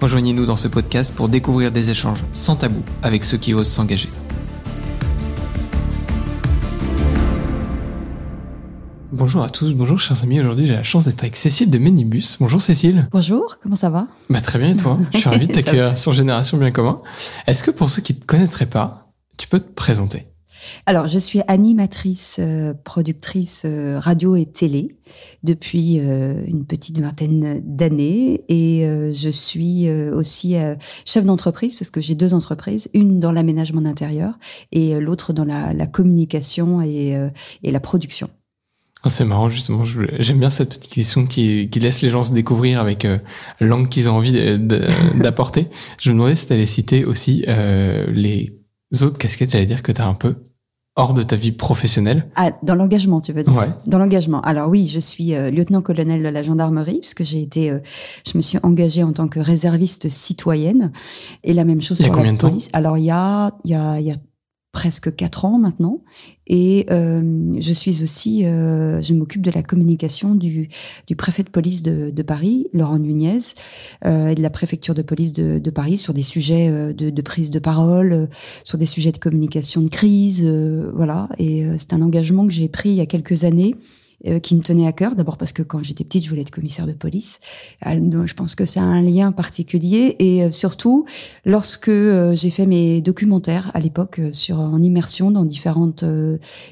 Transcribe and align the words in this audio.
Rejoignez-nous 0.00 0.46
dans 0.46 0.56
ce 0.56 0.66
podcast 0.66 1.14
pour 1.14 1.28
découvrir 1.28 1.72
des 1.72 1.90
échanges 1.90 2.24
sans 2.32 2.56
tabou 2.56 2.82
avec 3.02 3.22
ceux 3.22 3.36
qui 3.36 3.52
osent 3.52 3.68
s'engager. 3.68 4.08
Bonjour 9.12 9.42
à 9.42 9.50
tous, 9.50 9.74
bonjour 9.74 9.98
chers 9.98 10.22
amis. 10.22 10.40
Aujourd'hui, 10.40 10.66
j'ai 10.66 10.72
la 10.72 10.82
chance 10.82 11.04
d'être 11.04 11.20
avec 11.20 11.36
Cécile 11.36 11.68
de 11.68 11.76
Ménibus. 11.76 12.38
Bonjour 12.40 12.62
Cécile. 12.62 13.08
Bonjour, 13.12 13.58
comment 13.62 13.76
ça 13.76 13.90
va? 13.90 14.06
Bah 14.30 14.40
très 14.40 14.58
bien 14.58 14.70
et 14.70 14.76
toi? 14.76 14.96
Je 15.12 15.18
suis 15.18 15.28
ravi 15.28 15.46
de 15.46 15.52
t'accueillir 15.54 15.98
sur 15.98 16.14
Génération 16.14 16.56
Bien 16.56 16.70
Commun. 16.70 17.02
Est-ce 17.46 17.62
que 17.62 17.70
pour 17.70 17.90
ceux 17.90 18.00
qui 18.00 18.14
ne 18.14 18.20
te 18.20 18.24
connaîtraient 18.24 18.66
pas, 18.66 19.12
tu 19.36 19.48
peux 19.48 19.60
te 19.60 19.70
présenter? 19.70 20.28
Alors, 20.86 21.06
je 21.06 21.18
suis 21.18 21.40
animatrice, 21.48 22.36
euh, 22.38 22.74
productrice 22.84 23.62
euh, 23.64 23.98
radio 23.98 24.36
et 24.36 24.46
télé 24.46 24.96
depuis 25.42 25.98
euh, 26.00 26.42
une 26.46 26.64
petite 26.64 27.00
vingtaine 27.00 27.60
d'années 27.64 28.44
et 28.48 28.82
je 29.12 29.30
suis 29.30 29.90
aussi 29.90 30.56
chef 31.04 31.24
d'entreprise 31.24 31.74
parce 31.74 31.90
que 31.90 32.00
j'ai 32.00 32.14
deux 32.14 32.34
entreprises, 32.34 32.88
une 32.94 33.18
dans 33.20 33.32
l'aménagement 33.32 33.80
d'intérieur 33.80 34.38
et 34.72 34.98
l'autre 35.00 35.32
dans 35.32 35.44
la, 35.44 35.72
la 35.72 35.86
communication 35.86 36.80
et, 36.80 37.16
et 37.62 37.70
la 37.70 37.80
production. 37.80 38.30
Ah, 39.02 39.08
C'est 39.08 39.24
marrant 39.24 39.48
justement, 39.48 39.82
j'aime 39.84 40.38
bien 40.38 40.50
cette 40.50 40.70
petite 40.76 40.92
question 40.92 41.26
qui, 41.26 41.68
qui 41.70 41.80
laisse 41.80 42.02
les 42.02 42.10
gens 42.10 42.22
se 42.22 42.32
découvrir 42.32 42.80
avec 42.80 43.06
l'angle 43.60 43.88
qu'ils 43.88 44.08
ont 44.08 44.14
envie 44.14 44.32
d'apporter. 45.16 45.68
je 45.98 46.10
me 46.10 46.14
demandais 46.14 46.36
si 46.36 46.46
tu 46.46 46.52
allais 46.52 46.66
citer 46.66 47.04
aussi 47.04 47.44
les 48.08 48.52
autres 49.02 49.18
casquettes, 49.18 49.50
j'allais 49.50 49.66
dire 49.66 49.82
que 49.82 49.92
tu 49.92 50.00
as 50.00 50.06
un 50.06 50.14
peu 50.14 50.36
hors 50.96 51.14
de 51.14 51.22
ta 51.22 51.36
vie 51.36 51.52
professionnelle. 51.52 52.28
Ah, 52.36 52.52
dans 52.62 52.74
l'engagement, 52.74 53.20
tu 53.20 53.32
veux 53.32 53.42
dire 53.44 53.56
Ouais. 53.56 53.68
Dans 53.86 53.98
l'engagement. 53.98 54.40
Alors 54.42 54.68
oui, 54.68 54.86
je 54.86 55.00
suis 55.00 55.34
euh, 55.34 55.50
lieutenant-colonel 55.50 56.22
de 56.22 56.28
la 56.28 56.42
gendarmerie 56.42 56.98
puisque 57.00 57.24
j'ai 57.24 57.42
été, 57.42 57.70
euh, 57.70 57.78
je 58.30 58.36
me 58.36 58.42
suis 58.42 58.58
engagée 58.62 59.02
en 59.02 59.12
tant 59.12 59.28
que 59.28 59.40
réserviste 59.40 60.08
citoyenne 60.08 60.92
et 61.44 61.52
la 61.52 61.64
même 61.64 61.80
chose 61.80 62.00
Il 62.00 62.02
y 62.02 62.06
a 62.06 62.08
pour 62.08 62.18
combien 62.18 62.32
la 62.32 62.36
de 62.36 62.40
temps 62.40 62.48
police. 62.48 62.68
Alors 62.72 62.98
il 62.98 63.04
y 63.04 63.10
a, 63.10 63.52
il 63.64 63.70
y 63.70 63.74
a, 63.74 64.00
il 64.00 64.06
y 64.06 64.10
a 64.10 64.16
presque 64.72 65.14
quatre 65.14 65.44
ans 65.44 65.58
maintenant 65.58 66.02
et 66.52 66.86
euh, 66.90 67.54
je 67.60 67.72
suis 67.72 68.02
aussi, 68.02 68.44
euh, 68.44 69.00
je 69.02 69.14
m'occupe 69.14 69.40
de 69.40 69.52
la 69.52 69.62
communication 69.62 70.34
du, 70.34 70.68
du 71.06 71.14
préfet 71.14 71.44
de 71.44 71.48
police 71.48 71.84
de, 71.84 72.10
de 72.10 72.22
Paris, 72.24 72.66
Laurent 72.72 72.98
Nunez, 72.98 73.38
euh, 74.04 74.30
et 74.30 74.34
de 74.34 74.42
la 74.42 74.50
préfecture 74.50 74.94
de 74.94 75.02
police 75.02 75.32
de, 75.32 75.60
de 75.60 75.70
Paris 75.70 75.96
sur 75.96 76.12
des 76.12 76.24
sujets 76.24 76.68
euh, 76.68 76.92
de, 76.92 77.10
de 77.10 77.22
prise 77.22 77.52
de 77.52 77.60
parole, 77.60 78.12
euh, 78.12 78.26
sur 78.64 78.78
des 78.78 78.86
sujets 78.86 79.12
de 79.12 79.18
communication 79.18 79.80
de 79.80 79.88
crise, 79.88 80.42
euh, 80.44 80.90
voilà. 80.92 81.28
Et 81.38 81.64
c'est 81.78 81.92
un 81.92 82.02
engagement 82.02 82.46
que 82.48 82.52
j'ai 82.52 82.68
pris 82.68 82.88
il 82.88 82.96
y 82.96 83.00
a 83.00 83.06
quelques 83.06 83.44
années. 83.44 83.76
Euh, 84.26 84.38
qui 84.38 84.54
me 84.54 84.60
tenait 84.60 84.86
à 84.86 84.92
cœur, 84.92 85.14
d'abord 85.14 85.38
parce 85.38 85.52
que 85.52 85.62
quand 85.62 85.82
j'étais 85.82 86.04
petite, 86.04 86.24
je 86.24 86.28
voulais 86.28 86.42
être 86.42 86.50
commissaire 86.50 86.86
de 86.86 86.92
police. 86.92 87.40
Donc, 87.86 88.26
je 88.26 88.34
pense 88.34 88.54
que 88.54 88.66
ça 88.66 88.82
a 88.82 88.84
un 88.84 89.00
lien 89.00 89.32
particulier. 89.32 90.16
Et 90.18 90.42
euh, 90.42 90.50
surtout, 90.50 91.06
lorsque 91.46 91.88
euh, 91.88 92.34
j'ai 92.34 92.50
fait 92.50 92.66
mes 92.66 93.00
documentaires 93.00 93.70
à 93.72 93.80
l'époque 93.80 94.20
sur 94.32 94.60
en 94.60 94.82
immersion 94.82 95.30
dans 95.30 95.44
différentes 95.44 96.04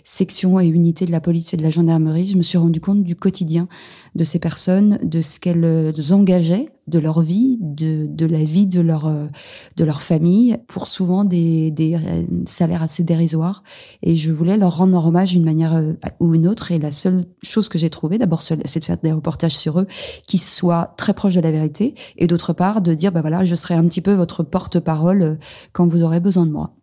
sections 0.05 0.61
et 0.61 0.67
unités 0.67 1.07
de 1.07 1.13
la 1.13 1.21
police 1.21 1.55
et 1.55 1.57
de 1.57 1.63
la 1.63 1.71
gendarmerie, 1.71 2.27
je 2.27 2.37
me 2.37 2.43
suis 2.43 2.59
rendu 2.59 2.81
compte 2.81 3.03
du 3.03 3.17
quotidien 3.17 3.69
de 4.15 4.25
ces 4.25 4.39
personnes, 4.39 4.99
de 5.03 5.21
ce 5.21 5.39
qu'elles 5.39 5.65
euh, 5.65 5.93
engageaient, 6.11 6.71
de 6.87 6.99
leur 6.99 7.21
vie, 7.21 7.59
de, 7.61 8.07
de 8.09 8.25
la 8.25 8.43
vie 8.43 8.67
de 8.67 8.81
leur 8.81 9.07
euh, 9.07 9.27
de 9.77 9.85
leur 9.85 10.01
famille, 10.01 10.57
pour 10.69 10.87
souvent 10.87 11.25
des, 11.25 11.71
des 11.71 11.95
euh, 11.95 12.25
salaires 12.47 12.83
assez 12.83 13.05
dérisoires. 13.05 13.63
Et 14.03 14.17
je 14.17 14.33
voulais 14.33 14.57
leur 14.57 14.79
rendre 14.79 15.05
hommage 15.05 15.33
d'une 15.33 15.45
manière 15.45 15.75
euh, 15.75 15.93
ou 16.19 16.35
une 16.35 16.49
autre. 16.49 16.73
Et 16.73 16.79
la 16.79 16.91
seule 16.91 17.27
chose 17.43 17.69
que 17.69 17.79
j'ai 17.79 17.91
trouvée, 17.91 18.17
d'abord, 18.17 18.43
c'est 18.43 18.57
de 18.57 18.85
faire 18.85 18.97
des 19.03 19.13
reportages 19.13 19.57
sur 19.57 19.81
eux 19.81 19.87
qui 20.27 20.39
soient 20.39 20.95
très 20.97 21.13
proches 21.13 21.35
de 21.35 21.41
la 21.41 21.51
vérité, 21.51 21.95
et 22.17 22.27
d'autre 22.27 22.53
part 22.53 22.81
de 22.81 22.95
dire, 22.95 23.13
bah 23.13 23.21
voilà, 23.21 23.45
je 23.45 23.55
serai 23.55 23.75
un 23.75 23.85
petit 23.87 24.01
peu 24.01 24.15
votre 24.15 24.43
porte-parole 24.43 25.23
euh, 25.23 25.35
quand 25.73 25.87
vous 25.87 26.03
aurez 26.03 26.21
besoin 26.21 26.47
de 26.47 26.53
moi. 26.53 26.75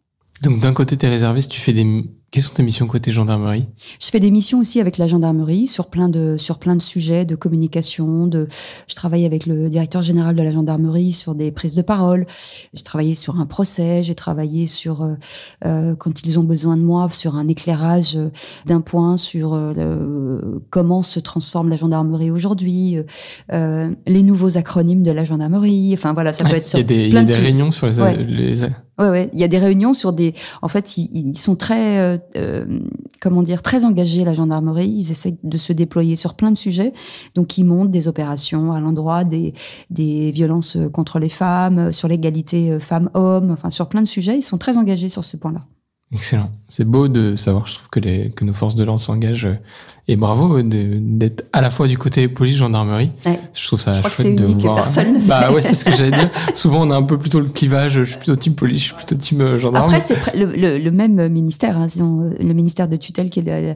Donc 0.44 0.60
d'un 0.60 0.74
côté, 0.74 0.98
tu 0.98 1.06
es 1.06 1.10
réserviste, 1.10 1.50
tu 1.52 1.62
fais 1.62 1.74
des... 1.74 2.06
Quelles 2.36 2.44
sont 2.44 2.56
tes 2.56 2.64
missions 2.64 2.86
côté 2.86 3.14
gendarmerie? 3.14 3.66
Je 3.98 4.08
fais 4.08 4.20
des 4.20 4.30
missions 4.30 4.60
aussi 4.60 4.82
avec 4.82 4.98
la 4.98 5.08
gendarmerie 5.08 5.68
sur 5.68 5.88
plein 5.88 6.10
de 6.10 6.36
sur 6.36 6.60
plein 6.60 6.76
de 6.76 6.82
sujets 6.82 7.24
de 7.24 7.38
communication. 7.38 8.28
De, 8.28 8.50
je 8.90 8.94
travaille 8.94 9.26
avec 9.26 9.46
le 9.46 9.70
directeur 9.70 10.02
général 10.02 10.36
de 10.36 10.44
la 10.44 10.52
gendarmerie 10.52 11.14
sur 11.14 11.34
des 11.34 11.54
prises 11.54 11.76
de 11.76 11.82
parole. 11.82 12.28
J'ai 12.74 12.84
travaillé 12.84 13.16
sur 13.16 13.40
un 13.40 13.46
procès. 13.46 14.04
J'ai 14.04 14.16
travaillé 14.16 14.68
sur 14.68 15.02
euh, 15.02 15.14
euh, 15.64 15.96
quand 15.96 16.26
ils 16.26 16.38
ont 16.38 16.44
besoin 16.44 16.76
de 16.76 16.82
moi 16.82 17.08
sur 17.10 17.38
un 17.38 17.48
éclairage 17.48 18.18
euh, 18.18 18.28
d'un 18.66 18.82
point 18.82 19.16
sur 19.16 19.54
euh, 19.54 20.42
comment 20.72 21.02
se 21.02 21.22
transforme 21.22 21.70
la 21.70 21.78
gendarmerie 21.78 22.32
aujourd'hui, 22.32 22.98
euh, 22.98 23.04
euh, 23.54 23.96
les 24.08 24.24
nouveaux 24.24 24.58
acronymes 24.58 25.04
de 25.04 25.12
la 25.12 25.24
gendarmerie. 25.24 25.94
Enfin 25.94 26.12
voilà, 26.12 26.34
ça 26.34 26.44
peut 26.44 26.56
être 26.56 26.66
Il 26.66 26.70
sur 26.70 26.80
y 26.80 26.82
a 26.82 26.84
des, 26.84 26.96
il 26.96 27.08
y 27.08 27.12
plein 27.12 27.22
a 27.22 27.24
de 27.24 27.28
des 27.28 27.36
réunions 27.36 27.72
sur 27.72 27.88
les... 27.88 28.02
Ouais. 28.02 28.22
les... 28.22 28.62
Ouais, 28.98 29.10
ouais. 29.10 29.30
Il 29.34 29.40
y 29.40 29.44
a 29.44 29.48
des 29.48 29.58
réunions 29.58 29.94
sur 29.94 30.14
des. 30.14 30.34
En 30.62 30.68
fait, 30.68 30.98
ils, 30.98 31.38
sont 31.38 31.56
très, 31.56 32.00
euh, 32.00 32.18
euh, 32.38 32.80
comment 33.22 33.44
dire, 33.44 33.62
très 33.62 33.84
engagés 33.84 34.24
la 34.24 34.34
gendarmerie. 34.34 34.88
Ils 34.88 35.12
essaient 35.12 35.38
de 35.44 35.58
se 35.58 35.74
déployer 35.74 36.16
sur 36.16 36.36
plein 36.36 36.52
de 36.52 36.58
sujets. 36.58 36.94
Donc, 37.36 37.58
ils 37.58 37.66
montent 37.66 37.92
des 37.92 38.08
opérations 38.08 38.72
à 38.72 38.80
l'endroit 38.80 39.24
des 39.24 39.54
des 39.90 40.32
violences 40.32 40.78
contre 40.94 41.20
les 41.20 41.30
femmes, 41.30 41.92
sur 41.92 42.08
l'égalité 42.08 42.72
euh, 42.72 42.80
femmes-hommes. 42.80 43.52
Enfin, 43.52 43.70
sur 43.70 43.90
plein 43.90 44.02
de 44.02 44.08
sujets, 44.08 44.38
ils 44.38 44.42
sont 44.42 44.58
très 44.58 44.78
engagés 44.78 45.10
sur 45.10 45.24
ce 45.24 45.36
point-là. 45.38 45.66
Excellent. 46.12 46.52
C'est 46.70 46.86
beau 46.86 47.08
de 47.08 47.36
savoir, 47.36 47.66
je 47.68 47.76
trouve 47.76 47.90
que, 47.90 48.00
les, 48.00 48.30
que 48.30 48.46
nos 48.46 48.54
forces 48.54 48.76
de 48.76 48.84
l'ordre 48.84 49.02
s'engagent. 49.02 49.46
euh, 49.48 49.56
Et 50.08 50.16
bravo 50.16 50.62
d'être 50.62 51.46
à 51.52 51.62
la 51.62 51.70
fois 51.72 51.88
du 51.88 51.98
côté 51.98 52.28
police-gendarmerie. 52.28 53.12
Ouais. 53.26 53.40
Je 53.54 53.66
trouve 53.68 53.80
ça 53.82 53.92
Je 53.94 54.00
crois 54.00 54.12
que 54.12 54.16
chouette 54.18 54.28
c'est 54.28 54.36
de 54.36 54.46
unique, 54.46 54.62
voir. 54.62 54.76
personne 54.76 55.16
ne 55.16 55.26
bah 55.28 55.48
fait. 55.48 55.54
ouais, 55.56 55.62
c'est 55.64 55.74
ce 55.74 55.84
que 55.84 55.92
j'allais 55.92 56.12
dire. 56.16 56.30
Souvent, 56.54 56.88
on 56.88 56.92
a 56.92 56.96
un 56.96 57.04
peu 57.04 57.18
plutôt 57.18 57.40
le 57.40 57.48
clivage. 57.48 57.94
Je 57.94 58.04
suis 58.04 58.18
plutôt 58.18 58.36
team 58.36 58.54
police, 58.54 58.80
je 58.82 58.86
suis 58.86 58.94
plutôt 58.94 59.16
team 59.16 59.42
euh, 59.42 59.58
gendarme. 59.58 59.86
Après, 59.86 60.00
c'est 60.00 60.36
le, 60.38 60.46
le- 60.56 60.78
le 60.78 60.92
même 60.92 61.28
ministère, 61.28 61.78
hein, 61.78 61.88
euh, 62.00 62.34
le 62.40 62.54
ministère 62.54 62.88
de 62.88 62.96
tutelle 62.98 63.30
qui 63.32 63.40
est 63.40 63.44
le, 63.44 63.76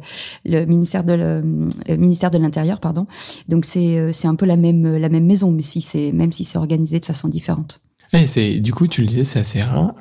le 0.60 0.66
ministère 0.66 1.04
de 1.04 1.14
le, 1.14 1.98
ministère 1.98 2.30
de 2.32 2.38
l'Intérieur, 2.38 2.80
pardon. 2.80 3.08
Donc 3.50 3.66
c'est 3.66 3.98
euh, 3.98 4.12
c'est 4.14 4.28
un 4.28 4.36
peu 4.36 4.46
la 4.46 4.56
même 4.56 4.98
la 4.98 5.10
même 5.10 5.26
maison, 5.26 5.52
mais 5.52 5.64
si 5.64 5.82
c'est 5.82 6.12
même 6.12 6.32
si 6.32 6.46
c'est 6.46 6.60
organisé 6.60 7.00
de 7.00 7.06
façon 7.06 7.28
différente. 7.28 7.82
Et 8.14 8.26
c'est, 8.28 8.56
du 8.60 8.74
coup, 8.74 8.88
tu 8.88 9.02
le 9.02 9.08
disais, 9.08 9.24
c'est 9.24 9.40
assez 9.40 9.62
rare. 9.62 9.94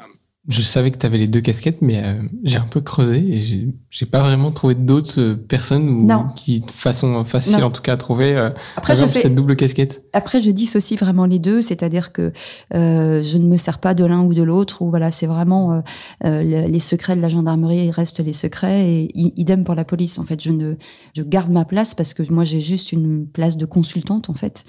Je 0.48 0.62
savais 0.62 0.90
que 0.90 0.96
tu 0.96 1.04
avais 1.04 1.18
les 1.18 1.26
deux 1.28 1.42
casquettes, 1.42 1.82
mais 1.82 2.00
euh, 2.02 2.14
j'ai 2.42 2.56
un 2.56 2.66
peu 2.70 2.80
creusé 2.80 3.18
et 3.18 3.68
j'ai, 3.90 4.06
pas 4.06 4.22
vraiment 4.22 4.50
trouvé 4.50 4.74
d'autres 4.74 5.20
euh, 5.20 5.34
personnes 5.34 5.88
ou 5.90 6.08
qui, 6.36 6.60
de 6.60 6.70
façon 6.70 7.22
facile 7.24 7.58
Non. 7.58 7.66
en 7.66 7.70
tout 7.70 7.82
cas 7.82 7.92
à 7.92 7.96
trouver, 7.98 8.34
euh, 8.34 8.48
Après, 8.76 8.94
je 8.96 9.02
avaient 9.02 9.12
fais 9.12 9.20
cette 9.20 9.34
double 9.34 9.56
casquette. 9.56 10.02
Après, 10.14 10.40
je 10.40 10.50
dissocie 10.50 10.98
vraiment 10.98 11.26
les 11.26 11.38
deux, 11.38 11.60
c'est-à-dire 11.60 12.12
que 12.12 12.32
euh, 12.74 13.22
je 13.22 13.36
ne 13.36 13.46
me 13.46 13.58
sers 13.58 13.78
pas 13.78 13.92
de 13.92 14.06
l'un 14.06 14.22
ou 14.22 14.32
de 14.32 14.42
l'autre. 14.42 14.80
Ou 14.80 14.88
voilà, 14.88 15.10
c'est 15.10 15.26
vraiment 15.26 15.72
euh, 15.74 15.80
euh, 16.24 16.42
le- 16.42 16.66
les 16.72 16.78
secrets 16.80 17.14
de 17.14 17.20
la 17.20 17.28
gendarmerie 17.28 17.84
ils 17.86 17.90
restent 17.90 18.24
les 18.24 18.32
secrets 18.32 18.88
et 18.90 19.10
idem 19.14 19.64
pour 19.64 19.74
la 19.74 19.84
police. 19.84 20.18
En 20.18 20.24
fait, 20.24 20.42
je 20.42 20.50
ne, 20.52 20.76
je 21.14 21.22
garde 21.22 21.50
ma 21.52 21.66
place 21.66 21.94
parce 21.94 22.14
que 22.14 22.22
moi 22.32 22.44
j'ai 22.44 22.60
juste 22.62 22.92
une 22.92 23.26
place 23.26 23.58
de 23.58 23.66
consultante. 23.66 24.30
En 24.30 24.34
fait, 24.34 24.64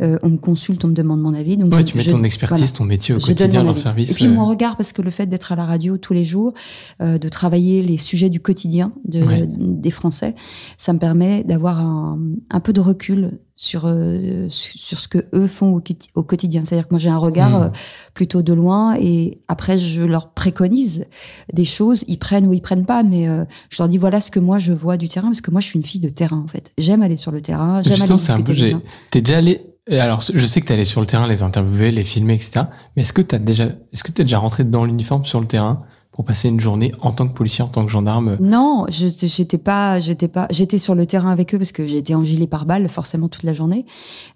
euh, 0.00 0.16
on 0.22 0.28
me 0.28 0.38
consulte, 0.38 0.84
on 0.84 0.88
me 0.88 0.94
demande 0.94 1.20
mon 1.20 1.34
avis. 1.34 1.56
Donc 1.56 1.72
Ouais, 1.72 1.80
je- 1.80 1.84
tu 1.86 1.96
mets 1.96 2.04
je- 2.04 2.10
ton 2.10 2.22
expertise, 2.22 2.60
voilà. 2.60 2.72
ton 2.78 2.84
métier 2.84 3.14
au 3.16 3.18
quotidien 3.18 3.64
dans 3.64 3.70
le 3.70 3.76
service. 3.76 4.12
Et 4.12 4.14
puis 4.14 4.26
euh, 4.26 4.30
mon 4.30 4.46
regard, 4.46 4.76
parce 4.76 4.92
que 4.92 5.02
le 5.02 5.10
fait 5.10 5.23
d'être 5.30 5.52
à 5.52 5.56
la 5.56 5.64
radio 5.64 5.98
tous 5.98 6.12
les 6.12 6.24
jours, 6.24 6.52
euh, 7.00 7.18
de 7.18 7.28
travailler 7.28 7.82
les 7.82 7.98
sujets 7.98 8.30
du 8.30 8.40
quotidien 8.40 8.92
de, 9.04 9.22
Ouais. 9.22 9.46
des 9.48 9.90
Français, 9.90 10.34
ça 10.76 10.92
me 10.92 10.98
permet 10.98 11.44
d'avoir 11.44 11.80
un, 11.80 12.18
un 12.50 12.60
peu 12.60 12.72
de 12.72 12.80
recul 12.80 13.38
sur 13.56 13.82
euh, 13.86 14.46
sur 14.50 14.98
ce 14.98 15.06
que 15.06 15.26
eux 15.32 15.46
font 15.46 15.74
au, 15.74 15.80
quoti- 15.80 16.08
au 16.16 16.24
quotidien. 16.24 16.64
C'est-à-dire 16.64 16.88
que 16.88 16.94
moi 16.94 16.98
j'ai 16.98 17.08
un 17.10 17.18
regard 17.18 17.50
Mm. 17.50 17.62
euh, 17.62 17.68
plutôt 18.12 18.42
de 18.42 18.52
loin 18.52 18.96
et 18.98 19.38
après 19.48 19.78
je 19.78 20.02
leur 20.02 20.30
préconise 20.32 21.04
des 21.52 21.64
choses, 21.64 22.04
ils 22.08 22.18
prennent 22.18 22.46
ou 22.48 22.52
ils 22.52 22.60
prennent 22.62 22.84
pas, 22.86 23.02
mais 23.04 23.28
euh, 23.28 23.44
je 23.70 23.80
leur 23.80 23.88
dis 23.88 23.96
voilà 23.98 24.20
ce 24.20 24.30
que 24.32 24.40
moi 24.40 24.58
je 24.58 24.72
vois 24.72 24.96
du 24.96 25.08
terrain 25.08 25.28
parce 25.28 25.40
que 25.40 25.50
moi 25.52 25.60
je 25.60 25.66
suis 25.68 25.78
une 25.78 25.84
fille 25.84 26.00
de 26.00 26.08
terrain 26.08 26.42
en 26.44 26.48
fait. 26.48 26.72
J'aime 26.78 27.02
aller 27.02 27.16
sur 27.16 27.30
le 27.30 27.40
terrain, 27.40 27.80
j'aime 27.82 28.02
aller 28.02 28.12
discuter 28.14 28.76
t'es 29.10 29.20
déjà 29.20 29.38
allé, 29.38 29.60
euh, 29.90 30.00
alors, 30.00 30.20
je 30.20 30.46
sais 30.46 30.60
que 30.60 30.66
t'es 30.66 30.74
allé 30.74 30.84
sur 30.84 31.00
le 31.00 31.06
terrain, 31.06 31.26
les 31.26 31.42
interviewer, 31.42 31.90
les 31.90 32.04
filmer, 32.04 32.34
etc. 32.34 32.66
Mais 32.96 33.02
est-ce 33.02 33.12
que 33.12 33.20
t'as 33.22 33.38
déjà, 33.38 33.64
est-ce 33.92 34.02
que 34.02 34.12
t'es 34.12 34.24
déjà 34.24 34.38
rentré 34.38 34.64
dans 34.64 34.84
l'uniforme 34.84 35.24
sur 35.24 35.40
le 35.40 35.46
terrain? 35.46 35.84
Pour 36.14 36.24
passer 36.24 36.48
une 36.48 36.60
journée 36.60 36.92
en 37.00 37.10
tant 37.10 37.26
que 37.26 37.32
policier, 37.32 37.64
en 37.64 37.68
tant 37.68 37.84
que 37.84 37.90
gendarme? 37.90 38.36
Non, 38.40 38.86
j'étais 38.88 39.58
pas, 39.58 39.98
j'étais 39.98 40.28
pas, 40.28 40.46
j'étais 40.50 40.78
sur 40.78 40.94
le 40.94 41.06
terrain 41.06 41.32
avec 41.32 41.52
eux 41.52 41.58
parce 41.58 41.72
que 41.72 41.86
j'ai 41.86 41.98
été 41.98 42.14
engilée 42.14 42.46
par 42.46 42.66
balle 42.66 42.88
forcément 42.88 43.28
toute 43.28 43.42
la 43.42 43.52
journée. 43.52 43.84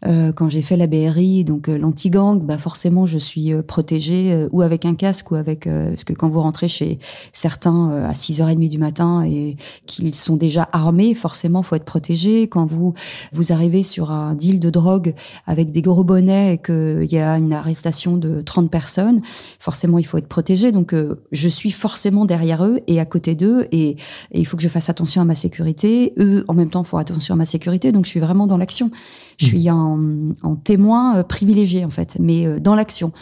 Euh, 0.04 0.32
quand 0.32 0.48
j'ai 0.48 0.60
fait 0.60 0.76
la 0.76 0.88
BRI, 0.88 1.44
donc 1.44 1.68
euh, 1.68 1.78
l'anti-gang, 1.78 2.40
bah 2.40 2.58
forcément 2.58 3.06
je 3.06 3.18
suis 3.18 3.52
euh, 3.52 3.62
protégée 3.62 4.32
euh, 4.32 4.48
ou 4.50 4.62
avec 4.62 4.86
un 4.86 4.96
casque 4.96 5.30
ou 5.30 5.36
avec 5.36 5.68
parce 5.68 6.02
que 6.02 6.12
quand 6.12 6.28
vous 6.28 6.40
rentrez 6.40 6.66
chez 6.66 6.98
certains 7.32 7.90
à 7.90 8.12
6h30 8.12 8.68
du 8.68 8.78
matin 8.78 9.22
et 9.24 9.56
qu'ils 9.86 10.14
sont 10.14 10.36
déjà 10.36 10.68
armés, 10.72 11.14
forcément 11.14 11.62
faut 11.62 11.76
être 11.76 11.84
protégé. 11.84 12.48
Quand 12.48 12.66
vous 12.66 12.94
vous 13.32 13.52
arrivez 13.52 13.84
sur 13.84 14.10
un 14.10 14.34
deal 14.34 14.58
de 14.58 14.70
drogue 14.70 15.14
avec 15.46 15.70
des 15.70 15.82
gros 15.82 16.02
bonnets 16.02 16.54
et 16.54 16.58
qu'il 16.58 17.12
y 17.12 17.18
a 17.18 17.36
une 17.36 17.52
arrestation 17.52 18.16
de 18.16 18.40
30 18.40 18.68
personnes, 18.68 19.20
forcément 19.60 19.98
il 19.98 20.06
faut 20.06 20.18
être 20.18 20.28
protégé. 20.28 20.72
Donc 20.72 20.94
je 21.32 21.48
suis 21.48 21.67
forcément 21.70 22.24
derrière 22.24 22.64
eux 22.64 22.80
et 22.86 23.00
à 23.00 23.06
côté 23.06 23.34
d'eux 23.34 23.66
et, 23.72 23.96
il 24.32 24.46
faut 24.46 24.56
que 24.56 24.62
je 24.62 24.68
fasse 24.68 24.88
attention 24.88 25.22
à 25.22 25.24
ma 25.24 25.34
sécurité. 25.34 26.12
Eux, 26.18 26.44
en 26.48 26.54
même 26.54 26.70
temps, 26.70 26.84
font 26.84 26.98
attention 26.98 27.34
à 27.34 27.36
ma 27.36 27.44
sécurité. 27.44 27.92
Donc, 27.92 28.04
je 28.04 28.10
suis 28.10 28.20
vraiment 28.20 28.46
dans 28.46 28.56
l'action. 28.56 28.90
Je 29.38 29.46
mmh. 29.46 29.48
suis 29.48 29.70
en, 29.70 30.56
témoin 30.64 31.18
euh, 31.18 31.22
privilégié, 31.22 31.84
en 31.84 31.90
fait, 31.90 32.16
mais 32.20 32.46
euh, 32.46 32.60
dans 32.60 32.74
l'action. 32.74 33.12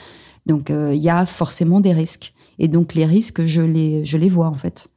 Donc, 0.47 0.71
euh, 0.71 0.95
il 0.95 1.01
y 1.01 1.11
a 1.11 1.27
forcément 1.27 1.81
des 1.81 1.93
risques. 1.93 2.33
Et 2.59 2.69
donc, 2.69 2.95
les 2.95 3.05
risques, 3.05 3.45
je 3.45 3.63
les, 3.63 4.05
je 4.05 4.19
les 4.19 4.29
vois, 4.29 4.49
en 4.49 4.55
fait 4.55 4.89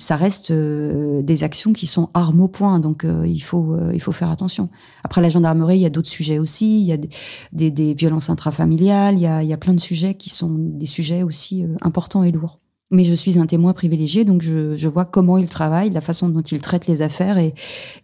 ça 0.00 0.14
reste 0.14 0.52
des 0.52 1.42
actions 1.42 1.72
qui 1.72 1.88
sont 1.88 2.08
armes 2.14 2.40
au 2.42 2.46
point, 2.46 2.78
donc 2.78 3.04
il 3.04 3.40
faut 3.40 3.76
il 3.92 4.00
faut 4.00 4.12
faire 4.12 4.30
attention. 4.30 4.68
Après 5.02 5.20
la 5.20 5.28
gendarmerie, 5.28 5.78
il 5.78 5.80
y 5.80 5.86
a 5.86 5.90
d'autres 5.90 6.08
sujets 6.08 6.38
aussi, 6.38 6.80
il 6.80 6.86
y 6.86 6.92
a 6.92 6.96
des, 6.96 7.72
des, 7.72 7.94
violences 7.94 8.30
intrafamiliales, 8.30 9.16
il 9.16 9.22
y 9.22 9.26
a, 9.26 9.42
il 9.42 9.48
y 9.48 9.52
a 9.52 9.56
plein 9.56 9.74
de 9.74 9.80
sujets 9.80 10.14
qui 10.14 10.30
sont 10.30 10.54
des 10.56 10.86
sujets 10.86 11.24
aussi 11.24 11.64
importants 11.82 12.22
et 12.22 12.30
lourds 12.30 12.60
mais 12.90 13.04
je 13.04 13.14
suis 13.14 13.38
un 13.38 13.46
témoin 13.46 13.72
privilégié, 13.72 14.24
donc 14.24 14.42
je, 14.42 14.74
je, 14.74 14.88
vois 14.88 15.04
comment 15.04 15.38
il 15.38 15.48
travaille, 15.48 15.90
la 15.90 16.00
façon 16.00 16.28
dont 16.28 16.40
il 16.40 16.60
traite 16.60 16.86
les 16.86 17.02
affaires 17.02 17.38
et, 17.38 17.54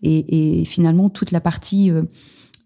et, 0.02 0.60
et 0.60 0.64
finalement 0.64 1.08
toute 1.08 1.30
la 1.30 1.40
partie 1.40 1.90
euh, 1.90 2.02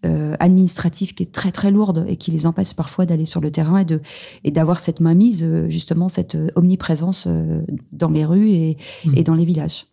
euh, 0.05 0.35
administrative 0.39 1.13
qui 1.13 1.23
est 1.23 1.31
très 1.31 1.51
très 1.51 1.71
lourde 1.71 2.05
et 2.07 2.15
qui 2.17 2.31
les 2.31 2.45
empêche 2.45 2.73
parfois 2.73 3.05
d'aller 3.05 3.25
sur 3.25 3.41
le 3.41 3.51
terrain 3.51 3.79
et 3.79 3.85
de 3.85 4.01
et 4.43 4.51
d'avoir 4.51 4.79
cette 4.79 4.99
mainmise, 4.99 5.43
euh, 5.43 5.69
justement 5.69 6.07
cette 6.07 6.37
omniprésence 6.55 7.27
dans 7.91 8.09
les 8.09 8.25
rues 8.25 8.49
et, 8.49 8.77
mmh. 9.05 9.13
et 9.15 9.23
dans 9.23 9.35
les 9.35 9.45
villages. 9.45 9.85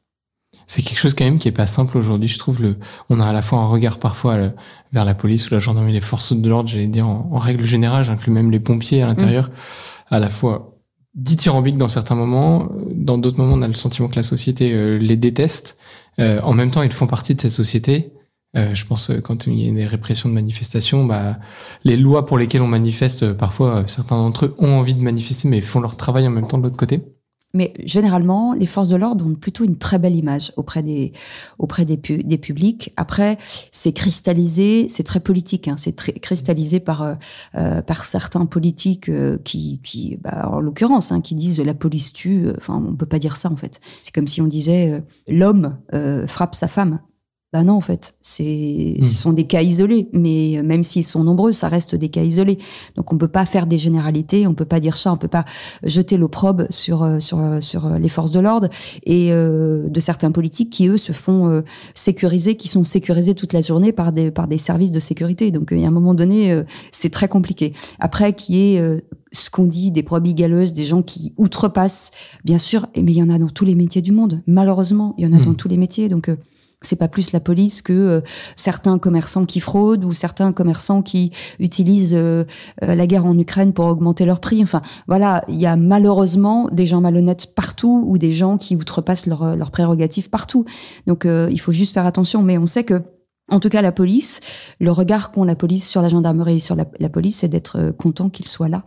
C'est 0.67 0.82
quelque 0.82 0.99
chose 0.99 1.14
quand 1.14 1.25
même 1.25 1.38
qui 1.38 1.49
est 1.49 1.52
pas 1.52 1.67
simple 1.67 1.99
aujourd'hui. 1.99 2.29
Je 2.29 2.38
trouve 2.38 2.62
le, 2.62 2.76
on 3.11 3.20
a 3.20 3.26
à 3.26 3.32
la 3.32 3.43
fois 3.43 3.58
un 3.58 3.67
regard 3.67 3.99
parfois 3.99 4.52
vers 4.93 5.05
la 5.05 5.14
police 5.14 5.50
ou 5.50 5.55
la 5.55 5.61
gendarmerie, 5.61 5.93
les 5.93 6.00
forces 6.00 6.32
de 6.32 6.49
l'ordre, 6.49 6.69
j'allais 6.69 6.87
dire 6.87 7.06
en, 7.06 7.37
règle 7.37 7.64
générale, 7.64 8.05
j'inclus 8.05 8.32
même 8.32 8.50
les 8.50 8.61
pompiers 8.61 9.02
à 9.02 9.06
l'intérieur, 9.06 9.49
mmh. 9.49 10.14
à 10.14 10.19
la 10.19 10.31
fois 10.31 10.75
dithyrambique 11.17 11.79
dans 11.79 11.89
certains 11.89 12.15
moments. 12.15 12.69
Dans 12.93 13.19
d'autres 13.19 13.41
moments, 13.41 13.55
on 13.55 13.63
a 13.63 13.69
le 13.69 13.75
sentiment 13.75 14.09
que 14.09 14.17
la 14.17 14.23
société 14.23 14.73
euh, 14.73 14.99
les 14.99 15.17
déteste. 15.17 15.79
Euh, 16.21 16.41
en 16.43 16.53
même 16.53 16.71
temps, 16.71 16.83
ils 16.83 16.93
font 16.93 17.07
partie 17.07 17.35
de 17.35 17.41
cette 17.41 17.51
société. 17.51 18.13
Euh, 18.57 18.75
je 18.75 18.87
pense 18.87 19.11
quand 19.25 19.47
il 19.47 19.61
y 19.61 19.69
a 19.69 19.73
des 19.73 19.87
répressions 19.87 20.29
de 20.29 20.35
manifestations, 20.35 21.05
bah, 21.05 21.39
les 21.85 21.97
lois 21.97 22.25
pour 22.27 22.39
lesquelles 22.39 22.63
on 22.63 22.69
manifeste, 22.69 23.33
parfois 23.33 23.85
certains 23.87 24.17
d'entre 24.17 24.47
eux 24.47 24.55
ont 24.59 24.79
envie 24.79 24.95
de 24.95 25.03
manifester, 25.03 25.49
mais 25.49 25.61
font 25.61 25.81
leur 25.81 25.97
travail 25.97 26.27
en 26.27 26.31
même 26.31 26.47
temps 26.47 26.59
de 26.59 26.63
l'autre 26.63 26.77
côté. 26.77 27.03
Mais 27.56 27.73
généralement, 27.85 28.53
les 28.53 28.67
forces 28.67 28.91
de 28.91 28.97
l'ordre 28.97 29.26
ont 29.26 29.35
plutôt 29.35 29.64
une 29.64 29.79
très 29.79 29.99
belle 29.99 30.14
image 30.14 30.53
auprès 30.56 30.82
des 30.82 31.12
auprès 31.58 31.85
des, 31.87 31.97
des 31.97 32.38
publics. 32.38 32.93
Après, 32.97 33.38
c'est 33.73 33.93
cristallisé, 33.93 34.88
c'est 34.91 35.03
très 35.03 35.20
politique. 35.20 35.67
Hein, 35.69 35.76
c'est 35.79 35.94
cristallisé 35.94 36.81
par 36.81 37.03
euh, 37.03 37.14
euh 37.55 37.82
par 37.82 38.05
certains 38.05 38.44
politiques 38.47 39.08
euh, 39.08 39.38
qui 39.43 39.81
qui, 39.82 40.19
bah, 40.23 40.50
en 40.50 40.61
l'occurrence, 40.61 41.12
hein, 41.12 41.23
qui 41.23 41.35
disent 41.35 41.61
la 41.61 41.75
police 41.75 42.12
tue. 42.12 42.49
Enfin, 42.58 42.82
on 42.87 42.94
peut 42.94 43.06
pas 43.06 43.19
dire 43.19 43.37
ça 43.37 43.50
en 43.50 43.56
fait. 43.56 43.81
C'est 44.03 44.14
comme 44.14 44.29
si 44.29 44.43
on 44.43 44.47
disait 44.47 45.03
l'homme 45.26 45.79
frappe 46.26 46.55
sa 46.55 46.69
femme. 46.69 47.00
Bah 47.56 47.62
non, 47.62 47.73
en 47.73 47.81
fait, 47.81 48.17
c'est, 48.20 48.97
hmm. 48.99 49.03
ce 49.03 49.14
sont 49.14 49.32
des 49.32 49.47
cas 49.47 49.62
isolés, 49.62 50.11
mais 50.12 50.61
même 50.62 50.82
s'ils 50.82 51.05
sont 51.05 51.25
nombreux, 51.25 51.53
ça 51.53 51.69
reste 51.69 51.94
des 51.94 52.11
cas 52.11 52.20
isolés. 52.20 52.58
Donc 52.97 53.14
on 53.14 53.17
peut 53.17 53.29
pas 53.29 53.47
faire 53.47 53.67
des 53.67 53.79
généralités, 53.79 54.47
on 54.47 54.53
peut 54.53 54.67
pas 54.67 54.79
dire 54.79 54.99
ça, 54.99 55.11
on 55.11 55.17
peut 55.17 55.26
pas 55.26 55.47
jeter 55.82 56.19
l'opprobre 56.19 56.67
sur 56.69 57.03
euh, 57.03 57.19
sur 57.19 57.41
euh, 57.41 57.62
sur 57.62 57.87
euh, 57.87 57.99
les 57.99 58.11
forces 58.11 58.32
de 58.32 58.41
l'ordre 58.41 58.69
et 59.06 59.31
de 59.31 60.00
certains 60.00 60.32
politiques 60.32 60.69
qui 60.69 60.87
eux 60.87 60.99
se 60.99 61.12
font 61.12 61.62
sécuriser, 61.94 62.56
qui 62.58 62.69
sont 62.69 62.85
sécurisés 62.85 63.35
toute 63.35 63.55
la 63.55 63.62
journée 63.62 63.91
par 63.91 64.12
des 64.12 64.31
par 64.31 64.49
des 64.49 64.58
services 64.58 64.91
de 64.91 64.99
sécurité. 64.99 65.50
Donc 65.50 65.69
il 65.70 65.81
y 65.81 65.87
a 65.87 65.88
un 65.88 65.93
moment 65.93 66.12
donné, 66.12 66.62
c'est 66.93 67.08
très 67.08 67.29
compliqué. 67.29 67.73
Après, 68.00 68.35
qui 68.35 68.58
est 68.58 69.03
ce 69.32 69.49
qu'on 69.49 69.64
dit, 69.64 69.91
des 69.91 70.03
probes 70.03 70.29
galeuses, 70.35 70.75
des 70.75 70.85
gens 70.85 71.03
qui 71.03 71.32
outrepassent, 71.38 72.11
bien 72.44 72.58
sûr, 72.58 72.87
mais 72.97 73.12
il 73.12 73.17
y 73.17 73.23
en 73.23 73.31
a 73.31 73.38
dans 73.38 73.49
tous 73.49 73.64
les 73.64 73.75
métiers 73.75 74.03
du 74.03 74.12
monde. 74.12 74.43
Malheureusement, 74.47 75.14
il 75.17 75.25
y 75.25 75.26
en 75.26 75.32
a 75.32 75.41
hmm. 75.41 75.47
dans 75.47 75.55
tous 75.55 75.69
les 75.69 75.79
métiers. 75.79 76.11
Donc, 76.11 76.31
c'est 76.82 76.96
pas 76.96 77.08
plus 77.08 77.32
la 77.32 77.40
police 77.40 77.82
que 77.82 77.93
euh, 77.93 78.20
certains 78.55 78.99
commerçants 78.99 79.46
qui 79.46 79.61
fraudent 79.61 80.05
ou 80.05 80.12
certains 80.12 80.52
commerçants 80.52 81.02
qui 81.02 81.32
utilisent 81.58 82.14
euh, 82.14 82.44
euh, 82.82 82.94
la 82.94 83.06
guerre 83.06 83.25
en 83.25 83.38
Ukraine 83.38 83.73
pour 83.73 83.87
augmenter 83.87 84.25
leurs 84.25 84.40
prix. 84.40 84.62
Enfin, 84.62 84.82
voilà, 85.08 85.43
il 85.49 85.56
y 85.56 85.67
a 85.67 85.76
malheureusement 85.76 86.69
des 86.70 86.87
gens 86.87 87.00
malhonnêtes 87.00 87.55
partout 87.55 88.05
ou 88.06 88.19
des 88.19 88.32
gens 88.32 88.58
qui 88.58 88.76
outrepassent 88.76 89.26
leurs 89.26 89.70
prérogatives 89.70 90.31
partout. 90.31 90.64
Donc, 91.06 91.26
il 91.26 91.61
faut 91.61 91.73
juste 91.73 91.94
faire 91.94 92.06
attention. 92.06 92.43
Mais 92.43 92.58
on 92.58 92.67
sait 92.67 92.84
que 92.84 93.02
en 93.50 93.61
tout 93.61 93.69
cas, 93.69 93.81
la 93.81 93.93
police, 93.93 94.40
le 94.81 94.90
regard 94.90 95.31
qu'ont 95.31 95.44
la 95.44 95.55
police 95.55 95.88
sur 95.88 96.02
la 96.02 96.08
gendarmerie 96.08 96.56
et 96.56 96.61
sur 96.61 96.75
la, 96.75 96.84
la 96.99 97.08
police, 97.08 97.38
c'est 97.38 97.49
d'être 97.49 97.93
content 97.93 98.29
qu'ils 98.29 98.49
soient 98.49 98.69
là 98.69 98.84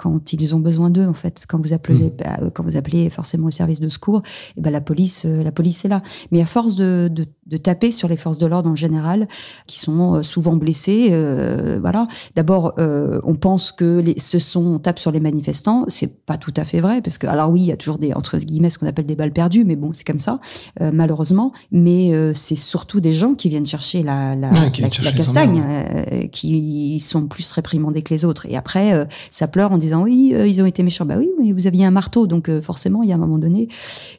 quand 0.00 0.32
ils 0.32 0.56
ont 0.56 0.60
besoin 0.60 0.88
d'eux 0.88 1.06
en 1.06 1.12
fait. 1.12 1.44
Quand 1.46 1.58
vous 1.58 1.74
appelez 1.74 2.06
mmh. 2.06 2.12
bah, 2.18 2.50
quand 2.54 2.62
vous 2.62 2.78
appelez 2.78 3.10
forcément 3.10 3.48
le 3.48 3.52
service 3.52 3.80
de 3.80 3.90
secours 3.90 4.22
et 4.24 4.52
eh 4.56 4.60
ben 4.62 4.70
la 4.70 4.80
police 4.80 5.26
euh, 5.26 5.42
la 5.42 5.52
police 5.52 5.84
est 5.84 5.88
là. 5.88 6.02
Mais 6.30 6.40
à 6.40 6.46
force 6.46 6.74
de, 6.74 7.10
de, 7.12 7.26
de 7.46 7.56
taper 7.58 7.90
sur 7.90 8.08
les 8.08 8.16
forces 8.16 8.38
de 8.38 8.46
l'ordre 8.46 8.70
en 8.70 8.74
général 8.74 9.28
qui 9.66 9.78
sont 9.78 10.14
euh, 10.14 10.22
souvent 10.22 10.56
blessées 10.56 11.08
euh, 11.10 11.78
voilà. 11.82 12.08
D'abord 12.34 12.72
euh, 12.78 13.20
on 13.24 13.34
pense 13.34 13.72
que 13.72 14.00
les, 14.00 14.18
ce 14.18 14.38
sont 14.38 14.64
on 14.64 14.78
tape 14.78 14.98
sur 14.98 15.10
les 15.12 15.20
manifestants. 15.20 15.84
C'est 15.88 16.24
pas 16.24 16.38
tout 16.38 16.54
à 16.56 16.64
fait 16.64 16.80
vrai 16.80 17.02
parce 17.02 17.18
que 17.18 17.26
alors 17.26 17.50
oui 17.50 17.60
il 17.60 17.66
y 17.66 17.72
a 17.72 17.76
toujours 17.76 17.98
des 17.98 18.14
entre 18.14 18.38
guillemets 18.38 18.70
ce 18.70 18.78
qu'on 18.78 18.86
appelle 18.86 19.06
des 19.06 19.16
balles 19.16 19.34
perdues 19.34 19.64
mais 19.66 19.76
bon 19.76 19.90
c'est 19.92 20.06
comme 20.06 20.18
ça 20.18 20.40
euh, 20.80 20.92
malheureusement. 20.94 21.52
Mais 21.72 22.14
euh, 22.14 22.32
c'est 22.34 22.56
surtout 22.56 23.00
des 23.00 23.12
gens 23.12 23.34
qui 23.34 23.50
viennent 23.50 23.66
chercher 23.66 24.02
la 24.02 24.34
la, 24.34 24.50
la, 24.50 24.62
la 24.62 25.12
castagne 25.12 25.62
qui 26.32 26.98
sont 27.00 27.26
plus 27.26 27.52
réprimandés 27.52 28.00
que 28.00 28.14
les 28.14 28.24
autres. 28.24 28.46
Et 28.48 28.56
après 28.56 29.06
ça 29.30 29.46
pleure 29.46 29.72
en 29.72 29.76
disant 29.76 29.89
oui, 29.98 30.32
euh, 30.34 30.46
ils 30.46 30.62
ont 30.62 30.66
été 30.66 30.82
méchants. 30.82 31.04
Bah 31.04 31.16
oui, 31.18 31.30
mais 31.40 31.52
vous 31.52 31.66
aviez 31.66 31.84
un 31.84 31.90
marteau, 31.90 32.26
donc 32.26 32.48
euh, 32.48 32.62
forcément, 32.62 33.02
il 33.02 33.08
y 33.08 33.12
a 33.12 33.14
un 33.14 33.18
moment 33.18 33.38
donné, 33.38 33.68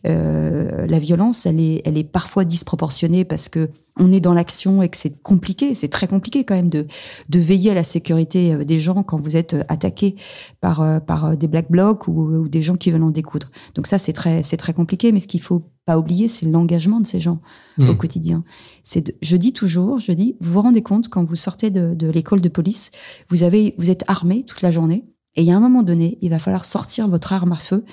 euh, 0.06 0.86
la 0.88 1.00
violence, 1.00 1.46
elle 1.46 1.60
est, 1.60 1.82
elle 1.86 1.98
est 1.98 2.04
parfois 2.04 2.46
disproportionnée 2.46 3.26
parce 3.26 3.50
que 3.50 3.70
on 4.00 4.14
est 4.14 4.22
dans 4.22 4.34
l'action 4.34 4.82
et 4.82 4.88
que 4.88 4.96
c'est 4.96 5.22
compliqué, 5.22 5.76
c'est 5.76 5.90
très 5.90 6.08
compliqué 6.08 6.46
quand 6.46 6.56
même 6.56 6.70
de, 6.70 6.88
de 7.28 7.40
veiller 7.40 7.72
à 7.72 7.74
la 7.74 7.84
sécurité 7.84 8.64
des 8.64 8.80
gens 8.80 9.04
quand 9.04 9.18
vous 9.18 9.36
êtes 9.36 9.54
attaqué 9.68 10.16
par, 10.62 11.02
par 11.06 11.36
des 11.36 11.48
black 11.48 11.70
blocs 11.70 12.08
ou, 12.08 12.48
des 12.48 12.62
gens 12.62 12.78
qui 12.78 12.90
veulent 12.90 13.04
en 13.04 13.10
découdre. 13.10 13.52
Donc 13.76 13.88
ça, 13.88 13.98
c'est 13.98 14.14
très, 14.14 14.44
c'est 14.44 14.56
très 14.56 14.74
compliqué, 14.74 15.12
mais 15.12 15.20
ce 15.20 15.28
qu'il 15.28 15.42
faut 15.42 15.64
pas 15.86 15.98
oublier, 15.98 16.30
c'est 16.30 16.46
l'engagement 16.46 17.02
de 17.02 17.08
ces 17.08 17.20
gens 17.20 17.42
mmh. 17.78 17.90
au 17.90 17.96
quotidien. 17.96 18.44
C'est, 18.84 19.16
je 19.22 19.36
dis 19.36 19.52
toujours, 19.52 20.00
je 20.00 20.14
dis, 20.14 20.38
vous 20.40 20.54
vous 20.54 20.62
rendez 20.62 20.82
compte 20.82 21.10
quand 21.10 21.24
vous 21.24 21.36
sortez 21.36 21.70
de, 21.70 21.94
de 21.94 22.10
l'école 22.10 22.40
de 22.42 22.50
police, 22.50 22.92
vous 23.30 23.44
avez, 23.44 23.76
vous 23.78 23.90
êtes 23.90 24.04
armé 24.08 24.44
toute 24.46 24.62
la 24.62 24.72
journée, 24.72 25.06
et 25.36 25.42
il 25.42 25.48
y 25.48 25.52
a 25.52 25.56
un 25.56 25.62
moment 25.62 25.84
donné, 25.84 26.18
il 26.22 26.30
va 26.30 26.40
falloir 26.40 26.66
sortir 26.66 27.08
votre 27.08 27.34
arme 27.34 27.54
à 27.54 27.58
feu 27.58 27.86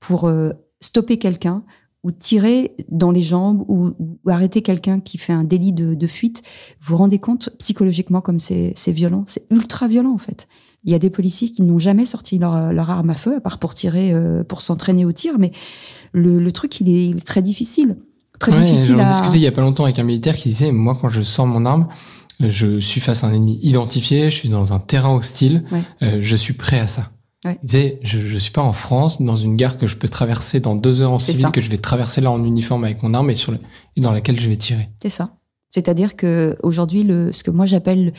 pour 0.00 0.24
euh, 0.24 0.50
stopper 0.80 1.18
quelqu'un 1.18 1.62
ou 2.04 2.12
tirer 2.12 2.76
dans 2.88 3.10
les 3.10 3.22
jambes 3.22 3.64
ou, 3.68 3.92
arrêter 4.28 4.62
quelqu'un 4.62 5.00
qui 5.00 5.18
fait 5.18 5.32
un 5.32 5.42
délit 5.42 5.72
de, 5.72 6.06
fuite. 6.06 6.42
Vous 6.80 6.92
vous 6.92 6.96
rendez 6.96 7.18
compte 7.18 7.50
psychologiquement 7.58 8.20
comme 8.20 8.38
c'est 8.38 8.74
violent 8.88 9.24
C'est 9.26 9.50
ultra 9.50 9.88
violent 9.88 10.12
en 10.12 10.18
fait. 10.18 10.46
Il 10.84 10.92
y 10.92 10.94
a 10.94 11.00
des 11.00 11.10
policiers 11.10 11.50
qui 11.50 11.62
n'ont 11.62 11.78
jamais 11.78 12.06
sorti 12.06 12.38
leur, 12.38 12.54
arme 12.54 13.10
à 13.10 13.14
feu, 13.14 13.36
à 13.36 13.40
part 13.40 13.58
pour 13.58 13.74
tirer, 13.74 14.12
euh, 14.12 14.44
pour 14.44 14.60
s'entraîner 14.60 15.04
au 15.04 15.10
tir, 15.10 15.34
mais 15.38 15.50
le, 16.12 16.50
truc, 16.52 16.80
il 16.80 16.88
est, 16.88 17.24
très 17.24 17.42
difficile. 17.42 17.96
Très 18.38 18.52
difficile 18.62 19.00
à... 19.00 19.10
discuté 19.10 19.38
il 19.38 19.42
y 19.42 19.48
a 19.48 19.52
pas 19.52 19.60
longtemps 19.60 19.82
avec 19.82 19.98
un 19.98 20.04
militaire 20.04 20.36
qui 20.36 20.50
disait, 20.50 20.70
moi, 20.70 20.96
quand 20.98 21.08
je 21.08 21.22
sors 21.22 21.46
mon 21.46 21.66
arme, 21.66 21.88
je 22.40 22.80
suis 22.80 23.00
face 23.00 23.24
à 23.24 23.28
un 23.28 23.32
ennemi 23.32 23.58
identifié, 23.62 24.30
je 24.30 24.36
suis 24.36 24.48
dans 24.48 24.72
un 24.72 24.78
terrain 24.78 25.14
hostile, 25.14 25.64
euh, 26.02 26.18
je 26.20 26.36
suis 26.36 26.54
prêt 26.54 26.78
à 26.78 26.86
ça. 26.86 27.10
Ouais. 27.44 27.56
je, 27.62 28.18
je 28.26 28.36
suis 28.36 28.50
pas 28.50 28.62
en 28.62 28.72
France, 28.72 29.22
dans 29.22 29.36
une 29.36 29.54
gare 29.54 29.76
que 29.76 29.86
je 29.86 29.96
peux 29.96 30.08
traverser 30.08 30.58
dans 30.58 30.74
deux 30.74 31.02
heures 31.02 31.12
en 31.12 31.20
civil, 31.20 31.50
que 31.52 31.60
je 31.60 31.70
vais 31.70 31.78
traverser 31.78 32.20
là 32.20 32.32
en 32.32 32.44
uniforme 32.44 32.84
avec 32.84 33.02
mon 33.02 33.14
arme 33.14 33.30
et, 33.30 33.36
sur 33.36 33.52
le, 33.52 33.58
et 33.96 34.00
dans 34.00 34.10
laquelle 34.10 34.40
je 34.40 34.48
vais 34.48 34.56
tirer. 34.56 34.88
C'est 35.00 35.08
ça. 35.08 35.38
C'est-à-dire 35.70 36.16
que 36.16 36.56
aujourd'hui, 36.62 37.04
le, 37.04 37.30
ce 37.30 37.44
que 37.44 37.50
moi 37.50 37.66
j'appelle 37.66 38.12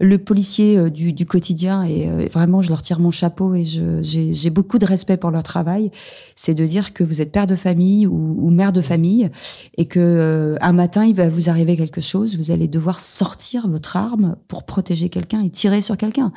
le 0.00 0.18
policier 0.18 0.76
euh, 0.76 0.90
du, 0.90 1.12
du, 1.12 1.24
quotidien, 1.24 1.84
et 1.84 2.08
euh, 2.08 2.26
vraiment 2.30 2.60
je 2.60 2.68
leur 2.68 2.82
tire 2.82 2.98
mon 2.98 3.10
chapeau 3.10 3.54
et 3.54 3.64
j'ai 3.64 4.50
beaucoup 4.50 4.78
de 4.78 4.86
respect 4.86 5.16
pour 5.16 5.30
leur 5.30 5.42
travail, 5.42 5.90
c'est 6.34 6.54
de 6.54 6.66
dire 6.66 6.92
que 6.92 7.04
vous 7.04 7.20
êtes 7.20 7.30
père 7.30 7.46
de 7.46 7.54
famille 7.54 8.06
ou, 8.06 8.36
ou 8.38 8.50
mère 8.50 8.72
de 8.72 8.80
famille 8.80 9.30
et 9.76 9.86
que 9.86 10.00
euh, 10.00 10.56
un 10.60 10.72
matin 10.72 11.04
il 11.04 11.14
va 11.14 11.28
vous 11.28 11.48
arriver 11.48 11.76
quelque 11.76 12.00
chose, 12.00 12.36
vous 12.36 12.50
allez 12.50 12.66
devoir 12.66 12.98
sortir 12.98 13.68
votre 13.68 13.96
arme 13.96 14.36
pour 14.48 14.64
protéger 14.64 15.08
quelqu'un 15.08 15.42
et 15.42 15.50
tirer 15.50 15.80
sur 15.80 15.96
quelqu'un. 15.96 16.32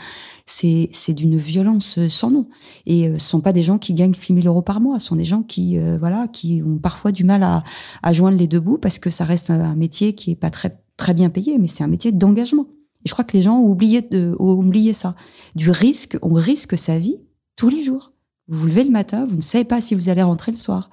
C'est 0.46 0.90
d'une 1.10 1.36
violence 1.36 2.00
sans 2.08 2.32
nom. 2.32 2.48
Et 2.86 3.12
ce 3.18 3.30
sont 3.30 3.42
pas 3.42 3.52
des 3.52 3.64
gens 3.64 3.78
qui 3.78 3.94
gagnent 3.94 4.14
6 4.14 4.36
000 4.36 4.48
euros 4.48 4.62
par 4.62 4.80
mois, 4.80 4.98
ce 4.98 5.08
sont 5.08 5.18
des 5.18 5.26
gens 5.26 5.44
qui 5.44 5.78
voilà 6.00 6.28
qui 6.28 6.62
ont 6.66 6.78
parfois 6.78 7.12
du 7.12 7.26
mal 7.26 7.44
à, 7.44 7.64
à 8.02 8.14
joindre 8.14 8.38
les 8.38 8.48
deux 8.48 8.62
bouts 8.62 8.78
parce 8.78 8.98
que 8.98 9.10
ça 9.10 9.26
reste 9.26 9.50
un 9.50 9.76
métier 9.76 10.14
qui 10.14 10.32
est 10.32 10.36
pas 10.36 10.50
très 10.50 10.80
très 10.96 11.14
bien 11.14 11.30
payé, 11.30 11.58
mais 11.58 11.68
c'est 11.68 11.84
un 11.84 11.88
métier 11.88 12.14
d'engagement 12.14 12.68
je 13.06 13.12
crois 13.12 13.26
que 13.26 13.34
les 13.34 13.42
gens 13.42 13.60
ont 13.60 13.70
oublié, 13.70 14.08
ont 14.40 14.54
oublié 14.54 14.94
ça. 14.94 15.16
Du 15.56 15.72
risque, 15.72 16.18
on 16.22 16.34
risque 16.34 16.78
sa 16.78 16.98
vie 16.98 17.18
tous 17.56 17.70
les 17.70 17.84
jours. 17.84 18.14
Vous 18.48 18.60
vous 18.60 18.68
levez 18.68 18.84
le 18.84 18.92
matin, 18.92 19.26
vous 19.26 19.36
ne 19.36 19.42
savez 19.42 19.66
pas 19.66 19.82
si 19.82 19.96
vous 19.96 20.10
allez 20.10 20.24
rentrer 20.24 20.52
le 20.52 20.58
soir. 20.58 20.90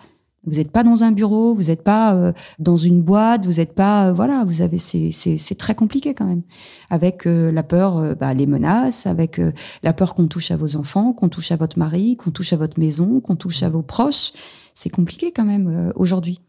Vous 0.47 0.57
n'êtes 0.57 0.71
pas 0.71 0.83
dans 0.83 1.05
un 1.05 1.13
bureau, 1.13 1.55
vous 1.55 1.65
n'êtes 1.65 1.83
pas 1.83 2.15
euh, 2.15 2.33
dans 2.59 2.77
une 2.77 3.01
boîte, 3.01 3.47
vous 3.47 3.55
n'êtes 3.55 3.75
pas, 3.75 4.09
euh, 4.09 4.13
voilà, 4.13 4.45
vous 4.45 4.61
avez, 4.61 4.79
c'est 4.79 5.59
très 5.59 5.75
compliqué 5.75 6.15
quand 6.15 6.27
même. 6.27 6.43
Avec 6.91 7.27
euh, 7.27 7.51
la 7.51 7.63
peur, 7.63 8.15
bah, 8.17 8.35
les 8.35 8.47
menaces, 8.47 9.07
avec 9.07 9.41
la 9.83 9.93
peur 9.93 10.15
qu'on 10.15 10.27
touche 10.27 10.51
à 10.51 10.57
vos 10.57 10.77
enfants, 10.77 11.13
qu'on 11.13 11.29
touche 11.29 11.51
à 11.53 11.57
votre 11.57 11.79
mari, 11.79 12.17
qu'on 12.17 12.31
touche 12.31 12.53
à 12.53 12.57
votre 12.57 12.79
maison, 12.79 13.21
qu'on 13.21 13.37
touche 13.37 13.63
à 13.63 13.71
vos 13.71 13.83
proches. 13.83 14.33
C'est 14.75 14.91
compliqué 14.91 15.33
quand 15.33 15.45
même 15.45 15.93
aujourd'hui 15.95 16.41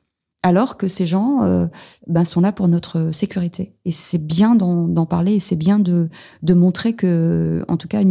alors 0.45 0.77
que 0.77 0.87
ces 0.87 1.07
gens 1.07 1.41
euh, 1.41 1.65
ben, 2.05 2.23
sont 2.23 2.39
là 2.39 2.51
pour 2.51 2.67
notre 2.67 3.09
sécurité. 3.11 3.73
Et 3.83 3.91
c'est 3.91 4.23
bien 4.23 4.53
d'en 4.53 5.05
parler 5.07 5.33
et 5.33 5.39
c'est 5.39 5.55
bien 5.55 5.79
de, 5.79 6.07
montrer 6.47 6.93
que, 6.93 7.65
en 7.67 7.77
tout 7.77 7.87
cas, 7.87 8.03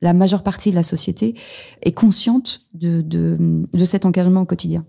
la 0.00 0.14
majeure 0.14 0.42
partie 0.42 0.70
de 0.70 0.74
la 0.74 0.82
société 0.82 1.34
est 1.82 1.92
consciente 1.92 2.62
de, 2.72 3.02
de, 3.02 3.36
de 3.74 3.84
cet 3.84 4.06
engagement 4.06 4.40
au 4.40 4.46
quotidien. 4.46 4.86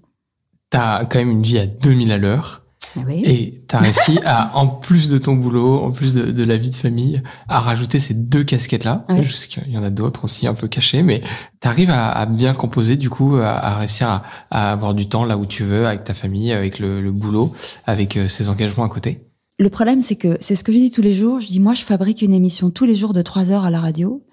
Tu 0.72 0.78
as 0.78 1.06
quand 1.12 1.20
même 1.20 1.32
une 1.32 1.44
vie 1.44 1.60
à 1.60 1.68
2000 1.68 2.10
à 2.10 2.18
l'heure. 2.18 2.61
Ah 2.98 3.04
oui. 3.08 3.22
Et 3.26 3.60
tu 3.68 3.76
as 3.76 3.80
réussi 3.80 4.20
à, 4.26 4.58
en 4.58 4.68
plus 4.68 5.10
de 5.10 5.18
ton 5.18 5.36
boulot, 5.36 5.80
en 5.82 5.92
plus 5.92 6.14
de, 6.14 6.32
de 6.32 6.44
la 6.44 6.58
vie 6.58 6.70
de 6.70 6.76
famille, 6.76 7.22
à 7.48 7.60
rajouter 7.60 8.00
ces 8.00 8.14
deux 8.14 8.44
casquettes-là. 8.44 9.06
Je 9.22 9.32
sais 9.32 9.48
qu'il 9.48 9.72
y 9.72 9.78
en 9.78 9.84
a 9.84 9.90
d'autres 9.90 10.26
aussi 10.26 10.48
un 10.48 10.54
peu 10.54 10.68
cachées, 10.68 11.04
mais 11.04 11.22
tu 11.62 11.68
arrives 11.68 11.92
à, 11.92 12.12
à, 12.12 12.26
bien 12.26 12.54
composer, 12.54 12.98
du 12.98 13.10
coup, 13.10 13.36
à, 13.38 13.52
à 13.52 13.78
réussir 13.78 14.08
à, 14.08 14.24
à, 14.50 14.72
avoir 14.72 14.94
du 14.94 15.08
temps 15.08 15.26
là 15.26 15.38
où 15.38 15.46
tu 15.46 15.64
veux, 15.64 15.86
avec 15.88 16.04
ta 16.04 16.14
famille, 16.14 16.52
avec 16.52 16.80
le, 16.80 17.02
le 17.02 17.12
boulot, 17.12 17.54
avec 17.86 18.18
euh, 18.18 18.28
ces 18.28 18.50
engagements 18.50 18.84
à 18.84 18.90
côté? 18.90 19.22
Le 19.60 19.70
problème, 19.70 20.02
c'est 20.02 20.16
que 20.16 20.38
c'est 20.40 20.56
ce 20.56 20.64
que 20.64 20.72
je 20.72 20.78
dis 20.78 20.92
tous 20.92 21.04
les 21.04 21.14
jours. 21.14 21.40
Je 21.40 21.48
dis, 21.48 21.60
moi, 21.60 21.74
je 21.74 21.84
fabrique 21.84 22.22
une 22.22 22.34
émission 22.34 22.72
tous 22.72 22.86
les 22.86 22.96
jours 22.96 23.14
de 23.14 23.22
3 23.22 23.52
heures 23.52 23.66
à 23.66 23.70
la 23.70 23.80
radio. 23.80 24.24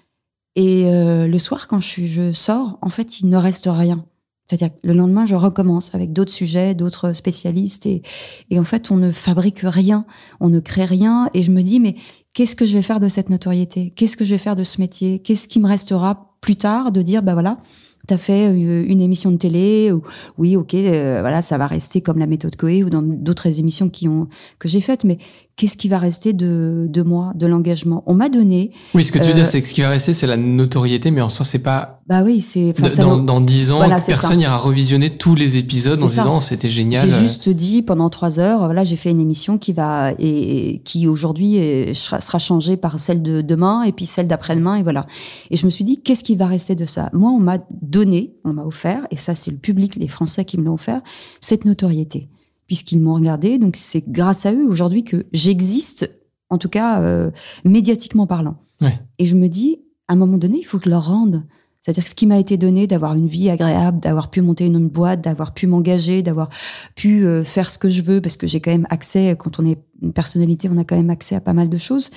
Et 0.55 0.85
euh, 0.87 1.27
le 1.27 1.37
soir, 1.37 1.67
quand 1.67 1.79
je 1.79 2.31
sors, 2.31 2.79
en 2.81 2.89
fait, 2.89 3.19
il 3.19 3.29
ne 3.29 3.37
reste 3.37 3.69
rien. 3.71 4.03
C'est-à-dire 4.49 4.69
que 4.69 4.87
le 4.87 4.93
lendemain, 4.93 5.27
je 5.27 5.35
recommence 5.35 5.93
avec 5.93 6.11
d'autres 6.11 6.31
sujets, 6.31 6.73
d'autres 6.73 7.13
spécialistes. 7.13 7.85
Et, 7.85 8.01
et 8.49 8.59
en 8.59 8.63
fait, 8.63 8.89
on 8.89 8.97
ne 8.97 9.11
fabrique 9.11 9.59
rien, 9.61 10.05
on 10.39 10.49
ne 10.49 10.59
crée 10.59 10.85
rien. 10.85 11.29
Et 11.35 11.43
je 11.43 11.51
me 11.51 11.61
dis, 11.61 11.79
mais 11.79 11.95
qu'est-ce 12.33 12.55
que 12.55 12.65
je 12.65 12.73
vais 12.73 12.81
faire 12.81 12.99
de 12.99 13.07
cette 13.07 13.29
notoriété? 13.29 13.93
Qu'est-ce 13.95 14.17
que 14.17 14.25
je 14.25 14.31
vais 14.31 14.39
faire 14.39 14.55
de 14.55 14.63
ce 14.63 14.81
métier? 14.81 15.19
Qu'est-ce 15.19 15.47
qui 15.47 15.59
me 15.59 15.67
restera 15.67 16.35
plus 16.41 16.55
tard 16.55 16.91
de 16.91 17.03
dire, 17.03 17.21
bah 17.21 17.33
voilà, 17.33 17.59
tu 18.07 18.13
as 18.13 18.17
fait 18.17 18.47
euh, 18.47 18.85
une 18.87 19.01
émission 19.01 19.29
de 19.29 19.37
télé, 19.37 19.91
ou, 19.91 20.01
oui, 20.39 20.55
ok, 20.55 20.73
euh, 20.73 21.19
voilà, 21.21 21.41
ça 21.41 21.57
va 21.59 21.67
rester 21.67 22.01
comme 22.01 22.17
la 22.17 22.27
méthode 22.27 22.55
Coé 22.55 22.83
ou 22.83 22.89
dans 22.89 23.03
d'autres 23.03 23.59
émissions 23.59 23.89
qui 23.89 24.07
ont, 24.07 24.27
que 24.57 24.67
j'ai 24.67 24.81
faites, 24.81 25.03
mais 25.03 25.19
qu'est-ce 25.59 25.75
qui 25.75 25.89
va 25.89 25.99
rester 25.99 26.31
de, 26.31 26.87
de 26.89 27.01
moi, 27.01 27.33
de 27.35 27.45
l'engagement 27.45 28.01
On 28.05 28.13
m'a 28.13 28.29
donné. 28.29 28.71
Oui, 28.93 29.03
ce 29.03 29.11
que 29.11 29.17
tu 29.19 29.25
veux 29.25 29.31
euh, 29.31 29.33
dire, 29.33 29.45
c'est 29.45 29.61
que 29.61 29.67
ce 29.67 29.73
qui 29.73 29.81
va 29.81 29.89
rester, 29.89 30.13
c'est 30.13 30.25
la 30.25 30.37
notoriété, 30.37 31.11
mais 31.11 31.19
en 31.19 31.27
soi, 31.27 31.45
c'est 31.45 31.59
pas. 31.59 31.99
Bah 32.07 32.23
oui, 32.23 32.39
c'est. 32.39 32.73
Dans, 32.97 33.17
dans 33.17 33.41
10 33.41 33.73
ans, 33.73 33.77
voilà, 33.77 33.99
personne 33.99 34.39
ira 34.39 34.57
revisionner 34.57 35.09
tous 35.09 35.35
les 35.35 35.57
épisodes 35.57 36.01
en 36.01 36.07
se 36.07 36.13
disant 36.13 36.39
c'était 36.39 36.69
génial. 36.69 37.11
J'ai 37.11 37.19
juste 37.19 37.49
dit 37.49 37.81
pendant 37.81 38.09
trois 38.09 38.39
heures, 38.39 38.63
voilà, 38.65 38.85
j'ai 38.85 38.95
fait 38.95 39.11
une 39.11 39.19
émission 39.19 39.57
qui 39.57 39.73
va 39.73 40.13
et, 40.17 40.75
et 40.75 40.79
qui 40.79 41.07
aujourd'hui 41.07 41.59
sera, 41.93 42.21
sera 42.21 42.39
changée 42.39 42.77
par 42.77 42.97
celle 42.97 43.21
de 43.21 43.41
demain 43.41 43.83
et 43.83 43.91
puis 43.91 44.05
celle 44.05 44.27
d'après-demain 44.27 44.75
et 44.75 44.83
voilà. 44.83 45.07
Et 45.51 45.57
je 45.57 45.65
me 45.65 45.69
suis 45.69 45.83
dit 45.83 46.01
qu'est-ce 46.01 46.23
qui 46.23 46.37
va 46.37 46.47
rester 46.47 46.75
de 46.75 46.85
ça? 46.85 47.09
Moi, 47.11 47.29
on 47.29 47.39
m'a 47.39 47.57
donné, 47.81 48.33
on 48.45 48.53
m'a 48.53 48.63
offert 48.63 49.05
et 49.11 49.17
ça 49.17 49.35
c'est 49.35 49.51
le 49.51 49.57
public, 49.57 49.97
les 49.97 50.07
Français 50.07 50.45
qui 50.45 50.57
me 50.57 50.63
l'ont 50.63 50.75
offert, 50.75 51.01
cette 51.41 51.65
notoriété 51.65 52.29
puisqu'ils 52.69 53.01
m'ont 53.01 53.15
regardé. 53.15 53.57
Donc 53.57 53.75
c'est 53.75 54.07
grâce 54.07 54.45
à 54.45 54.53
eux 54.53 54.65
aujourd'hui 54.65 55.03
que 55.03 55.25
j'existe, 55.33 56.15
en 56.51 56.59
tout 56.59 56.69
cas 56.69 57.01
euh, 57.01 57.31
médiatiquement 57.65 58.27
parlant. 58.27 58.57
Ouais. 58.79 58.93
Et 59.17 59.25
je 59.25 59.35
me 59.35 59.47
dis, 59.47 59.79
à 60.07 60.13
un 60.13 60.15
moment 60.15 60.37
donné, 60.37 60.59
il 60.59 60.63
faut 60.63 60.77
que 60.77 60.85
je 60.85 60.91
leur 60.91 61.07
rende. 61.07 61.43
C'est-à-dire 61.81 62.03
que 62.03 62.09
ce 62.11 62.15
qui 62.15 62.27
m'a 62.27 62.37
été 62.37 62.57
donné, 62.57 62.85
d'avoir 62.85 63.15
une 63.15 63.25
vie 63.25 63.49
agréable, 63.49 63.99
d'avoir 63.99 64.29
pu 64.29 64.41
monter 64.41 64.67
une 64.67 64.87
boîte, 64.87 65.21
d'avoir 65.21 65.55
pu 65.55 65.65
m'engager, 65.65 66.21
d'avoir 66.21 66.49
pu 66.95 67.25
euh, 67.25 67.43
faire 67.43 67.71
ce 67.71 67.79
que 67.79 67.89
je 67.89 68.03
veux, 68.03 68.21
parce 68.21 68.37
que 68.37 68.45
j'ai 68.45 68.59
quand 68.61 68.71
même 68.71 68.87
accès, 68.91 69.35
quand 69.39 69.59
on 69.59 69.65
est 69.65 69.79
une 70.03 70.13
personnalité, 70.13 70.69
on 70.71 70.77
a 70.77 70.83
quand 70.83 70.97
même 70.97 71.09
accès 71.09 71.33
à 71.33 71.41
pas 71.41 71.53
mal 71.53 71.69
de 71.69 71.77
choses. 71.77 72.11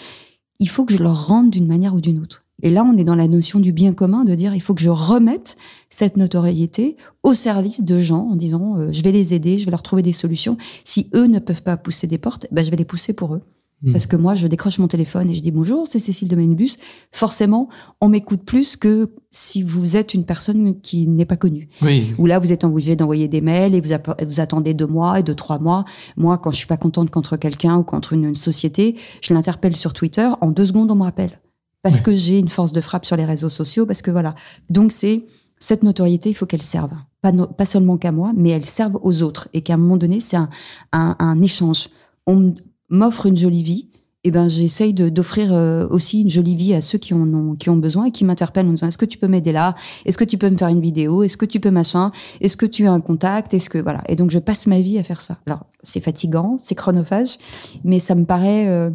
Il 0.59 0.69
faut 0.69 0.85
que 0.85 0.93
je 0.93 1.03
leur 1.03 1.29
rende 1.29 1.49
d'une 1.49 1.67
manière 1.67 1.95
ou 1.95 2.03
d'une 2.03 2.19
autre. 2.19 2.42
Et 2.62 2.71
là, 2.71 2.85
on 2.85 2.97
est 2.97 3.04
dans 3.04 3.16
la 3.16 3.28
notion 3.28 3.61
du 3.61 3.73
bien 3.73 3.92
commun, 3.92 4.25
de 4.25 4.35
dire 4.35 4.54
il 4.54 4.61
faut 4.61 4.75
que 4.75 4.81
je 4.81 4.90
remette 4.90 5.57
cette 5.90 6.16
notoriété 6.16 6.97
au 7.23 7.35
service 7.35 7.83
de 7.83 7.99
gens 7.99 8.28
en 8.31 8.37
disant 8.37 8.76
euh, 8.78 8.88
je 8.90 9.02
vais 9.02 9.12
les 9.12 9.35
aider, 9.35 9.59
je 9.59 9.64
vais 9.64 9.71
leur 9.71 9.83
trouver 9.83 10.02
des 10.02 10.12
solutions. 10.12 10.57
Si 10.85 11.11
eux 11.14 11.26
ne 11.26 11.38
peuvent 11.38 11.62
pas 11.62 11.76
pousser 11.76 12.07
des 12.07 12.19
portes, 12.19 12.47
ben, 12.52 12.64
je 12.64 12.71
vais 12.71 12.76
les 12.76 12.85
pousser 12.85 13.12
pour 13.12 13.35
eux. 13.35 13.42
Mmh. 13.83 13.92
Parce 13.92 14.07
que 14.07 14.14
moi, 14.14 14.35
je 14.35 14.47
décroche 14.47 14.78
mon 14.78 14.87
téléphone 14.87 15.28
et 15.28 15.35
je 15.35 15.40
dis 15.40 15.50
bonjour, 15.50 15.88
c'est 15.88 15.99
Cécile 15.99 16.28
de 16.28 16.37
Manibus. 16.37 16.78
Forcément, 17.11 17.69
on 18.00 18.09
m'écoute 18.09 18.42
plus 18.45 18.76
que 18.76 19.11
si 19.31 19.62
vous 19.62 19.97
êtes 19.97 20.14
une 20.14 20.25
personne 20.25 20.81
qui 20.81 21.09
n'est 21.09 21.25
pas 21.25 21.37
connue. 21.37 21.69
Oui. 21.83 22.14
Ou 22.19 22.26
là, 22.26 22.38
vous 22.38 22.52
êtes 22.52 22.62
obligé 22.62 22.95
d'envoyer 22.95 23.26
des 23.26 23.40
mails 23.40 23.75
et 23.75 23.81
vous, 23.81 23.90
vous, 24.25 24.40
attendez 24.40 24.73
deux 24.73 24.87
mois 24.87 25.19
et 25.19 25.25
deux, 25.25 25.35
trois 25.35 25.59
mois. 25.59 25.85
Moi, 26.16 26.38
quand 26.38 26.52
je 26.52 26.59
suis 26.59 26.66
pas 26.66 26.76
contente 26.76 27.11
contre 27.11 27.37
quelqu'un 27.37 27.76
ou 27.76 27.83
contre 27.83 28.12
une, 28.12 28.25
une 28.25 28.35
société, 28.37 28.95
je 29.21 29.35
l'interpelle 29.35 29.75
sur 29.75 29.92
Twitter. 29.92 30.28
En 30.40 30.52
deux 30.52 30.66
secondes, 30.66 30.90
on 30.92 30.97
me 30.97 31.02
rappelle 31.02 31.40
parce 31.83 31.97
ouais. 31.97 32.03
que 32.03 32.15
j'ai 32.15 32.39
une 32.39 32.49
force 32.49 32.73
de 32.73 32.81
frappe 32.81 33.05
sur 33.05 33.17
les 33.17 33.25
réseaux 33.25 33.49
sociaux, 33.49 33.87
parce 33.87 34.03
que 34.03 34.11
voilà. 34.11 34.35
Donc 34.71 34.93
c'est 34.93 35.25
cette 35.59 35.83
notoriété, 35.83 36.31
il 36.31 36.35
faut 36.35 36.47
qu'elle 36.47 36.62
serve, 36.62 36.93
pas, 37.21 37.33
no, 37.33 37.47
pas 37.47 37.65
seulement 37.65 37.97
qu'à 37.97 38.12
moi, 38.12 38.33
mais 38.35 38.51
elle 38.51 38.65
serve 38.65 38.99
aux 39.03 39.23
autres, 39.23 39.49
et 39.53 39.62
qu'à 39.62 39.75
un 39.75 39.79
moment 39.79 39.97
donné, 39.97 40.21
c'est 40.21 40.37
un, 40.37 40.51
un, 40.93 41.17
un, 41.19 41.41
échange. 41.41 41.89
On 42.27 42.55
m'offre 42.89 43.27
une 43.27 43.37
jolie 43.37 43.62
vie, 43.62 43.89
et 44.25 44.31
ben 44.31 44.49
j'essaye 44.49 44.95
d'offrir 44.95 45.53
euh, 45.53 45.87
aussi 45.89 46.23
une 46.23 46.29
jolie 46.29 46.55
vie 46.55 46.75
à 46.75 46.81
ceux 46.81 46.99
qui 46.99 47.12
en 47.12 47.33
ont 47.35 47.57
qui 47.57 47.71
ont 47.71 47.77
besoin 47.77 48.05
et 48.07 48.11
qui 48.12 48.25
m'interpellent 48.25 48.69
en 48.69 48.73
disant 48.73 48.87
est-ce 48.87 48.99
que 48.99 49.05
tu 49.05 49.19
peux 49.19 49.27
m'aider 49.27 49.51
là? 49.51 49.75
Est-ce 50.05 50.17
que 50.17 50.25
tu 50.25 50.39
peux 50.39 50.49
me 50.49 50.57
faire 50.57 50.69
une 50.69 50.81
vidéo? 50.81 51.25
Est-ce 51.25 51.37
que 51.37 51.45
tu 51.45 51.59
peux 51.59 51.73
machin? 51.73 52.12
Est-ce 52.41 52.57
que 52.57 52.67
tu 52.67 52.87
as 52.87 52.93
un 52.93 53.01
contact? 53.01 53.53
Est-ce 53.53 53.69
que 53.69 53.79
voilà. 53.79 54.03
Et 54.09 54.15
donc 54.15 54.31
je 54.31 54.39
passe 54.39 54.69
ma 54.69 54.81
vie 54.81 54.97
à 54.99 55.03
faire 55.03 55.21
ça. 55.21 55.39
Alors 55.47 55.67
c'est 55.83 56.01
fatigant 56.01 56.57
c'est 56.59 56.77
chronophage 56.77 57.39
mais 57.83 57.99
ça 57.99 58.15
me 58.15 58.25
paraît 58.25 58.69
euh, 58.69 58.91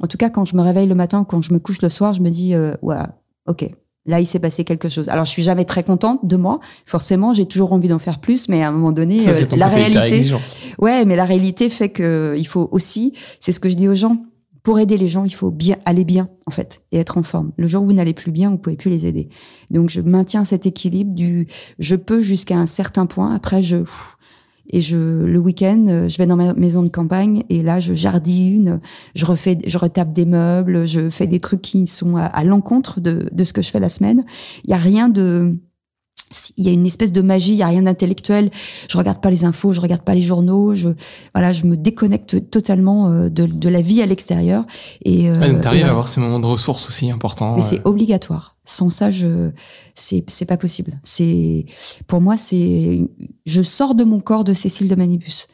en 0.00 0.06
tout 0.06 0.16
cas, 0.16 0.30
quand 0.30 0.44
je 0.44 0.56
me 0.56 0.62
réveille 0.62 0.86
le 0.86 0.94
matin, 0.94 1.24
quand 1.24 1.42
je 1.42 1.52
me 1.52 1.58
couche 1.58 1.82
le 1.82 1.88
soir, 1.88 2.12
je 2.12 2.20
me 2.20 2.30
dis, 2.30 2.54
euh, 2.54 2.74
ouais, 2.82 2.96
ok, 3.46 3.70
là, 4.06 4.20
il 4.20 4.26
s'est 4.26 4.38
passé 4.38 4.64
quelque 4.64 4.88
chose. 4.88 5.08
Alors, 5.08 5.24
je 5.24 5.30
suis 5.30 5.42
jamais 5.42 5.64
très 5.64 5.84
contente 5.84 6.26
de 6.26 6.36
moi. 6.36 6.60
Forcément, 6.86 7.32
j'ai 7.32 7.46
toujours 7.46 7.72
envie 7.72 7.88
d'en 7.88 7.98
faire 7.98 8.20
plus, 8.20 8.48
mais 8.48 8.62
à 8.62 8.68
un 8.68 8.72
moment 8.72 8.92
donné, 8.92 9.20
Ça, 9.20 9.30
euh, 9.30 9.56
la 9.56 9.68
réalité, 9.68 10.32
ouais, 10.78 11.04
mais 11.04 11.16
la 11.16 11.24
réalité 11.24 11.68
fait 11.68 11.90
que 11.90 12.34
il 12.36 12.46
faut 12.46 12.68
aussi, 12.72 13.12
c'est 13.40 13.52
ce 13.52 13.60
que 13.60 13.68
je 13.68 13.74
dis 13.74 13.88
aux 13.88 13.94
gens. 13.94 14.22
Pour 14.64 14.78
aider 14.80 14.98
les 14.98 15.08
gens, 15.08 15.24
il 15.24 15.32
faut 15.32 15.50
bien 15.50 15.76
aller 15.86 16.04
bien 16.04 16.28
en 16.46 16.50
fait 16.50 16.82
et 16.92 16.98
être 16.98 17.16
en 17.16 17.22
forme. 17.22 17.52
Le 17.56 17.66
jour 17.66 17.82
où 17.82 17.86
vous 17.86 17.92
n'allez 17.94 18.12
plus 18.12 18.32
bien, 18.32 18.50
vous 18.50 18.58
pouvez 18.58 18.76
plus 18.76 18.90
les 18.90 19.06
aider. 19.06 19.30
Donc 19.70 19.88
je 19.88 20.02
maintiens 20.02 20.44
cet 20.44 20.66
équilibre 20.66 21.14
du 21.14 21.46
je 21.78 21.96
peux 21.96 22.20
jusqu'à 22.20 22.58
un 22.58 22.66
certain 22.66 23.06
point. 23.06 23.34
Après 23.34 23.62
je 23.62 23.78
pff, 23.78 24.17
et 24.70 24.80
je, 24.80 24.96
le 24.96 25.38
week-end, 25.38 26.06
je 26.08 26.18
vais 26.18 26.26
dans 26.26 26.36
ma 26.36 26.54
maison 26.54 26.82
de 26.82 26.88
campagne 26.88 27.44
et 27.48 27.62
là, 27.62 27.80
je 27.80 27.94
jardine, 27.94 28.80
je 29.14 29.24
refais, 29.24 29.58
je 29.66 29.78
retape 29.78 30.12
des 30.12 30.26
meubles, 30.26 30.86
je 30.86 31.10
fais 31.10 31.26
des 31.26 31.40
trucs 31.40 31.62
qui 31.62 31.86
sont 31.86 32.16
à, 32.16 32.24
à 32.24 32.44
l'encontre 32.44 33.00
de, 33.00 33.28
de 33.30 33.44
ce 33.44 33.52
que 33.52 33.62
je 33.62 33.70
fais 33.70 33.80
la 33.80 33.88
semaine. 33.88 34.24
Il 34.64 34.70
y 34.70 34.74
a 34.74 34.78
rien 34.78 35.08
de, 35.08 35.56
il 36.56 36.64
y 36.64 36.68
a 36.68 36.72
une 36.72 36.86
espèce 36.86 37.12
de 37.12 37.20
magie, 37.22 37.52
il 37.52 37.58
y 37.58 37.62
a 37.62 37.66
rien 37.66 37.82
d'intellectuel. 37.82 38.50
Je 38.88 38.98
regarde 38.98 39.20
pas 39.20 39.30
les 39.30 39.44
infos, 39.44 39.72
je 39.72 39.80
regarde 39.80 40.02
pas 40.02 40.14
les 40.14 40.22
journaux. 40.22 40.74
Je 40.74 40.90
voilà, 41.34 41.52
je 41.52 41.64
me 41.64 41.76
déconnecte 41.76 42.50
totalement 42.50 43.08
euh, 43.08 43.28
de, 43.28 43.46
de 43.46 43.68
la 43.68 43.80
vie 43.80 44.02
à 44.02 44.06
l'extérieur. 44.06 44.64
Et 45.04 45.30
euh, 45.30 45.40
ouais, 45.40 45.60
t'arrives 45.60 45.86
à 45.86 45.90
avoir 45.90 46.08
ces 46.08 46.20
moments 46.20 46.40
de 46.40 46.46
ressources 46.46 46.88
aussi 46.88 47.10
importants. 47.10 47.56
Mais 47.56 47.62
c'est 47.62 47.84
obligatoire. 47.84 48.56
Sans 48.64 48.90
ça, 48.90 49.10
je 49.10 49.50
c'est 49.94 50.24
c'est 50.28 50.44
pas 50.44 50.58
possible. 50.58 51.00
C'est 51.02 51.64
pour 52.06 52.20
moi, 52.20 52.36
c'est 52.36 53.00
je 53.46 53.62
sors 53.62 53.94
de 53.94 54.04
mon 54.04 54.20
corps 54.20 54.44
de 54.44 54.52
Cécile 54.52 54.88
de 54.88 54.94
Manibus. 54.94 55.46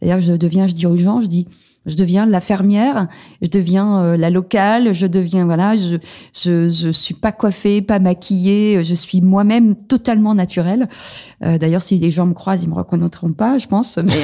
D'ailleurs, 0.00 0.20
je 0.20 0.32
deviens, 0.32 0.66
je 0.66 0.74
dis 0.74 0.86
aux 0.86 0.96
gens, 0.96 1.20
je 1.20 1.26
dis 1.26 1.46
je 1.90 1.96
deviens 1.96 2.26
la 2.26 2.40
fermière, 2.40 3.08
je 3.42 3.48
deviens 3.48 3.98
euh, 4.02 4.16
la 4.16 4.30
locale, 4.30 4.92
je 4.92 5.06
deviens 5.06 5.44
voilà, 5.44 5.76
je 5.76 5.96
je 6.34 6.70
je 6.70 6.90
suis 6.90 7.14
pas 7.14 7.32
coiffée, 7.32 7.82
pas 7.82 7.98
maquillée, 7.98 8.82
je 8.84 8.94
suis 8.94 9.20
moi-même 9.20 9.74
totalement 9.74 10.34
naturelle. 10.34 10.88
Euh, 11.44 11.58
D'ailleurs, 11.58 11.82
si 11.82 11.98
les 11.98 12.10
gens 12.10 12.26
me 12.26 12.34
croisent, 12.34 12.62
ils 12.62 12.70
me 12.70 12.74
reconnaîtront 12.74 13.32
pas, 13.32 13.58
je 13.58 13.66
pense, 13.66 13.98
mais 13.98 14.22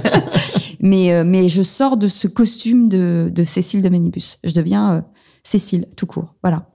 mais 0.80 1.12
euh, 1.12 1.24
mais 1.24 1.48
je 1.48 1.62
sors 1.62 1.96
de 1.96 2.08
ce 2.08 2.26
costume 2.26 2.88
de 2.88 3.30
de 3.32 3.44
Cécile 3.44 3.82
de 3.82 3.88
Ménibus. 3.88 4.38
Je 4.44 4.52
deviens 4.52 5.04
Cécile, 5.42 5.86
tout 5.96 6.06
court. 6.06 6.34
Voilà. 6.42 6.68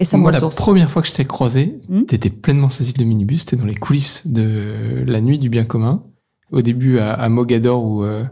Et 0.00 0.04
ça 0.04 0.16
me 0.16 0.22
Moi, 0.22 0.32
la 0.32 0.40
première 0.40 0.90
fois 0.90 1.02
que 1.02 1.08
je 1.08 1.14
t'ai 1.14 1.26
croisé, 1.26 1.78
Hmm. 1.88 2.04
t'étais 2.04 2.30
pleinement 2.30 2.70
Cécile 2.70 2.96
de 2.96 3.04
Minibus, 3.04 3.44
t'étais 3.44 3.60
dans 3.60 3.68
les 3.68 3.74
coulisses 3.74 4.26
de 4.26 5.04
la 5.06 5.20
nuit 5.20 5.38
du 5.38 5.50
bien 5.50 5.64
commun. 5.64 6.04
Au 6.50 6.62
début 6.62 6.98
à, 6.98 7.12
à 7.12 7.28
Mogador 7.28 7.84
où, 7.84 8.02
euh, 8.02 8.24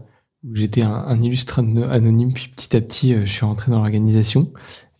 où 0.45 0.54
j'étais 0.54 0.83
un, 0.83 0.92
un 0.92 1.21
illustre 1.23 1.59
ano- 1.61 1.85
anonyme, 1.90 2.33
puis 2.33 2.49
petit 2.54 2.76
à 2.76 2.80
petit 2.80 3.14
euh, 3.14 3.23
je 3.26 3.33
suis 3.33 3.45
rentré 3.47 3.71
dans 3.71 3.78
l'organisation. 3.78 4.50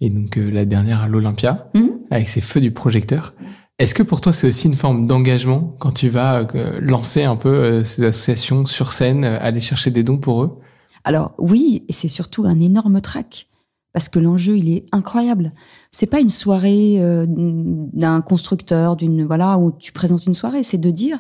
Et 0.01 0.11
donc 0.11 0.39
euh, 0.39 0.51
la 0.51 0.65
dernière 0.65 1.03
à 1.03 1.09
l'Olympia, 1.09 1.71
Hmm. 1.75 1.89
avec 2.11 2.29
ses 2.29 2.41
feux 2.41 2.61
du 2.61 2.71
projecteur. 2.71 3.35
Est-ce 3.79 3.95
que 3.95 4.03
pour 4.03 4.21
toi 4.21 4.33
c'est 4.33 4.49
aussi 4.49 4.67
une 4.67 4.75
forme 4.75 5.07
d'engagement 5.07 5.77
quand 5.79 5.93
tu 5.93 6.09
vas 6.09 6.47
euh, 6.55 6.79
lancer 6.81 7.23
un 7.25 7.37
peu 7.37 7.85
ces 7.85 8.05
associations 8.05 8.67
sur 8.67 8.93
scène, 8.93 9.25
aller 9.25 9.61
chercher 9.61 9.91
des 9.91 10.03
dons 10.03 10.19
pour 10.19 10.43
eux? 10.43 10.59
Alors 11.05 11.35
oui, 11.39 11.85
et 11.89 11.93
c'est 11.93 12.09
surtout 12.09 12.45
un 12.45 12.59
énorme 12.61 13.01
trac 13.01 13.47
parce 13.93 14.09
que 14.09 14.19
l'enjeu 14.19 14.57
il 14.59 14.69
est 14.71 14.87
incroyable. 14.93 15.53
C'est 15.91 16.07
pas 16.07 16.21
une 16.21 16.29
soirée 16.29 16.97
euh, 17.01 17.25
d'un 17.29 18.21
constructeur, 18.21 18.97
d'une 18.97 19.25
voilà 19.25 19.59
où 19.59 19.73
tu 19.73 19.93
présentes 19.93 20.27
une 20.27 20.35
soirée, 20.35 20.63
c'est 20.63 20.79
de 20.79 20.91
dire 20.91 21.19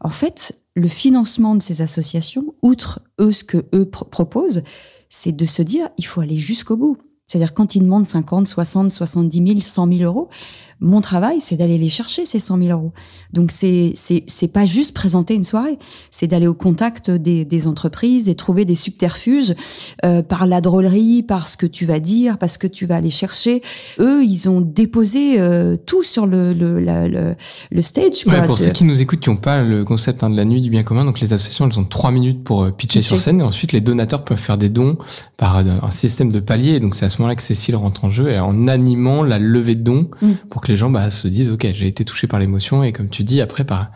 en 0.00 0.08
fait 0.10 0.58
le 0.74 0.88
financement 0.88 1.54
de 1.54 1.62
ces 1.62 1.82
associations, 1.82 2.54
outre 2.62 3.00
eux 3.20 3.32
ce 3.32 3.44
que 3.44 3.66
eux 3.74 3.86
pro- 3.88 4.04
proposent, 4.04 4.62
c'est 5.08 5.32
de 5.32 5.44
se 5.44 5.62
dire 5.62 5.88
il 5.98 6.06
faut 6.06 6.20
aller 6.20 6.36
jusqu'au 6.36 6.76
bout. 6.76 6.96
C'est-à-dire 7.26 7.54
quand 7.54 7.74
ils 7.76 7.82
demandent 7.82 8.06
50, 8.06 8.46
60, 8.48 8.90
70 8.90 9.46
000, 9.46 9.60
100 9.60 9.92
000 9.92 10.00
euros, 10.02 10.28
mon 10.80 11.00
travail 11.00 11.40
c'est 11.40 11.56
d'aller 11.56 11.78
les 11.78 11.88
chercher 11.88 12.24
ces 12.26 12.40
100 12.40 12.58
000 12.58 12.70
euros. 12.70 12.92
Donc 13.32 13.50
c'est 13.52 13.92
c'est 13.96 14.24
c'est 14.26 14.48
pas 14.48 14.64
juste 14.64 14.94
présenter 14.94 15.34
une 15.34 15.44
soirée, 15.44 15.78
c'est 16.10 16.26
d'aller 16.26 16.46
au 16.46 16.54
contact 16.54 17.10
des, 17.10 17.44
des 17.44 17.66
entreprises 17.66 18.28
et 18.28 18.34
trouver 18.34 18.64
des 18.64 18.74
subterfuges 18.74 19.54
euh, 20.04 20.22
par 20.22 20.46
la 20.46 20.60
drôlerie, 20.60 21.22
par 21.22 21.46
ce 21.46 21.56
que 21.56 21.66
tu 21.66 21.84
vas 21.84 22.00
dire, 22.00 22.38
parce 22.38 22.58
que 22.58 22.66
tu 22.66 22.86
vas 22.86 22.96
aller 22.96 23.10
chercher. 23.10 23.62
Eux, 23.98 24.24
ils 24.24 24.48
ont 24.48 24.60
déposé 24.60 25.40
euh, 25.40 25.76
tout 25.76 26.02
sur 26.02 26.26
le 26.26 26.52
le, 26.52 26.80
la- 26.80 27.06
le, 27.08 27.36
le 27.70 27.82
stage. 27.82 28.24
Quoi. 28.24 28.32
Ouais, 28.34 28.46
pour 28.46 28.56
ceux 28.58 28.70
qui 28.70 28.84
nous 28.84 29.00
écoutent, 29.00 29.20
qui 29.20 29.30
n'ont 29.30 29.36
pas 29.36 29.62
le 29.62 29.84
concept 29.84 30.24
hein, 30.24 30.30
de 30.30 30.36
la 30.36 30.44
nuit 30.44 30.60
du 30.60 30.70
bien 30.70 30.82
commun, 30.82 31.04
donc 31.04 31.20
les 31.20 31.32
associations, 31.32 31.68
elles 31.68 31.78
ont 31.78 31.84
trois 31.84 32.10
minutes 32.10 32.42
pour 32.42 32.64
euh, 32.64 32.70
pitcher 32.70 32.98
Pitcher. 33.00 33.02
sur 33.08 33.18
scène, 33.20 33.40
et 33.40 33.44
ensuite 33.44 33.72
les 33.72 33.80
donateurs 33.80 34.24
peuvent 34.24 34.38
faire 34.38 34.58
des 34.58 34.68
dons 34.68 34.96
par 35.36 35.58
euh, 35.58 35.62
un 35.82 35.90
système 35.90 36.32
de 36.32 36.40
paliers. 36.40 36.80
Donc 36.80 36.94
c'est 36.94 37.04
à 37.04 37.08
ce 37.08 37.18
moment-là 37.18 37.36
que 37.36 37.42
Cécile 37.42 37.76
rentre 37.76 38.04
en 38.04 38.10
jeu, 38.10 38.30
et 38.30 38.38
en 38.40 38.66
animant 38.66 39.22
la 39.22 39.38
levée 39.38 39.74
de 39.76 39.82
dons 39.82 40.08
Mm. 40.22 40.32
pour 40.50 40.60
que 40.62 40.69
les 40.70 40.76
gens 40.76 40.90
bah, 40.90 41.10
se 41.10 41.28
disent, 41.28 41.50
ok, 41.50 41.66
j'ai 41.72 41.86
été 41.86 42.04
touché 42.04 42.26
par 42.26 42.40
l'émotion, 42.40 42.82
et 42.82 42.92
comme 42.92 43.08
tu 43.10 43.24
dis, 43.24 43.40
après, 43.40 43.64
bah, 43.64 43.90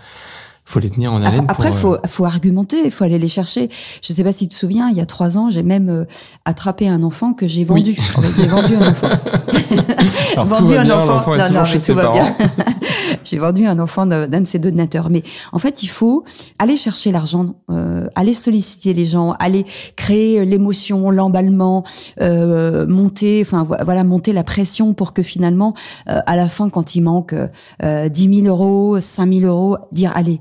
faut 0.66 0.80
les 0.80 0.88
tenir 0.90 1.12
en 1.12 1.23
haleine. 1.23 1.44
après, 1.49 1.71
pour, 1.71 1.78
faut, 1.78 1.94
euh, 1.94 1.99
faut 2.06 2.25
argumenter, 2.25 2.83
il 2.85 2.90
faut 2.90 3.04
aller 3.04 3.18
les 3.18 3.28
chercher. 3.28 3.68
Je 4.02 4.12
sais 4.12 4.25
pas 4.25 4.33
si 4.33 4.49
tu 4.49 4.54
te 4.54 4.59
souviens, 4.59 4.88
il 4.90 4.97
y 4.97 5.00
a 5.00 5.06
trois 5.06 5.37
ans, 5.37 5.50
j'ai 5.50 5.62
même 5.62 5.88
euh, 5.90 6.04
attrapé 6.44 6.88
un 6.88 7.02
enfant 7.02 7.33
que 7.35 7.47
j'ai 7.47 7.64
vendu. 7.64 7.94
J'ai 8.38 8.47
vendu 8.47 8.75
un 8.76 8.88
enfant. 8.90 9.09
alors, 10.37 10.49
tout 10.49 10.54
vendu 10.54 10.75
va 10.75 10.80
un 10.80 10.85
bien, 10.85 10.97
enfant. 10.97 11.37
Non, 11.37 11.50
non, 11.50 11.64
chez 11.64 11.75
mais 11.75 11.78
ses 11.78 11.92
tout 11.92 11.99
va 11.99 12.12
bien. 12.12 12.35
J'ai 13.25 13.38
vendu 13.38 13.64
un 13.66 13.78
enfant 13.78 14.06
d'un 14.06 14.26
de 14.40 14.44
ses 14.47 14.59
donateurs. 14.59 15.09
Mais 15.11 15.23
en 15.52 15.59
fait, 15.59 15.83
il 15.83 15.87
faut 15.87 16.25
aller 16.59 16.76
chercher 16.76 17.11
l'argent, 17.12 17.54
euh, 17.71 18.06
aller 18.14 18.35
solliciter 18.35 18.92
les 18.92 19.04
gens, 19.06 19.33
aller 19.38 19.64
créer 19.97 20.44
l'émotion, 20.44 21.11
l'emballement, 21.11 21.85
euh, 22.21 22.87
monter, 22.87 23.40
enfin 23.42 23.62
vo- 23.62 23.76
voilà, 23.85 24.04
monter 24.04 24.33
la 24.33 24.44
pression 24.44 24.92
pour 24.94 25.12
que 25.14 25.23
finalement, 25.23 25.75
euh, 26.09 26.21
à 26.26 26.37
la 26.37 26.49
fin, 26.49 26.68
quand 26.68 26.94
il 26.97 27.02
manque 27.02 27.35
euh, 27.83 28.09
10 28.09 28.42
000 28.42 28.47
euros, 28.47 29.00
5 29.00 29.33
000 29.33 29.47
euros, 29.47 29.76
dire 29.92 30.12
allez. 30.14 30.40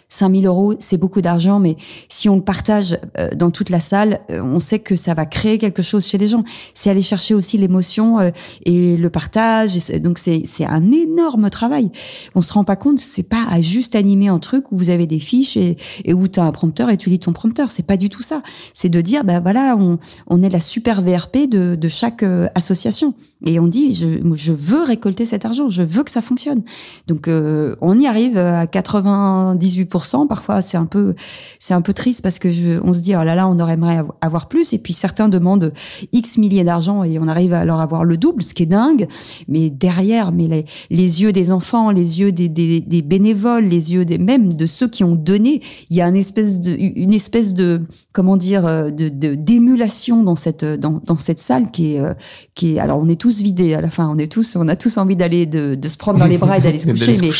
5 0.11 0.41
000 0.41 0.43
euros, 0.45 0.75
c'est 0.79 0.97
beaucoup 0.97 1.21
d'argent, 1.21 1.59
mais 1.59 1.77
si 2.09 2.27
on 2.27 2.35
le 2.35 2.41
partage 2.41 2.99
euh, 3.17 3.29
dans 3.33 3.49
toute 3.49 3.69
la 3.69 3.79
salle, 3.79 4.19
euh, 4.29 4.41
on 4.43 4.59
sait 4.59 4.79
que 4.79 4.97
ça 4.97 5.13
va 5.13 5.25
créer 5.25 5.57
quelque 5.57 5.81
chose 5.81 6.05
chez 6.05 6.17
les 6.17 6.27
gens. 6.27 6.43
C'est 6.73 6.89
aller 6.89 7.01
chercher 7.01 7.33
aussi 7.33 7.57
l'émotion 7.57 8.19
euh, 8.19 8.31
et 8.65 8.97
le 8.97 9.09
partage. 9.09 9.77
Donc 10.01 10.17
c'est 10.17 10.43
c'est 10.45 10.65
un 10.65 10.91
énorme 10.91 11.49
travail. 11.49 11.91
On 12.35 12.41
se 12.41 12.51
rend 12.51 12.65
pas 12.65 12.75
compte, 12.75 12.99
c'est 12.99 13.23
pas 13.23 13.45
à 13.49 13.61
juste 13.61 13.95
animer 13.95 14.27
un 14.27 14.39
truc 14.39 14.73
où 14.73 14.77
vous 14.77 14.89
avez 14.89 15.07
des 15.07 15.19
fiches 15.19 15.55
et, 15.55 15.77
et 16.03 16.13
où 16.13 16.27
tu 16.27 16.41
as 16.41 16.43
un 16.43 16.51
prompteur 16.51 16.89
et 16.89 16.97
tu 16.97 17.09
lis 17.09 17.19
ton 17.19 17.31
prompteur. 17.31 17.69
C'est 17.69 17.87
pas 17.87 17.95
du 17.95 18.09
tout 18.09 18.21
ça. 18.21 18.43
C'est 18.73 18.89
de 18.89 18.99
dire, 18.99 19.23
ben 19.23 19.39
voilà, 19.39 19.77
on, 19.79 19.97
on 20.27 20.43
est 20.43 20.49
la 20.49 20.59
super 20.59 21.01
VRP 21.01 21.47
de, 21.49 21.75
de 21.75 21.87
chaque 21.87 22.25
association. 22.53 23.13
Et 23.45 23.59
on 23.59 23.67
dit, 23.67 23.95
je, 23.95 24.07
je 24.35 24.53
veux 24.53 24.83
récolter 24.83 25.25
cet 25.25 25.45
argent, 25.45 25.69
je 25.69 25.81
veux 25.81 26.03
que 26.03 26.11
ça 26.11 26.21
fonctionne. 26.21 26.63
Donc 27.07 27.27
euh, 27.27 27.75
on 27.81 27.99
y 27.99 28.07
arrive 28.07 28.37
à 28.37 28.65
98%. 28.65 30.00
Parfois 30.27 30.61
c'est 30.61 30.77
un 30.77 30.85
peu 30.85 31.15
c'est 31.59 31.73
un 31.73 31.81
peu 31.81 31.93
triste 31.93 32.21
parce 32.21 32.39
que 32.39 32.49
je, 32.49 32.79
on 32.83 32.93
se 32.93 32.99
dit 32.99 33.15
oh 33.15 33.23
là 33.23 33.35
là 33.35 33.47
on 33.47 33.59
aurait 33.59 33.73
aimé 33.73 33.87
avo- 34.01 34.11
avoir 34.21 34.47
plus. 34.47 34.73
Et 34.73 34.77
puis 34.79 34.93
certains 34.93 35.29
demandent 35.29 35.73
X 36.11 36.37
milliers 36.37 36.63
d'argent 36.63 37.03
et 37.03 37.19
on 37.19 37.27
arrive 37.27 37.53
à 37.53 37.65
leur 37.65 37.79
avoir 37.79 38.03
le 38.03 38.17
double, 38.17 38.43
ce 38.43 38.53
qui 38.53 38.63
est 38.63 38.67
dingue. 38.67 39.07
Mais 39.47 39.69
derrière, 39.69 40.31
mais 40.31 40.47
les, 40.47 40.65
les 40.89 41.21
yeux 41.21 41.31
des 41.31 41.51
enfants, 41.51 41.91
les 41.91 42.19
yeux 42.19 42.31
des, 42.31 42.49
des, 42.49 42.81
des 42.81 43.01
bénévoles, 43.01 43.65
les 43.65 43.93
yeux 43.93 44.05
des 44.05 44.17
même 44.17 44.53
de 44.53 44.65
ceux 44.65 44.87
qui 44.87 45.03
ont 45.03 45.15
donné, 45.15 45.61
il 45.89 45.97
y 45.97 46.01
a 46.01 46.07
une 46.07 46.15
espèce 46.15 46.59
de 46.59 46.75
une 46.77 47.13
espèce 47.13 47.53
de 47.53 47.81
comment 48.13 48.37
dire 48.37 48.65
euh, 48.65 48.89
de 48.91 49.09
de- 49.09 49.35
d'émulation 49.35 50.23
dans 50.23 50.35
cette 50.35 50.65
dans, 50.65 51.01
dans 51.05 51.15
cette 51.15 51.39
salle 51.39 51.71
qui 51.71 51.93
est 51.95 51.99
euh, 51.99 52.13
qui 52.55 52.75
est 52.75 52.79
alors 52.79 52.99
on 52.99 53.09
est 53.09 53.19
tous 53.19 53.41
vidés 53.41 53.73
à 53.73 53.81
la 53.81 53.89
fin, 53.89 54.09
on 54.09 54.17
est 54.17 54.31
tous 54.31 54.55
on 54.55 54.67
a 54.67 54.75
tous 54.75 54.97
envie 54.97 55.15
d'aller 55.15 55.45
de, 55.45 55.75
de 55.75 55.89
se 55.89 55.97
prendre 55.97 56.19
dans 56.19 56.25
les 56.25 56.37
bras 56.37 56.57
et 56.57 56.61
d'aller 56.61 56.79
se 56.79 56.87
coucher, 56.91 57.13
mais 57.21 57.31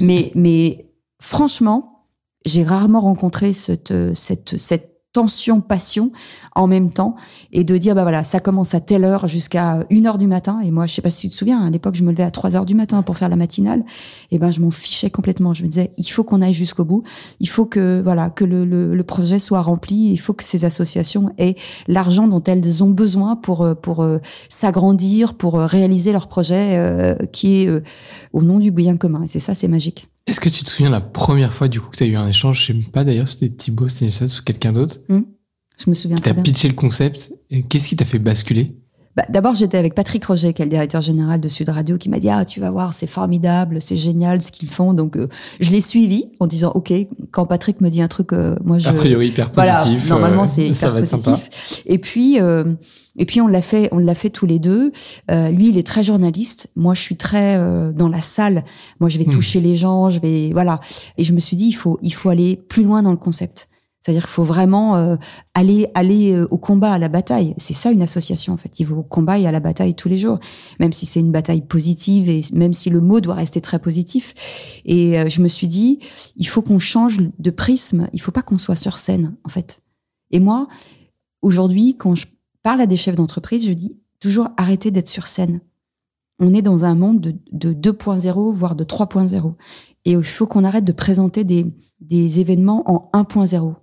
mais, 0.00 0.32
mais 0.34 0.86
franchement, 1.20 1.95
j'ai 2.46 2.64
rarement 2.64 3.00
rencontré 3.00 3.52
cette, 3.52 3.92
cette, 4.14 4.56
cette 4.56 4.96
tension, 5.16 5.62
passion 5.62 6.12
en 6.54 6.66
même 6.66 6.92
temps 6.92 7.16
et 7.50 7.64
de 7.64 7.78
dire, 7.78 7.94
bah 7.94 8.02
voilà, 8.02 8.22
ça 8.22 8.38
commence 8.38 8.74
à 8.74 8.80
telle 8.80 9.02
heure 9.02 9.26
jusqu'à 9.26 9.86
une 9.88 10.06
heure 10.06 10.18
du 10.18 10.26
matin. 10.26 10.60
Et 10.62 10.70
moi, 10.70 10.84
je 10.84 10.94
sais 10.94 11.00
pas 11.00 11.08
si 11.08 11.22
tu 11.22 11.28
te 11.30 11.34
souviens, 11.34 11.64
à 11.64 11.70
l'époque, 11.70 11.94
je 11.94 12.04
me 12.04 12.10
levais 12.10 12.22
à 12.22 12.30
3 12.30 12.54
heures 12.54 12.66
du 12.66 12.74
matin 12.74 13.00
pour 13.00 13.16
faire 13.16 13.30
la 13.30 13.36
matinale. 13.36 13.82
Et 14.30 14.38
ben, 14.38 14.50
je 14.50 14.60
m'en 14.60 14.70
fichais 14.70 15.08
complètement. 15.08 15.54
Je 15.54 15.62
me 15.62 15.68
disais, 15.68 15.88
il 15.96 16.04
faut 16.04 16.22
qu'on 16.22 16.42
aille 16.42 16.52
jusqu'au 16.52 16.84
bout. 16.84 17.02
Il 17.40 17.48
faut 17.48 17.64
que, 17.64 18.02
voilà, 18.04 18.28
que 18.28 18.44
le, 18.44 18.66
le, 18.66 18.94
le 18.94 19.04
projet 19.04 19.38
soit 19.38 19.62
rempli. 19.62 20.10
Il 20.10 20.18
faut 20.18 20.34
que 20.34 20.44
ces 20.44 20.66
associations 20.66 21.30
aient 21.38 21.56
l'argent 21.88 22.28
dont 22.28 22.42
elles 22.42 22.84
ont 22.84 22.90
besoin 22.90 23.36
pour, 23.36 23.62
euh, 23.62 23.74
pour 23.74 24.02
euh, 24.02 24.18
s'agrandir, 24.50 25.32
pour 25.32 25.54
euh, 25.54 25.64
réaliser 25.64 26.12
leur 26.12 26.28
projet 26.28 26.76
euh, 26.76 27.14
qui 27.32 27.62
est 27.62 27.68
euh, 27.68 27.82
au 28.34 28.42
nom 28.42 28.58
du 28.58 28.70
bien 28.70 28.98
commun. 28.98 29.22
Et 29.22 29.28
c'est 29.28 29.40
ça, 29.40 29.54
c'est 29.54 29.68
magique. 29.68 30.10
Est-ce 30.26 30.40
que 30.40 30.48
tu 30.48 30.64
te 30.64 30.70
souviens 30.70 30.90
la 30.90 31.00
première 31.00 31.52
fois 31.52 31.68
du 31.68 31.80
coup 31.80 31.90
que 31.90 31.96
tu 31.96 32.02
as 32.04 32.06
eu 32.06 32.16
un 32.16 32.28
échange, 32.28 32.60
je 32.60 32.66
sais 32.66 32.72
même 32.72 32.90
pas 32.90 33.04
d'ailleurs, 33.04 33.28
c'était 33.28 33.48
Thibaut 33.48 33.88
Stanislas 33.88 34.40
ou 34.40 34.42
quelqu'un 34.42 34.72
d'autre, 34.72 34.98
Je 35.08 35.90
me 35.90 35.94
souviens 35.94 36.16
qui 36.16 36.22
très 36.22 36.34
t'a 36.34 36.42
pitché 36.42 36.68
le 36.68 36.74
concept, 36.74 37.32
et 37.50 37.62
qu'est-ce 37.62 37.88
qui 37.88 37.96
t'a 37.96 38.04
fait 38.04 38.18
basculer? 38.18 38.76
Bah, 39.16 39.24
D'abord, 39.30 39.54
j'étais 39.54 39.78
avec 39.78 39.94
Patrick 39.94 40.24
Roger, 40.24 40.52
qui 40.52 40.60
est 40.62 40.66
le 40.66 40.70
directeur 40.70 41.00
général 41.00 41.40
de 41.40 41.48
Sud 41.48 41.68
Radio, 41.70 41.96
qui 41.96 42.08
m'a 42.10 42.18
dit 42.18 42.28
ah 42.28 42.44
tu 42.44 42.60
vas 42.60 42.70
voir, 42.70 42.92
c'est 42.92 43.06
formidable, 43.06 43.80
c'est 43.80 43.96
génial 43.96 44.42
ce 44.42 44.52
qu'ils 44.52 44.68
font. 44.68 44.92
Donc 44.92 45.16
euh, 45.16 45.28
je 45.60 45.70
l'ai 45.70 45.80
suivi 45.80 46.26
en 46.40 46.46
disant 46.46 46.72
ok. 46.74 46.92
Quand 47.30 47.46
Patrick 47.46 47.80
me 47.80 47.88
dit 47.88 48.02
un 48.02 48.08
truc, 48.08 48.32
euh, 48.32 48.56
moi 48.64 48.78
je 48.78 48.88
A 48.88 48.92
priori 48.92 49.28
hyper 49.28 49.50
voilà, 49.54 49.76
positif. 49.76 50.08
normalement 50.10 50.42
euh, 50.44 50.46
c'est 50.46 50.72
ça 50.72 50.86
hyper 50.88 50.92
va 50.94 51.00
être 51.00 51.06
sympa. 51.08 51.30
positif. 51.32 51.82
Et 51.86 51.98
puis 51.98 52.40
euh, 52.40 52.64
et 53.18 53.24
puis 53.24 53.40
on 53.40 53.46
l'a 53.46 53.62
fait, 53.62 53.88
on 53.92 53.98
l'a 53.98 54.14
fait 54.14 54.28
tous 54.30 54.44
les 54.46 54.58
deux. 54.58 54.92
Euh, 55.30 55.48
lui, 55.48 55.70
il 55.70 55.78
est 55.78 55.86
très 55.86 56.02
journaliste. 56.02 56.68
Moi, 56.76 56.92
je 56.92 57.00
suis 57.00 57.16
très 57.16 57.56
euh, 57.56 57.90
dans 57.92 58.08
la 58.10 58.20
salle. 58.20 58.62
Moi, 59.00 59.08
je 59.08 59.16
vais 59.18 59.24
Hmm. 59.24 59.30
toucher 59.30 59.60
les 59.60 59.74
gens, 59.74 60.10
je 60.10 60.20
vais 60.20 60.50
voilà. 60.52 60.80
Et 61.16 61.24
je 61.24 61.32
me 61.32 61.40
suis 61.40 61.56
dit 61.56 61.64
il 61.68 61.72
faut 61.72 61.98
il 62.02 62.12
faut 62.12 62.28
aller 62.28 62.56
plus 62.68 62.82
loin 62.84 63.02
dans 63.02 63.10
le 63.12 63.16
concept. 63.16 63.68
C'est-à-dire 64.06 64.22
qu'il 64.22 64.30
faut 64.30 64.44
vraiment 64.44 64.94
euh, 64.94 65.16
aller 65.54 65.88
aller 65.94 66.32
euh, 66.32 66.46
au 66.52 66.58
combat, 66.58 66.92
à 66.92 66.98
la 66.98 67.08
bataille. 67.08 67.56
C'est 67.58 67.74
ça 67.74 67.90
une 67.90 68.02
association 68.02 68.52
en 68.52 68.56
fait. 68.56 68.78
Il 68.78 68.86
faut 68.86 68.94
au 68.94 69.02
combat 69.02 69.36
et 69.36 69.48
à 69.48 69.50
la 69.50 69.58
bataille 69.58 69.96
tous 69.96 70.08
les 70.08 70.16
jours, 70.16 70.38
même 70.78 70.92
si 70.92 71.06
c'est 71.06 71.18
une 71.18 71.32
bataille 71.32 71.62
positive 71.62 72.30
et 72.30 72.42
même 72.52 72.72
si 72.72 72.88
le 72.88 73.00
mot 73.00 73.20
doit 73.20 73.34
rester 73.34 73.60
très 73.60 73.80
positif. 73.80 74.32
Et 74.84 75.18
euh, 75.18 75.28
je 75.28 75.42
me 75.42 75.48
suis 75.48 75.66
dit, 75.66 75.98
il 76.36 76.46
faut 76.46 76.62
qu'on 76.62 76.78
change 76.78 77.18
de 77.36 77.50
prisme. 77.50 78.06
Il 78.12 78.20
faut 78.20 78.30
pas 78.30 78.42
qu'on 78.42 78.58
soit 78.58 78.76
sur 78.76 78.96
scène 78.96 79.34
en 79.42 79.48
fait. 79.48 79.82
Et 80.30 80.38
moi, 80.38 80.68
aujourd'hui, 81.42 81.96
quand 81.96 82.14
je 82.14 82.26
parle 82.62 82.82
à 82.82 82.86
des 82.86 82.94
chefs 82.94 83.16
d'entreprise, 83.16 83.66
je 83.66 83.72
dis 83.72 83.96
toujours 84.20 84.50
arrêtez 84.56 84.92
d'être 84.92 85.08
sur 85.08 85.26
scène. 85.26 85.62
On 86.38 86.54
est 86.54 86.62
dans 86.62 86.84
un 86.84 86.94
monde 86.94 87.20
de, 87.20 87.34
de 87.50 87.90
2.0, 87.92 88.52
voire 88.52 88.76
de 88.76 88.84
3.0. 88.84 89.54
Et 90.04 90.12
il 90.12 90.22
faut 90.22 90.46
qu'on 90.46 90.62
arrête 90.62 90.84
de 90.84 90.92
présenter 90.92 91.42
des, 91.42 91.66
des 92.00 92.38
événements 92.38 92.88
en 92.88 93.10
1.0. 93.20 93.74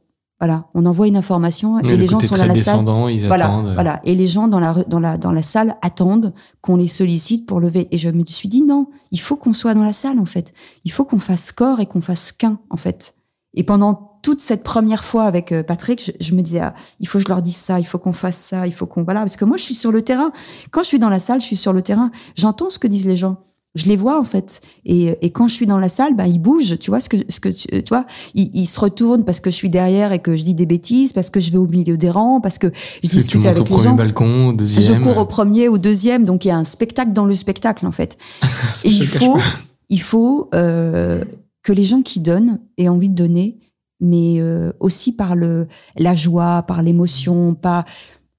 Voilà, 0.45 0.65
on 0.73 0.85
envoie 0.85 1.07
une 1.07 1.15
information 1.15 1.79
et 1.79 1.83
le 1.87 1.95
les 1.95 2.07
gens 2.07 2.19
sont 2.19 2.35
dans 2.35 2.45
la 2.45 2.53
salle. 2.55 2.75
ils 3.07 3.27
Voilà, 3.27 3.45
attendent. 3.45 3.67
euh. 3.67 3.73
voilà. 3.75 4.01
Et 4.03 4.13
les 4.13 4.27
gens 4.27 4.49
dans 4.49 4.59
la, 4.59 4.73
dans 4.89 4.99
la, 4.99 5.17
dans 5.17 5.31
la 5.31 5.41
salle 5.41 5.77
attendent 5.81 6.33
qu'on 6.59 6.75
les 6.75 6.89
sollicite 6.89 7.45
pour 7.45 7.61
lever. 7.61 7.87
Et 7.91 7.97
je 7.97 8.09
me 8.09 8.25
suis 8.25 8.49
dit 8.49 8.61
non, 8.61 8.87
il 9.11 9.21
faut 9.21 9.37
qu'on 9.37 9.53
soit 9.53 9.73
dans 9.73 9.83
la 9.83 9.93
salle 9.93 10.19
en 10.19 10.25
fait. 10.25 10.53
Il 10.83 10.91
faut 10.91 11.05
qu'on 11.05 11.19
fasse 11.19 11.53
corps 11.53 11.79
et 11.79 11.85
qu'on 11.85 12.01
fasse 12.01 12.33
qu'un 12.33 12.59
en 12.69 12.75
fait. 12.75 13.15
Et 13.53 13.63
pendant 13.63 14.19
toute 14.21 14.41
cette 14.41 14.63
première 14.63 15.05
fois 15.05 15.23
avec 15.23 15.53
euh, 15.53 15.63
Patrick, 15.63 16.03
je, 16.03 16.11
je 16.19 16.35
me 16.35 16.41
disais 16.41 16.59
ah, 16.59 16.73
il 16.99 17.07
faut 17.07 17.19
que 17.19 17.23
je 17.23 17.29
leur 17.29 17.41
dise 17.41 17.55
ça, 17.55 17.79
il 17.79 17.85
faut 17.85 17.97
qu'on 17.99 18.11
fasse 18.11 18.37
ça, 18.37 18.67
il 18.67 18.73
faut 18.73 18.85
qu'on 18.85 19.03
voilà 19.03 19.21
parce 19.21 19.37
que 19.37 19.45
moi 19.45 19.55
je 19.55 19.63
suis 19.63 19.75
sur 19.75 19.93
le 19.93 20.01
terrain. 20.01 20.33
Quand 20.71 20.81
je 20.81 20.87
suis 20.87 20.99
dans 20.99 21.09
la 21.09 21.19
salle, 21.19 21.39
je 21.39 21.45
suis 21.45 21.55
sur 21.55 21.71
le 21.71 21.81
terrain. 21.81 22.11
J'entends 22.35 22.69
ce 22.69 22.79
que 22.79 22.87
disent 22.87 23.07
les 23.07 23.15
gens. 23.15 23.37
Je 23.75 23.87
les 23.87 23.95
vois 23.95 24.19
en 24.19 24.23
fait. 24.23 24.61
Et, 24.85 25.17
et 25.21 25.31
quand 25.31 25.47
je 25.47 25.53
suis 25.55 25.65
dans 25.65 25.79
la 25.79 25.89
salle, 25.89 26.15
bah, 26.15 26.27
ils 26.27 26.37
bougent. 26.39 26.77
Tu 26.77 26.91
vois 26.91 26.99
ce 26.99 27.09
que, 27.09 27.17
ce 27.27 27.39
que 27.39 27.49
tu, 27.49 27.67
tu 27.67 27.89
vois 27.89 28.05
ils, 28.35 28.51
ils 28.53 28.67
se 28.67 28.79
retournent 28.79 29.25
parce 29.25 29.39
que 29.39 29.49
je 29.49 29.55
suis 29.55 29.69
derrière 29.69 30.11
et 30.11 30.19
que 30.19 30.35
je 30.35 30.43
dis 30.43 30.53
des 30.53 30.67
bêtises, 30.67 31.11
parce 31.11 31.31
que 31.31 31.39
je 31.39 31.51
vais 31.51 31.57
au 31.57 31.65
milieu 31.67 31.97
des 31.97 32.11
rangs, 32.11 32.39
parce 32.39 32.59
que 32.59 32.67
je 32.67 32.71
Parce 32.71 33.01
que 33.01 33.07
tu 33.07 33.17
discute 33.17 33.35
montes 33.37 33.45
au 33.45 33.47
avec 33.49 33.59
les 33.59 33.65
premier 33.75 33.83
gens. 33.83 33.95
balcon, 33.95 34.47
au 34.47 34.51
Je 34.51 34.55
deuxième. 34.57 35.01
cours 35.01 35.17
au 35.17 35.25
premier 35.25 35.69
ou 35.69 35.77
deuxième, 35.79 36.23
donc 36.23 36.45
il 36.45 36.49
y 36.49 36.51
a 36.51 36.57
un 36.57 36.65
spectacle 36.65 37.13
dans 37.13 37.25
le 37.25 37.33
spectacle 37.33 37.87
en 37.87 37.91
fait. 37.91 38.17
Et 38.85 38.89
il 38.89 39.07
faut, 39.07 39.39
il 39.89 40.01
faut 40.01 40.49
euh, 40.53 41.23
que 41.63 41.73
les 41.73 41.83
gens 41.83 42.03
qui 42.03 42.19
donnent 42.19 42.59
aient 42.77 42.89
envie 42.89 43.09
de 43.09 43.15
donner, 43.15 43.57
mais 43.99 44.35
euh, 44.39 44.71
aussi 44.79 45.15
par 45.15 45.35
le 45.35 45.67
la 45.97 46.13
joie, 46.13 46.61
par 46.67 46.83
l'émotion, 46.83 47.55
pas. 47.55 47.85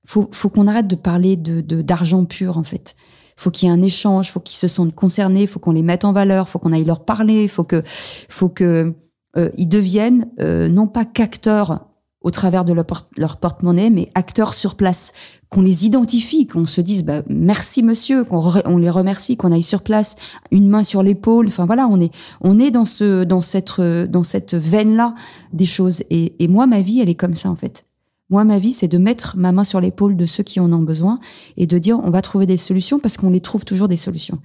Faut 0.07 0.29
faut 0.33 0.51
qu'on 0.51 0.69
arrête 0.69 0.87
de 0.87 0.97
parler 0.97 1.35
de 1.37 1.61
de- 1.61 1.81
d'argent 1.83 2.25
pur 2.25 2.57
en 2.59 2.63
fait. 2.63 2.95
Faut 3.37 3.51
qu'il 3.51 3.69
y 3.69 3.71
ait 3.71 3.75
un 3.75 3.83
échange, 3.83 4.31
faut 4.31 4.41
qu'ils 4.41 4.57
se 4.57 4.69
sentent 4.69 4.95
concernés, 4.95 5.47
faut 5.47 5.59
qu'on 5.59 5.73
les 5.73 5.83
mette 5.83 6.05
en 6.05 6.13
valeur, 6.13 6.49
faut 6.49 6.59
qu'on 6.59 6.73
aille 6.73 6.85
leur 6.85 7.05
parler, 7.05 7.49
faut 7.49 7.65
que 7.65 7.83
faut 8.29 8.49
que 8.49 8.95
euh, 9.37 9.51
ils 9.57 9.69
deviennent 9.69 10.29
euh, 10.41 10.69
non 10.69 10.87
pas 10.87 11.05
qu'acteurs 11.05 11.87
au 12.21 12.31
travers 12.31 12.65
de 12.65 12.73
leur, 12.73 12.87
porte- 12.87 13.11
leur 13.19 13.37
porte-monnaie, 13.37 13.91
mais 13.91 14.11
acteurs 14.15 14.55
sur 14.55 14.77
place, 14.77 15.13
qu'on 15.51 15.61
les 15.61 15.85
identifie, 15.85 16.47
qu'on 16.47 16.65
se 16.65 16.81
dise 16.81 17.05
bah, 17.05 17.23
merci 17.29 17.83
monsieur, 17.83 18.25
qu'on 18.25 18.43
on 18.65 18.79
les 18.79 18.89
remercie, 18.89 19.37
qu'on 19.37 19.53
aille 19.53 19.63
sur 19.63 19.83
place, 19.83 20.17
une 20.51 20.69
main 20.69 20.83
sur 20.83 21.03
l'épaule. 21.03 21.49
Enfin 21.49 21.67
voilà, 21.67 21.87
on 21.87 22.01
est 22.01 22.13
on 22.41 22.59
est 22.59 22.71
dans 22.71 22.87
ce 22.87 23.25
dans 23.25 23.43
cette 23.43 23.79
dans 23.81 24.23
cette 24.23 24.55
veine 24.55 24.97
là 24.97 25.15
des 25.53 25.67
choses. 25.67 26.03
Et, 26.09 26.43
et 26.43 26.49
moi 26.49 26.67
ma 26.67 26.81
vie 26.81 27.01
elle 27.01 27.11
est 27.11 27.15
comme 27.15 27.35
ça 27.35 27.51
en 27.51 27.57
fait. 27.57 27.85
Moi 28.31 28.45
ma 28.45 28.59
vie 28.59 28.73
c'est 28.73 28.89
de 28.89 28.99
mettre 28.99 29.37
ma 29.37 29.53
main 29.53 29.65
sur 29.65 29.81
l'épaule 29.81 30.17
de 30.17 30.27
ceux 30.27 30.43
qui 30.43 30.61
en 30.61 30.73
ont 30.73 30.83
besoin 30.83 31.21
et 31.57 31.67
de 31.67 31.79
dire 31.79 32.01
on 32.03 32.11
va 32.11 32.23
trouver 32.23 32.47
des 32.47 32.57
solutions 32.57 32.99
parce 32.99 33.17
qu'on 33.17 33.31
les 33.31 33.41
trouve 33.41 33.65
toujours 33.65 33.89
des 33.89 33.97
solutions. 33.97 34.41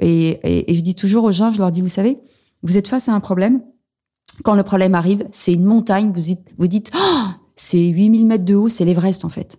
Et, 0.00 0.70
et, 0.70 0.74
je 0.74 0.80
dis 0.80 0.94
toujours 0.94 1.24
aux 1.24 1.32
gens, 1.32 1.50
je 1.50 1.58
leur 1.58 1.70
dis 1.70 1.80
vous 1.80 1.88
savez, 1.88 2.18
vous 2.62 2.76
êtes 2.76 2.88
face 2.88 3.08
à 3.08 3.12
un 3.12 3.20
problème. 3.20 3.62
Quand 4.44 4.54
le 4.54 4.62
problème 4.62 4.94
arrive, 4.94 5.26
c'est 5.32 5.52
une 5.52 5.64
montagne. 5.64 6.12
Vous 6.12 6.34
vous 6.58 6.66
dites 6.66 6.90
Oh, 6.96 7.26
c'est 7.56 7.88
8000 7.88 8.26
mètres 8.26 8.44
de 8.44 8.54
haut, 8.54 8.68
c'est 8.68 8.84
l'Everest 8.84 9.24
en 9.24 9.28
fait. 9.28 9.58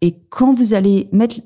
Et 0.00 0.16
quand 0.30 0.52
vous 0.52 0.74
allez 0.74 1.08
mettre 1.12 1.36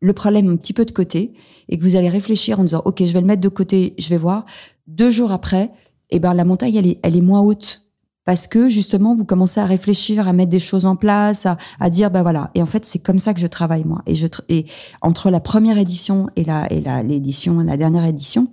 le 0.00 0.12
problème 0.12 0.48
un 0.48 0.56
petit 0.56 0.72
peu 0.72 0.84
de 0.84 0.90
côté 0.90 1.34
et 1.68 1.78
que 1.78 1.82
vous 1.82 1.96
allez 1.96 2.08
réfléchir 2.08 2.58
en 2.58 2.64
disant 2.64 2.82
ok 2.84 3.04
je 3.04 3.12
vais 3.12 3.20
le 3.20 3.26
mettre 3.26 3.42
de 3.42 3.48
côté, 3.48 3.94
je 3.98 4.08
vais 4.08 4.16
voir. 4.16 4.46
Deux 4.86 5.10
jours 5.10 5.30
après, 5.30 5.70
eh 6.10 6.18
ben 6.18 6.34
la 6.34 6.44
montagne 6.44 6.74
elle 6.74 6.86
est, 6.86 6.98
elle 7.02 7.16
est 7.16 7.20
moins 7.20 7.40
haute 7.40 7.89
parce 8.30 8.46
que 8.46 8.68
justement 8.68 9.12
vous 9.12 9.24
commencez 9.24 9.58
à 9.58 9.66
réfléchir, 9.66 10.28
à 10.28 10.32
mettre 10.32 10.50
des 10.50 10.60
choses 10.60 10.86
en 10.86 10.94
place, 10.94 11.48
à, 11.80 11.90
dire 11.90 12.12
bah 12.12 12.22
voilà. 12.22 12.52
Et 12.54 12.62
en 12.62 12.66
fait 12.66 12.86
c'est 12.86 13.00
comme 13.00 13.18
ça 13.18 13.34
que 13.34 13.40
je 13.40 13.48
travaille 13.48 13.82
moi. 13.82 14.04
Et 14.48 14.66
entre 15.02 15.30
la 15.30 15.40
première 15.40 15.78
édition 15.78 16.28
et 16.36 16.44
la 16.44 16.72
et 16.72 16.80
l'édition 17.02 17.58
la 17.58 17.76
dernière 17.76 18.04
édition, 18.04 18.46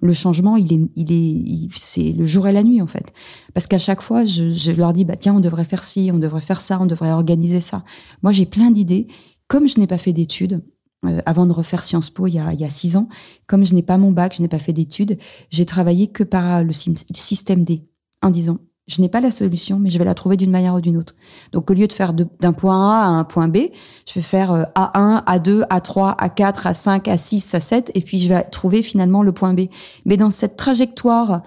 le 0.00 0.14
changement 0.14 0.56
il 0.56 0.72
est 0.72 0.80
il 0.96 1.12
est 1.12 1.68
c'est 1.76 2.12
le 2.12 2.24
jour 2.24 2.48
et 2.48 2.52
la 2.52 2.62
nuit 2.62 2.80
en 2.80 2.86
fait. 2.86 3.12
Parce 3.52 3.66
qu'à 3.66 3.76
chaque 3.76 4.00
fois 4.00 4.24
je, 4.24 4.72
leur 4.72 4.94
dis 4.94 5.04
bah 5.04 5.16
tiens 5.16 5.34
on 5.34 5.40
devrait 5.40 5.66
faire 5.66 5.84
ci, 5.84 6.08
on 6.10 6.18
devrait 6.18 6.40
faire 6.40 6.62
ça, 6.62 6.78
on 6.80 6.86
devrait 6.86 7.12
organiser 7.12 7.60
ça. 7.60 7.84
Moi 8.22 8.32
j'ai 8.32 8.46
plein 8.46 8.70
d'idées. 8.70 9.08
Comme 9.46 9.68
je 9.68 9.78
n'ai 9.78 9.86
pas 9.86 9.98
fait 9.98 10.14
d'études, 10.14 10.64
euh, 11.04 11.20
avant 11.26 11.44
de 11.44 11.52
refaire 11.52 11.84
Sciences 11.84 12.08
Po 12.08 12.28
il 12.28 12.36
y 12.36 12.38
a, 12.38 12.54
il 12.54 12.60
y 12.60 12.64
a 12.64 12.70
six 12.70 12.96
ans, 12.96 13.10
comme 13.46 13.62
je 13.62 13.74
n'ai 13.74 13.82
pas 13.82 13.98
mon 13.98 14.10
bac, 14.10 14.34
je 14.34 14.40
n'ai 14.40 14.48
pas 14.48 14.58
fait 14.58 14.72
d'études, 14.72 15.18
j'ai 15.50 15.66
travaillé 15.66 16.06
que 16.06 16.22
par 16.22 16.64
le 16.64 16.72
système 16.72 17.64
D, 17.64 17.84
en 18.22 18.30
disant, 18.30 18.58
je 18.88 19.02
n'ai 19.02 19.08
pas 19.08 19.20
la 19.20 19.30
solution, 19.30 19.78
mais 19.78 19.90
je 19.90 19.98
vais 19.98 20.04
la 20.04 20.14
trouver 20.14 20.36
d'une 20.36 20.50
manière 20.50 20.74
ou 20.74 20.80
d'une 20.80 20.96
autre. 20.96 21.14
Donc 21.52 21.70
au 21.70 21.74
lieu 21.74 21.86
de 21.86 21.92
faire 21.92 22.14
d'un 22.14 22.52
point 22.52 22.90
A 22.90 23.04
à 23.04 23.08
un 23.08 23.24
point 23.24 23.46
B, 23.46 23.58
je 24.06 24.14
vais 24.14 24.22
faire 24.22 24.52
euh, 24.52 24.64
A1, 24.74 25.24
A2, 25.24 25.66
A3, 25.68 26.16
A4, 26.18 26.72
A5, 26.72 27.02
A6, 27.02 27.56
A7, 27.56 27.90
et 27.94 28.00
puis 28.00 28.18
je 28.18 28.28
vais 28.30 28.42
trouver 28.44 28.82
finalement 28.82 29.22
le 29.22 29.32
point 29.32 29.52
B. 29.52 29.66
Mais 30.06 30.16
dans 30.16 30.30
cette 30.30 30.56
trajectoire 30.56 31.42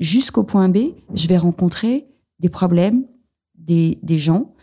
jusqu'au 0.00 0.44
point 0.44 0.70
B, 0.70 0.78
je 1.14 1.28
vais 1.28 1.36
rencontrer 1.36 2.06
des 2.40 2.48
problèmes, 2.48 3.04
des, 3.54 3.98
gens, 4.16 4.54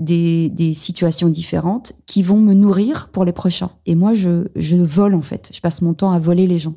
des, 0.00 0.72
situations 0.74 1.28
différentes 1.28 1.92
qui 2.06 2.24
vont 2.24 2.40
me 2.40 2.54
nourrir 2.54 3.08
pour 3.12 3.24
les 3.24 3.32
prochains. 3.32 3.70
Et 3.86 3.94
moi, 3.94 4.14
je 4.14 4.76
vole 4.76 5.14
en 5.14 5.22
fait. 5.22 5.50
Je 5.54 5.60
passe 5.60 5.80
mon 5.80 5.94
temps 5.94 6.10
à 6.10 6.18
voler 6.18 6.48
les 6.48 6.58
gens. 6.58 6.74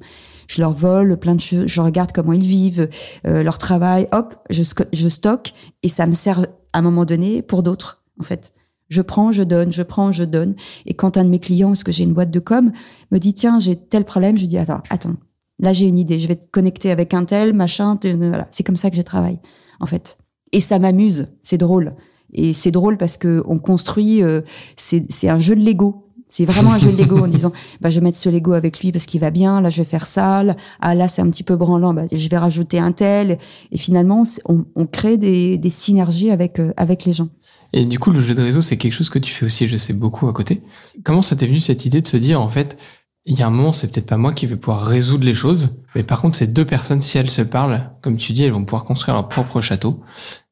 Je 0.52 0.60
leur 0.60 0.74
vole 0.74 1.16
plein 1.16 1.36
de 1.36 1.40
choses. 1.40 1.68
Je 1.68 1.80
regarde 1.80 2.12
comment 2.12 2.34
ils 2.34 2.44
vivent, 2.44 2.90
euh, 3.26 3.42
leur 3.42 3.58
travail. 3.58 4.10
Hop, 4.12 4.36
je, 4.50 4.64
stocke 5.08 5.54
et 5.82 5.88
ça 5.88 6.06
me 6.06 6.12
sert 6.12 6.42
à 6.74 6.80
un 6.80 6.82
moment 6.82 7.06
donné 7.06 7.42
pour 7.42 7.64
d'autres 7.64 8.04
en 8.20 8.24
fait. 8.24 8.54
Je 8.90 9.02
prends, 9.02 9.32
je 9.32 9.44
donne, 9.44 9.72
je 9.72 9.82
prends, 9.82 10.12
je 10.12 10.26
donne. 10.26 10.56
Et 10.86 10.94
quand 10.94 11.16
un 11.16 11.24
de 11.24 11.30
mes 11.30 11.40
clients, 11.40 11.70
parce 11.70 11.86
que 11.86 11.94
j'ai 11.94 12.04
une 12.04 12.12
boîte 12.14 12.32
de 12.32 12.42
com, 12.42 12.74
me 13.12 13.18
dit 13.18 13.34
tiens 13.34 13.60
j'ai 13.60 13.78
tel 13.78 14.04
problème, 14.04 14.38
je 14.38 14.46
dis 14.46 14.58
attends, 14.58 14.84
attends. 14.90 15.16
Là 15.60 15.72
j'ai 15.72 15.86
une 15.86 15.98
idée. 15.98 16.20
Je 16.20 16.28
vais 16.28 16.36
te 16.36 16.52
connecter 16.52 16.92
avec 16.92 17.14
un 17.14 17.24
tel 17.24 17.54
machin. 17.54 17.98
Voilà. 18.04 18.46
C'est 18.52 18.64
comme 18.64 18.76
ça 18.76 18.90
que 18.90 18.98
je 18.98 19.04
travaille 19.04 19.40
en 19.80 19.86
fait. 19.86 20.18
Et 20.52 20.60
ça 20.60 20.80
m'amuse. 20.80 21.30
C'est 21.44 21.58
drôle. 21.58 21.96
Et 22.34 22.52
c'est 22.52 22.72
drôle 22.72 22.98
parce 22.98 23.16
que 23.16 23.42
on 23.46 23.58
construit, 23.58 24.22
euh, 24.22 24.42
c'est 24.76 25.30
un 25.30 25.40
jeu 25.40 25.56
de 25.56 25.64
Lego. 25.64 26.11
C'est 26.32 26.46
vraiment 26.46 26.72
un 26.72 26.78
jeu 26.78 26.94
de 26.94 26.98
Lego 26.98 27.18
en 27.18 27.28
disant, 27.28 27.52
bah, 27.82 27.90
je 27.90 28.00
vais 28.00 28.06
mettre 28.06 28.18
ce 28.18 28.30
Lego 28.30 28.54
avec 28.54 28.80
lui 28.80 28.94
parce 28.94 29.06
qu'il 29.06 29.20
va 29.20 29.32
bien. 29.32 29.60
Là, 29.60 29.70
je 29.70 29.82
vais 29.82 29.86
faire 29.86 30.08
ça. 30.08 30.44
Là, 30.44 30.56
ah, 30.80 30.96
là, 30.96 31.10
c'est 31.10 31.22
un 31.22 31.30
petit 31.30 31.44
peu 31.44 31.58
branlant. 31.58 31.94
Bah, 31.94 32.04
je 32.10 32.30
vais 32.30 32.38
rajouter 32.38 32.80
un 32.80 32.94
tel. 32.94 33.38
Et 33.74 33.78
finalement, 33.78 34.24
on, 34.46 34.64
on 34.78 34.86
crée 34.86 35.18
des, 35.18 35.58
des 35.58 35.70
synergies 35.70 36.32
avec 36.32 36.60
euh, 36.60 36.72
avec 36.78 37.04
les 37.04 37.12
gens. 37.12 37.28
Et 37.74 37.84
du 37.84 38.00
coup, 38.00 38.12
le 38.12 38.22
jeu 38.22 38.34
de 38.34 38.42
réseau, 38.42 38.62
c'est 38.62 38.78
quelque 38.78 38.94
chose 38.94 39.10
que 39.10 39.20
tu 39.20 39.30
fais 39.30 39.46
aussi, 39.46 39.68
je 39.68 39.76
sais, 39.76 39.92
beaucoup 39.92 40.30
à 40.30 40.34
côté. 40.34 40.62
Comment 41.04 41.22
ça 41.22 41.36
t'est 41.36 41.48
venu 41.48 41.60
cette 41.60 41.86
idée 41.86 42.02
de 42.02 42.08
se 42.08 42.18
dire, 42.18 42.40
en 42.40 42.48
fait, 42.48 42.78
il 43.26 43.38
y 43.38 43.42
a 43.42 43.48
un 43.48 43.52
moment, 43.52 43.74
c'est 43.74 43.92
peut-être 43.92 44.08
pas 44.08 44.18
moi 44.18 44.32
qui 44.32 44.46
vais 44.46 44.56
pouvoir 44.56 44.86
résoudre 44.86 45.26
les 45.26 45.34
choses, 45.34 45.82
mais 45.96 46.04
par 46.04 46.22
contre, 46.22 46.38
ces 46.38 46.48
deux 46.48 46.66
personnes, 46.66 47.02
si 47.02 47.18
elles 47.18 47.30
se 47.30 47.42
parlent, 47.42 47.92
comme 48.02 48.16
tu 48.16 48.32
dis, 48.32 48.44
elles 48.44 48.52
vont 48.52 48.64
pouvoir 48.64 48.86
construire 48.86 49.16
leur 49.16 49.28
propre 49.28 49.60
château. 49.60 50.02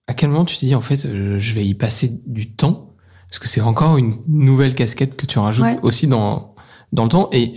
À 0.08 0.14
quel 0.14 0.30
moment 0.30 0.46
tu 0.46 0.58
t'es 0.58 0.66
dit, 0.66 0.76
en 0.76 0.82
fait, 0.82 1.06
euh, 1.06 1.40
je 1.40 1.54
vais 1.54 1.66
y 1.66 1.74
passer 1.74 2.20
du 2.26 2.54
temps 2.54 2.89
Parce 3.30 3.40
que 3.40 3.48
c'est 3.48 3.62
encore 3.62 3.98
une 3.98 4.16
nouvelle 4.28 4.76
casquette 4.76 5.16
que 5.16 5.26
tu 5.26 5.40
rajoutes 5.40 5.66
Ouais. 5.66 5.78
aussi 5.84 6.08
dans, 6.08 6.56
dans 6.94 7.04
le 7.04 7.10
temps. 7.10 7.30
Et 7.32 7.54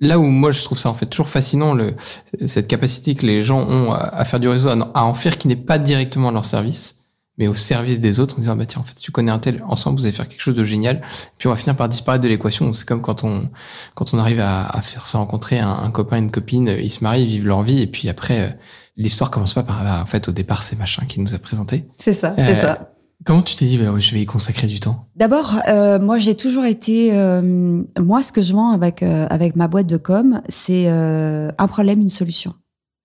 là 0.00 0.18
où 0.18 0.24
moi, 0.24 0.50
je 0.50 0.62
trouve 0.64 0.78
ça, 0.78 0.88
en 0.90 0.94
fait, 0.94 1.06
toujours 1.06 1.28
fascinant, 1.28 1.74
le, 1.74 1.94
cette 2.46 2.66
capacité 2.66 3.14
que 3.14 3.24
les 3.26 3.42
gens 3.44 3.60
ont 3.60 3.92
à, 3.92 3.98
à 3.98 4.24
faire 4.24 4.40
du 4.40 4.48
réseau, 4.48 4.68
à, 4.68 4.90
à 4.94 5.04
en 5.04 5.14
faire 5.14 5.38
qui 5.38 5.48
n'est 5.48 5.56
pas 5.56 5.78
directement 5.78 6.28
à 6.30 6.32
leur 6.32 6.44
service, 6.44 6.96
mais 7.38 7.46
au 7.48 7.54
service 7.54 8.00
des 8.00 8.18
autres 8.18 8.36
en 8.36 8.40
disant 8.40 8.56
bah 8.56 8.64
tiens 8.64 8.80
en 8.80 8.84
fait 8.84 8.94
tu 8.94 9.12
connais 9.12 9.30
un 9.30 9.38
tel 9.38 9.62
ensemble 9.68 9.98
vous 9.98 10.06
allez 10.06 10.12
faire 10.14 10.26
quelque 10.26 10.40
chose 10.40 10.56
de 10.56 10.64
génial 10.64 11.02
puis 11.36 11.48
on 11.48 11.50
va 11.50 11.56
finir 11.56 11.76
par 11.76 11.86
disparaître 11.86 12.24
de 12.24 12.28
l'équation 12.28 12.72
c'est 12.72 12.88
comme 12.88 13.02
quand 13.02 13.24
on 13.24 13.50
quand 13.94 14.14
on 14.14 14.18
arrive 14.18 14.40
à, 14.40 14.66
à 14.66 14.80
faire 14.80 15.06
se 15.06 15.18
rencontrer 15.18 15.58
un, 15.58 15.68
un 15.68 15.90
copain 15.90 16.16
une 16.16 16.30
copine 16.30 16.66
ils 16.82 16.88
se 16.88 17.04
marient 17.04 17.24
ils 17.24 17.28
vivent 17.28 17.46
leur 17.46 17.60
vie 17.62 17.82
et 17.82 17.86
puis 17.86 18.08
après 18.08 18.40
euh, 18.40 18.48
l'histoire 18.96 19.30
commence 19.30 19.52
pas 19.52 19.62
par 19.64 19.84
bah, 19.84 19.98
en 20.02 20.06
fait 20.06 20.26
au 20.28 20.32
départ 20.32 20.62
c'est 20.62 20.78
machin 20.78 21.04
qui 21.06 21.20
nous 21.20 21.34
a 21.34 21.38
présenté 21.38 21.86
C'est 21.98 22.14
ça, 22.14 22.28
Euh, 22.38 22.42
c'est 22.46 22.54
ça. 22.54 22.94
Comment 23.26 23.42
tu 23.42 23.56
t'es 23.56 23.66
dit 23.66 23.76
bah 23.76 23.92
ouais, 23.92 24.00
je 24.00 24.14
vais 24.14 24.22
y 24.22 24.26
consacrer 24.26 24.66
du 24.66 24.80
temps? 24.80 25.08
D'abord, 25.16 25.60
euh, 25.68 25.98
moi 25.98 26.16
j'ai 26.16 26.34
toujours 26.34 26.64
été, 26.64 27.14
euh, 27.14 27.82
moi 28.00 28.22
ce 28.22 28.32
que 28.32 28.40
je 28.40 28.54
vends 28.54 28.70
avec 28.70 29.02
euh, 29.02 29.26
avec 29.28 29.56
ma 29.56 29.68
boîte 29.68 29.86
de 29.86 29.98
com, 29.98 30.40
c'est 30.48 30.84
euh, 30.86 31.50
un 31.58 31.66
problème, 31.66 32.00
une 32.00 32.08
solution. 32.08 32.54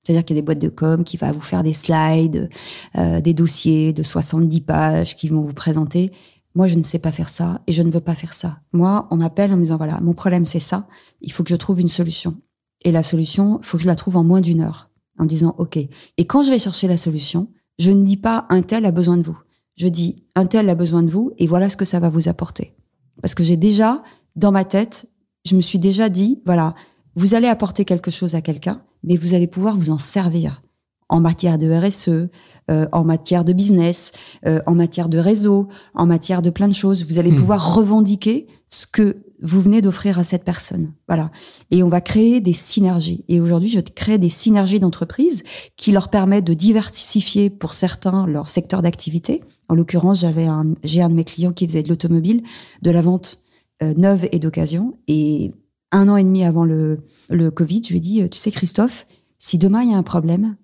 C'est-à-dire 0.04 0.24
qu'il 0.24 0.36
y 0.36 0.40
a 0.40 0.42
des 0.42 0.46
boîtes 0.46 0.60
de 0.60 0.70
com 0.70 1.04
qui 1.04 1.18
va 1.18 1.32
vous 1.32 1.42
faire 1.42 1.64
des 1.64 1.74
slides, 1.74 2.50
euh, 2.98 3.22
des 3.22 3.34
dossiers 3.34 3.94
de 3.94 4.02
70 4.02 4.62
pages 4.62 5.16
qui 5.16 5.28
vont 5.28 5.42
vous 5.42 5.54
présenter. 5.54 6.12
Moi, 6.56 6.68
je 6.68 6.76
ne 6.76 6.82
sais 6.82 7.00
pas 7.00 7.12
faire 7.12 7.30
ça 7.30 7.62
et 7.68 7.72
je 7.72 7.84
ne 7.84 7.92
veux 7.92 8.02
pas 8.02 8.16
faire 8.16 8.34
ça. 8.34 8.60
Moi, 8.74 9.08
on 9.12 9.18
m'appelle 9.18 9.54
en 9.54 9.58
me 9.58 9.64
disant 9.64 9.78
voilà, 9.78 10.00
mon 10.02 10.14
problème 10.14 10.46
c'est 10.46 10.60
ça. 10.60 10.88
Il 11.22 11.32
faut 11.32 11.44
que 11.44 11.50
je 11.50 11.56
trouve 11.56 11.80
une 11.80 11.88
solution. 11.88 12.38
Et 12.84 12.92
la 12.92 13.04
solution, 13.04 13.60
il 13.62 13.66
faut 13.66 13.78
que 13.78 13.84
je 13.84 13.88
la 13.88 13.96
trouve 13.96 14.18
en 14.18 14.24
moins 14.24 14.42
d'une 14.42 14.62
heure. 14.62 14.90
En 15.20 15.26
disant 15.26 15.56
ok. 15.60 15.78
Et 15.78 16.26
quand 16.26 16.42
je 16.42 16.50
vais 16.50 16.58
chercher 16.58 16.88
la 16.88 16.98
solution, 16.98 17.50
je 17.78 17.92
ne 17.92 18.04
dis 18.04 18.18
pas 18.18 18.48
un 18.50 18.64
tel 18.64 18.86
a 18.86 18.92
besoin 18.92 19.18
de 19.18 19.24
vous. 19.24 19.38
Je 19.76 19.88
dis 19.88 20.24
un 20.36 20.46
tel 20.46 20.70
a 20.70 20.76
besoin 20.76 21.04
de 21.04 21.10
vous 21.10 21.32
et 21.38 21.48
voilà 21.48 21.70
ce 21.70 21.78
que 21.78 21.86
ça 21.86 22.00
va 22.00 22.10
vous 22.10 22.30
apporter. 22.30 22.74
Parce 23.22 23.36
que 23.36 23.44
j'ai 23.44 23.58
déjà 23.58 24.04
dans 24.36 24.52
ma 24.52 24.66
tête, 24.66 25.08
je 25.46 25.56
me 25.56 25.62
suis 25.62 25.80
déjà 25.80 26.10
dit 26.10 26.42
voilà, 26.46 26.76
vous 27.16 27.34
allez 27.36 27.48
apporter 27.48 27.86
quelque 27.86 28.12
chose 28.12 28.36
à 28.36 28.42
quelqu'un, 28.42 28.82
mais 29.04 29.16
vous 29.18 29.34
allez 29.34 29.48
pouvoir 29.48 29.76
vous 29.78 29.90
en 29.90 29.98
servir 29.98 30.62
en 31.10 31.20
matière 31.20 31.58
de 31.58 31.70
RSE, 31.70 32.30
euh, 32.70 32.88
en 32.94 33.04
matière 33.04 33.44
de 33.44 33.52
business, 33.52 34.14
euh, 34.46 34.62
en 34.66 34.74
matière 34.76 35.10
de 35.10 35.18
réseau, 35.18 35.68
en 35.94 36.06
matière 36.06 36.42
de 36.42 36.50
plein 36.50 36.70
de 36.70 36.74
choses. 36.74 37.06
Vous 37.06 37.20
allez 37.20 37.32
Hmm. 37.32 37.36
pouvoir 37.36 37.76
revendiquer 37.76 38.48
ce 38.70 38.88
que 38.88 39.18
vous 39.42 39.60
venez 39.60 39.82
d'offrir 39.82 40.20
à 40.20 40.24
cette 40.24 40.44
personne. 40.44 40.94
Voilà. 41.08 41.32
Et 41.72 41.84
on 41.84 41.88
va 41.88 42.02
créer 42.02 42.42
des 42.42 42.54
synergies. 42.54 43.26
Et 43.28 43.42
aujourd'hui, 43.42 43.70
je 43.70 43.80
crée 43.80 44.18
des 44.18 44.30
synergies 44.30 44.80
d'entreprise 44.80 45.44
qui 45.78 45.92
leur 45.92 46.10
permettent 46.10 46.46
de 46.46 46.54
diversifier 46.54 47.50
pour 47.50 47.74
certains 47.74 48.28
leur 48.28 48.48
secteur 48.48 48.82
d'activité. 48.82 49.42
En 49.68 49.76
l'occurrence, 49.76 50.22
j'avais 50.22 50.46
un, 50.46 50.76
j'ai 50.84 51.02
un 51.02 51.10
de 51.10 51.16
mes 51.16 51.24
clients 51.24 51.54
qui 51.54 51.68
faisait 51.68 51.84
de 51.84 51.90
l'automobile, 51.90 52.44
de 52.82 52.92
la 52.92 53.02
vente 53.02 53.40
euh, 53.82 53.94
neuve 53.98 54.28
et 54.32 54.40
d'occasion. 54.40 54.98
Et 55.08 55.52
un 55.92 56.08
an 56.08 56.18
et 56.18 56.24
demi 56.24 56.44
avant 56.44 56.64
le, 56.64 57.00
le 57.30 57.52
Covid, 57.52 57.82
je 57.84 57.90
lui 57.90 57.98
ai 57.98 58.02
dit, 58.02 58.30
tu 58.30 58.38
sais, 58.38 58.52
Christophe, 58.52 59.08
si 59.40 59.58
demain 59.58 59.82
il 59.82 59.92
y 59.92 59.94
a 59.94 59.98
un 59.98 60.04
problème 60.04 60.56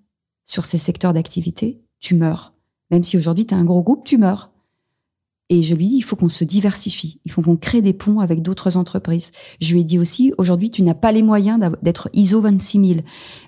sur 0.44 0.64
ces 0.64 0.78
secteurs 0.78 1.12
d'activité, 1.12 1.82
tu 1.98 2.14
meurs. 2.14 2.54
Même 2.90 3.04
si 3.04 3.16
aujourd'hui 3.16 3.44
tu 3.44 3.54
as 3.54 3.58
un 3.58 3.64
gros 3.64 3.82
groupe, 3.82 4.04
tu 4.04 4.18
meurs. 4.18 4.50
Et 5.50 5.62
je 5.62 5.74
lui 5.74 5.88
dis, 5.88 5.96
il 5.96 6.02
faut 6.02 6.14
qu'on 6.14 6.28
se 6.28 6.44
diversifie, 6.44 7.20
il 7.24 7.32
faut 7.32 7.40
qu'on 7.40 7.56
crée 7.56 7.80
des 7.80 7.94
ponts 7.94 8.20
avec 8.20 8.42
d'autres 8.42 8.76
entreprises. 8.76 9.30
Je 9.62 9.72
lui 9.72 9.80
ai 9.80 9.84
dit 9.84 9.98
aussi, 9.98 10.32
aujourd'hui, 10.36 10.70
tu 10.70 10.82
n'as 10.82 10.94
pas 10.94 11.10
les 11.10 11.22
moyens 11.22 11.58
d'être 11.82 12.10
ISO 12.12 12.42
26000, 12.42 13.02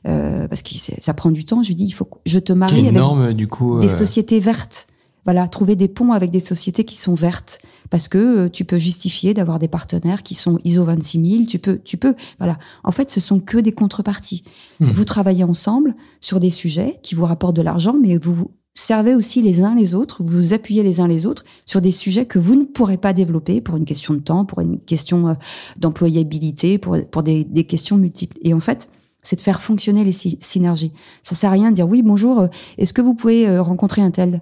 euh, 0.07 0.49
parce 0.49 0.63
que 0.63 0.71
ça 0.75 1.13
prend 1.13 1.31
du 1.31 1.45
temps. 1.45 1.63
Je 1.63 1.69
lui 1.69 1.75
dis, 1.75 1.85
il 1.85 1.91
faut 1.91 2.07
que 2.07 2.17
je 2.25 2.39
te 2.39 2.55
marie 2.55 2.89
avec 2.89 3.37
du 3.37 3.47
coup, 3.47 3.81
des 3.81 3.93
euh, 3.93 3.97
sociétés 3.97 4.41
vertes. 4.41 4.87
Voilà, 5.27 5.47
trouver 5.47 5.77
des 5.77 5.89
ponts 5.89 6.13
avec 6.13 6.31
des 6.31 6.41
sociétés 6.41 6.85
qui 6.85 6.97
sont 6.97 7.13
vertes, 7.13 7.61
parce 7.91 8.09
que 8.09 8.47
euh, 8.47 8.49
tu 8.49 8.65
peux 8.65 8.79
justifier 8.79 9.35
d'avoir 9.35 9.59
des 9.59 9.69
partenaires 9.69 10.23
qui 10.23 10.35
sont 10.35 10.59
ISO 10.65 10.85
26000. 10.85 11.47
Tu 11.47 11.59
peux, 11.59 11.81
tu 11.85 11.99
peux. 11.99 12.15
Voilà. 12.39 12.59
En 12.83 12.93
fait, 12.93 13.11
ce 13.11 13.21
sont 13.21 13.41
que 13.41 13.59
des 13.59 13.73
contreparties. 13.73 14.43
Hmm. 14.81 14.91
Vous 14.91 15.05
travaillez 15.05 15.45
ensemble 15.45 15.95
sur 16.21 16.41
des 16.41 16.49
sujets 16.49 16.99
qui 17.03 17.15
vous 17.15 17.27
rapportent 17.27 17.57
de 17.57 17.63
l'argent, 17.63 17.95
mais 18.01 18.17
vous 18.17 18.51
servez 18.81 19.15
aussi 19.15 19.43
les 19.43 19.63
uns 19.63 19.75
les 19.75 19.95
autres, 19.95 20.23
vous 20.23 20.53
appuyez 20.53 20.83
les 20.83 21.01
uns 21.01 21.09
les 21.09 21.27
autres 21.27 21.45
sur 21.67 21.81
des 21.81 21.91
sujets 21.91 22.27
que 22.27 22.39
vous 22.39 22.57
ne 22.57 22.65
pourrez 22.65 22.97
pas 22.97 23.13
développer 23.13 23.61
pour 23.61 23.77
une 23.77 23.85
question 23.85 24.15
de 24.15 24.21
temps, 24.21 24.45
pour 24.45 24.61
une 24.61 24.81
question 24.81 25.29
euh, 25.29 25.35
d'employabilité, 25.77 26.79
pour, 26.79 26.97
pour 27.11 27.23
des, 27.23 27.45
questions 27.65 27.97
multiples. 27.97 28.39
Et 28.43 28.55
en 28.55 28.61
fait, 28.61 28.89
c'est 29.23 29.37
de 29.37 29.41
faire 29.41 29.61
fonctionner 29.61 30.05
les 30.05 30.13
sy- 30.13 30.39
synergies. 30.41 30.93
Ça 31.23 31.35
sert 31.35 31.51
à 31.51 31.55
rien 31.55 31.71
de 31.71 31.77
dire 31.77 31.89
oui, 31.89 32.03
bonjour, 32.03 32.41
euh, 32.41 32.47
est-ce 32.79 32.93
que 32.93 33.03
vous 33.03 33.15
pouvez 33.15 33.49
euh, 33.49 33.63
rencontrer 33.63 34.03
un 34.03 34.11
tel? 34.11 34.41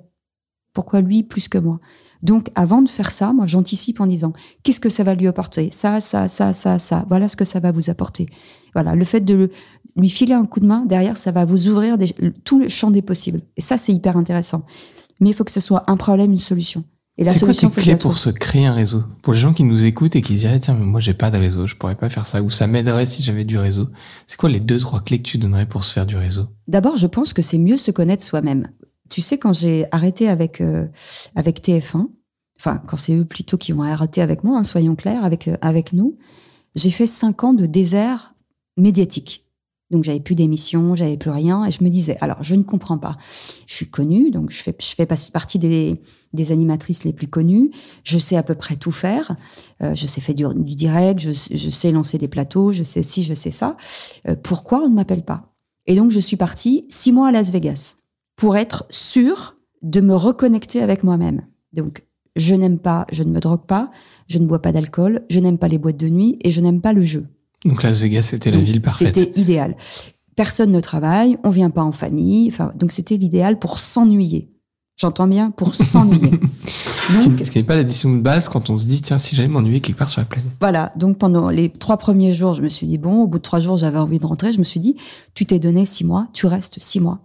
Pourquoi 0.73 1.01
lui 1.01 1.23
plus 1.23 1.49
que 1.49 1.59
moi? 1.59 1.81
Donc, 2.23 2.51
avant 2.55 2.83
de 2.83 2.89
faire 2.89 3.11
ça, 3.11 3.33
moi, 3.33 3.47
j'anticipe 3.47 4.01
en 4.01 4.07
disant 4.07 4.33
qu'est-ce 4.63 4.81
que 4.81 4.89
ça 4.89 5.05
va 5.05 5.15
lui 5.15 5.29
apporter? 5.29 5.71
Ça, 5.71 6.01
ça, 6.01 6.29
ça, 6.29 6.53
ça, 6.53 6.79
ça. 6.79 7.05
Voilà 7.09 7.29
ce 7.29 7.37
que 7.37 7.45
ça 7.45 7.61
va 7.61 7.71
vous 7.71 7.91
apporter. 7.91 8.29
Voilà, 8.75 8.95
le 8.95 9.05
fait 9.05 9.21
de 9.21 9.51
lui 9.99 10.09
filer 10.11 10.35
un 10.35 10.47
coup 10.47 10.61
de 10.61 10.67
main, 10.67 10.85
derrière, 10.87 11.17
ça 11.17 11.33
va 11.33 11.45
vous 11.45 11.69
ouvrir 11.69 11.99
des- 11.99 12.15
tout 12.45 12.59
le 12.59 12.69
champ 12.69 12.91
des 12.91 13.03
possibles. 13.03 13.43
Et 13.57 13.61
ça, 13.61 13.77
c'est 13.79 13.93
hyper 13.93 14.17
intéressant. 14.17 14.63
Mais 15.21 15.31
il 15.31 15.35
faut 15.35 15.45
que 15.45 15.51
ce 15.51 15.61
soit 15.61 15.85
un 15.91 15.97
problème, 15.97 16.31
une 16.31 16.37
solution. 16.39 16.85
Et 17.21 17.25
la 17.25 17.33
C'est 17.33 17.41
quoi 17.41 17.49
solution, 17.49 17.71
tes 17.71 17.81
clés 17.81 17.97
pour 17.97 18.17
se 18.17 18.31
créer 18.31 18.67
un 18.67 18.75
réseau? 18.75 19.03
Pour 19.23 19.33
les 19.33 19.41
gens 19.41 19.53
qui 19.53 19.65
nous 19.65 19.85
écoutent 19.85 20.15
et 20.15 20.23
qui 20.23 20.35
diraient 20.37 20.61
tiens 20.61 20.75
mais 20.79 20.87
moi 20.87 21.01
j'ai 21.01 21.15
pas 21.15 21.33
de 21.33 21.37
réseau, 21.37 21.67
je 21.67 21.75
pourrais 21.75 21.97
pas 21.97 22.09
faire 22.09 22.27
ça 22.27 22.41
ou 22.43 22.49
ça 22.51 22.69
m'aiderait 22.69 23.07
si 23.07 23.25
j'avais 23.25 23.43
du 23.43 23.59
réseau. 23.59 23.89
C'est 24.29 24.37
quoi 24.39 24.49
les 24.49 24.61
deux 24.61 24.79
trois 24.79 25.01
clés 25.01 25.19
que 25.19 25.29
tu 25.29 25.37
donnerais 25.37 25.67
pour 25.67 25.83
se 25.83 25.93
faire 25.93 26.07
du 26.07 26.17
réseau? 26.17 26.47
D'abord, 26.69 26.97
je 26.97 27.09
pense 27.09 27.33
que 27.33 27.43
c'est 27.43 27.59
mieux 27.59 27.77
se 27.77 27.91
connaître 27.91 28.25
soi-même. 28.25 28.69
Tu 29.11 29.21
sais, 29.21 29.37
quand 29.37 29.53
j'ai 29.53 29.87
arrêté 29.91 30.29
avec 30.29 30.61
euh, 30.61 30.87
avec 31.35 31.61
TF1, 31.61 32.07
enfin 32.61 32.81
quand 32.87 32.97
c'est 32.97 33.17
eux 33.17 33.25
plutôt 33.25 33.57
qui 33.57 33.73
ont 33.73 33.83
arrêté 33.83 34.23
avec 34.23 34.45
moi, 34.45 34.57
hein, 34.57 34.63
soyons 34.63 34.95
clairs, 34.95 35.25
avec 35.25 35.49
euh, 35.49 35.57
avec 35.61 35.93
nous, 35.93 36.17
j'ai 36.77 36.93
fait 36.93 37.09
cinq 37.09 37.43
ans 37.43 37.53
de 37.53 37.67
désert 37.67 38.35
médiatique. 38.77 39.45
Donc 39.91 40.05
j'avais 40.05 40.21
plus 40.21 40.35
d'émissions, 40.35 40.95
j'avais 40.95 41.17
plus 41.17 41.31
rien, 41.31 41.65
et 41.65 41.71
je 41.71 41.83
me 41.83 41.89
disais 41.89 42.19
alors 42.21 42.43
je 42.43 42.55
ne 42.55 42.63
comprends 42.63 42.99
pas. 42.99 43.17
Je 43.67 43.75
suis 43.75 43.89
connue, 43.89 44.31
donc 44.31 44.51
je 44.51 44.63
fais 44.63 44.77
je 44.79 44.95
fais 44.95 45.07
partie 45.07 45.59
des 45.59 46.01
des 46.35 46.53
animatrices 46.53 47.05
les 47.05 47.13
plus 47.13 47.29
connues. 47.29 47.71
Je 48.05 48.19
sais 48.19 48.37
à 48.37 48.43
peu 48.43 48.55
près 48.55 48.77
tout 48.77 48.93
faire. 48.93 49.37
Euh, 49.83 49.95
je 49.95 50.07
sais 50.07 50.21
faire 50.21 50.35
du, 50.35 50.75
direct, 50.75 51.21
je, 51.21 51.71
sais 51.71 51.91
lancer 51.91 52.19
des 52.19 52.29
plateaux, 52.29 52.73
je 52.73 52.83
sais 52.83 53.03
ci, 53.03 53.23
je 53.23 53.33
sais 53.35 53.51
ça. 53.51 53.77
Euh, 54.29 54.37
pourquoi 54.37 54.83
on 54.83 54.91
ne 54.91 54.95
m'appelle 54.95 55.25
pas? 55.25 55.55
Et 55.87 55.97
donc 55.97 56.11
je 56.11 56.21
suis 56.21 56.37
partie 56.37 56.85
six 56.91 57.13
mois 57.13 57.29
à 57.29 57.33
Las 57.33 57.51
Vegas 57.51 57.97
pour 58.37 58.57
être 58.57 58.85
sûre 58.91 59.57
de 59.83 60.01
me 60.01 60.15
reconnecter 60.15 60.83
avec 60.83 61.03
moi-même. 61.03 61.47
Donc 61.73 62.05
je 62.37 62.55
n'aime 62.55 62.79
pas, 62.79 63.07
je 63.11 63.25
ne 63.25 63.31
me 63.31 63.41
drogue 63.41 63.67
pas, 63.67 63.91
je 64.29 64.39
ne 64.39 64.47
bois 64.47 64.61
pas 64.61 64.73
d'alcool, 64.73 65.25
je 65.31 65.41
n'aime 65.41 65.59
pas 65.59 65.69
les 65.69 65.79
boîtes 65.79 65.97
de 65.97 66.09
nuit 66.09 66.39
et 66.43 66.51
je 66.51 66.61
n'aime 66.61 66.81
pas 66.81 66.93
le 66.93 67.03
jeu. 67.03 67.27
Donc 67.65 67.83
Las 67.83 68.01
Vegas 68.01 68.23
c'était 68.23 68.51
la 68.51 68.59
ville 68.61 68.81
parfaite. 68.81 69.17
C'était 69.17 69.41
idéal. 69.41 69.77
Personne 70.37 70.71
ne 70.71 70.81
travaille, 70.81 71.37
on 71.43 71.51
vient 71.51 71.71
pas 71.71 71.83
en 71.83 71.93
famille. 71.93 72.49
Enfin, 72.49 72.73
donc 72.77 72.93
c'était 72.93 73.17
l'idéal 73.17 73.59
pour 73.59 73.79
s'ennuyer. 73.79 74.51
J'entends 74.97 75.27
bien 75.27 75.51
pour 75.51 75.75
s'ennuyer. 75.75 76.31
Ce 76.67 77.21
qui, 77.21 77.29
donc 77.29 77.45
ce 77.45 77.51
qui 77.51 77.59
n'est 77.59 77.65
pas 77.65 77.77
la 77.77 77.85
décision 77.85 78.15
de 78.15 78.21
base 78.21 78.49
quand 78.49 78.71
on 78.71 78.79
se 78.79 78.87
dit 78.87 79.01
tiens 79.03 79.19
si 79.19 79.35
j'allais 79.37 79.49
m'ennuyer 79.49 79.81
quelque 79.81 79.99
part 79.99 80.09
sur 80.09 80.21
la 80.21 80.25
planète. 80.27 80.51
voilà. 80.61 80.93
Donc 80.97 81.19
pendant 81.19 81.51
les 81.51 81.69
trois 81.71 81.97
premiers 81.97 82.33
jours, 82.33 82.55
je 82.55 82.63
me 82.63 82.69
suis 82.69 82.87
dit 82.87 82.99
bon. 82.99 83.23
Au 83.23 83.27
bout 83.27 83.39
de 83.39 83.43
trois 83.43 83.61
jours, 83.61 83.77
j'avais 83.77 83.99
envie 83.99 84.19
de 84.19 84.27
rentrer. 84.27 84.53
Je 84.53 84.59
me 84.59 84.65
suis 84.65 84.81
dit 84.81 84.97
tu 85.35 85.47
t'es 85.47 85.59
donné 85.59 85.85
six 85.85 86.05
mois, 86.05 86.29
tu 86.33 86.47
restes 86.47 86.79
six 86.81 87.01
mois 87.01 87.21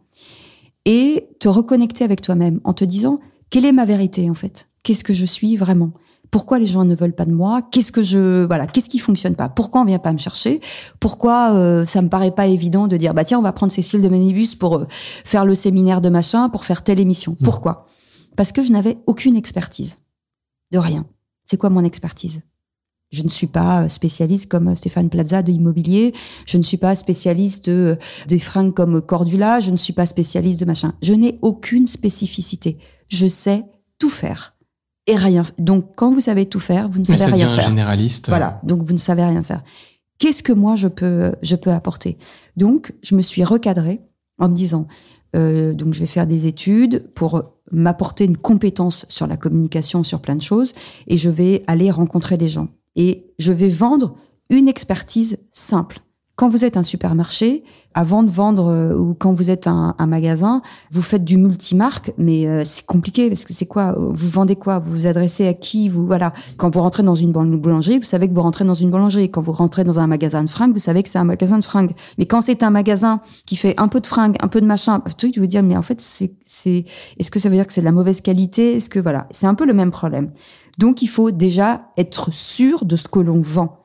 et 0.86 1.30
te 1.40 1.48
reconnecter 1.48 2.04
avec 2.04 2.22
toi-même 2.22 2.60
en 2.64 2.74
te 2.74 2.84
disant 2.86 3.20
quelle 3.50 3.66
est 3.66 3.72
ma 3.72 3.86
vérité 3.86 4.30
en 4.30 4.34
fait? 4.34 4.68
Qu'est-ce 4.84 5.04
que 5.04 5.14
je 5.14 5.26
suis 5.26 5.56
vraiment? 5.56 5.92
Pourquoi 6.34 6.58
les 6.58 6.66
gens 6.66 6.84
ne 6.84 6.96
veulent 6.96 7.14
pas 7.14 7.26
de 7.26 7.32
moi? 7.32 7.62
Qu'est-ce 7.62 7.92
que 7.92 8.02
je 8.02 8.44
voilà 8.46 8.66
Qu'est-ce 8.66 8.90
qui 8.90 8.98
fonctionne 8.98 9.36
pas? 9.36 9.50
Pourquoi 9.50 9.82
on 9.82 9.86
vient 9.86 10.00
pas 10.00 10.12
me 10.12 10.18
chercher? 10.18 10.62
Pourquoi 11.00 11.54
euh, 11.54 11.86
ça 11.86 12.02
me 12.02 12.10
paraît 12.10 12.32
pas 12.32 12.48
évident 12.48 12.88
de 12.88 12.98
dire 12.98 13.14
bah 13.14 13.24
tiens 13.24 13.38
on 13.38 13.44
va 13.44 13.52
prendre 13.52 13.72
Cécile 13.72 14.02
de 14.02 14.10
Manibus 14.10 14.56
pour 14.56 14.78
euh, 14.78 14.88
faire 14.90 15.46
le 15.46 15.54
séminaire 15.54 16.02
de 16.02 16.10
machin 16.10 16.50
pour 16.50 16.66
faire 16.66 16.84
telle 16.84 17.00
émission 17.00 17.38
Pourquoi? 17.44 17.86
Parce 18.36 18.52
que 18.52 18.64
je 18.64 18.72
n'avais 18.72 18.98
aucune 19.06 19.36
expertise 19.36 20.00
de 20.72 20.80
rien. 20.80 21.06
C'est 21.46 21.58
quoi 21.58 21.70
mon 21.70 21.84
expertise? 21.84 22.42
Je 23.12 23.22
ne 23.22 23.28
suis 23.28 23.46
pas 23.46 23.88
spécialiste 23.88 24.50
comme 24.50 24.74
Stéphane 24.74 25.12
Plaza 25.12 25.44
de 25.44 25.52
immobilier. 25.52 26.16
Je 26.48 26.58
ne 26.58 26.64
suis 26.64 26.78
pas 26.78 26.96
spécialiste 26.96 27.70
de, 27.70 28.00
des 28.28 28.40
fringues 28.40 28.74
comme 28.74 29.04
Cordula. 29.04 29.60
Je 29.60 29.70
ne 29.70 29.78
suis 29.78 29.94
pas 29.94 30.08
spécialiste 30.08 30.62
de 30.62 30.66
machin. 30.66 30.96
Je 31.04 31.14
n'ai 31.14 31.38
aucune 31.44 31.86
spécificité. 31.86 32.80
Je 33.08 33.28
sais 33.28 33.66
tout 34.00 34.10
faire 34.10 34.56
et 35.08 35.16
rien. 35.16 35.44
Donc, 35.58 35.92
quand 35.96 36.12
vous 36.14 36.22
savez 36.22 36.46
tout 36.46 36.60
faire, 36.60 36.88
vous 36.90 37.00
ne 37.00 37.04
savez 37.06 37.34
rien 37.34 37.50
faire. 37.50 37.70
généraliste. 37.70 38.30
euh, 38.30 38.32
Voilà. 38.32 38.60
Donc, 38.64 38.82
vous 38.84 38.94
ne 38.94 38.98
savez 38.98 39.24
rien 39.24 39.44
faire. 39.44 39.64
Qu'est-ce 40.20 40.44
que 40.44 40.54
moi 40.54 40.76
je 40.76 40.88
peux, 40.88 41.34
je 41.42 41.56
peux 41.56 41.72
apporter? 41.72 42.18
Donc, 42.56 42.94
je 43.02 43.16
me 43.16 43.22
suis 43.22 43.44
recadrée 43.44 44.02
en 44.40 44.48
me 44.50 44.56
disant, 44.56 44.88
euh, 45.36 45.74
donc 45.74 45.94
je 45.94 46.00
vais 46.00 46.06
faire 46.06 46.28
des 46.28 46.48
études 46.48 47.12
pour 47.16 47.44
m'apporter 47.72 48.24
une 48.26 48.38
compétence 48.38 49.06
sur 49.10 49.28
la 49.28 49.36
communication, 49.36 50.04
sur 50.04 50.22
plein 50.22 50.36
de 50.36 50.42
choses, 50.42 50.74
et 51.08 51.18
je 51.18 51.30
vais 51.30 51.64
aller 51.68 51.90
rencontrer 51.92 52.38
des 52.38 52.48
gens. 52.48 52.68
Et 52.96 53.34
je 53.40 53.52
vais 53.52 53.70
vendre 53.70 54.16
une 54.50 54.68
expertise 54.68 55.38
simple. 55.50 56.00
Quand 56.44 56.50
vous 56.50 56.66
êtes 56.66 56.76
un 56.76 56.84
supermarché, 56.84 57.64
avant 57.94 58.22
de 58.22 58.30
vendre, 58.30 58.68
euh, 58.68 58.98
ou 58.98 59.14
quand 59.14 59.32
vous 59.32 59.50
êtes 59.50 59.66
un, 59.66 59.96
un 59.98 60.08
magasin, 60.08 60.62
vous 60.92 61.02
faites 61.02 61.24
du 61.24 61.38
multimarque, 61.38 62.12
mais 62.18 62.48
euh, 62.48 62.64
c'est 62.66 62.86
compliqué 62.86 63.30
parce 63.30 63.46
que 63.46 63.54
c'est 63.54 63.66
quoi 63.66 63.96
Vous 63.98 64.28
vendez 64.28 64.58
quoi 64.58 64.80
Vous 64.80 64.92
vous 64.92 65.08
adressez 65.08 65.48
à 65.48 65.54
qui 65.54 65.88
Vous 65.88 66.06
voilà. 66.06 66.34
Quand 66.58 66.70
vous 66.70 66.82
rentrez 66.82 67.02
dans 67.02 67.16
une 67.16 67.32
bou- 67.32 67.46
boulangerie, 67.58 67.98
vous 67.98 68.04
savez 68.04 68.28
que 68.28 68.34
vous 68.34 68.42
rentrez 68.42 68.66
dans 68.66 68.74
une 68.74 68.92
boulangerie. 68.92 69.32
Quand 69.32 69.42
vous 69.42 69.54
rentrez 69.54 69.86
dans 69.86 70.00
un 70.00 70.08
magasin 70.08 70.44
de 70.44 70.50
fringues, 70.50 70.74
vous 70.74 70.80
savez 70.80 71.02
que 71.02 71.08
c'est 71.08 71.18
un 71.18 71.24
magasin 71.24 71.60
de 71.60 71.64
fringues. 71.64 71.94
Mais 72.18 72.26
quand 72.26 72.42
c'est 72.42 72.62
un 72.62 72.72
magasin 72.72 73.22
qui 73.46 73.56
fait 73.56 73.80
un 73.80 73.88
peu 73.88 74.02
de 74.02 74.08
fringues, 74.08 74.36
un 74.42 74.50
peu 74.50 74.60
de 74.60 74.66
machin, 74.66 75.02
tu 75.18 75.32
vous 75.40 75.48
dire 75.48 75.64
mais 75.64 75.78
en 75.78 75.82
fait 75.82 76.02
c'est 76.02 76.34
c'est 76.46 76.84
est-ce 77.18 77.32
que 77.32 77.40
ça 77.40 77.48
veut 77.48 77.56
dire 77.56 77.66
que 77.66 77.72
c'est 77.72 77.80
de 77.80 77.86
la 77.86 77.94
mauvaise 77.94 78.20
qualité? 78.20 78.76
Est-ce 78.76 78.90
que 78.90 79.00
voilà, 79.00 79.28
c'est 79.32 79.48
un 79.48 79.56
peu 79.56 79.66
le 79.66 79.74
même 79.74 79.92
problème. 79.92 80.32
Donc 80.78 81.04
il 81.04 81.08
faut 81.08 81.32
déjà 81.32 81.84
être 81.96 82.34
sûr 82.34 82.84
de 82.84 82.98
ce 82.98 83.08
que 83.08 83.20
l'on 83.20 83.40
vend 83.40 83.80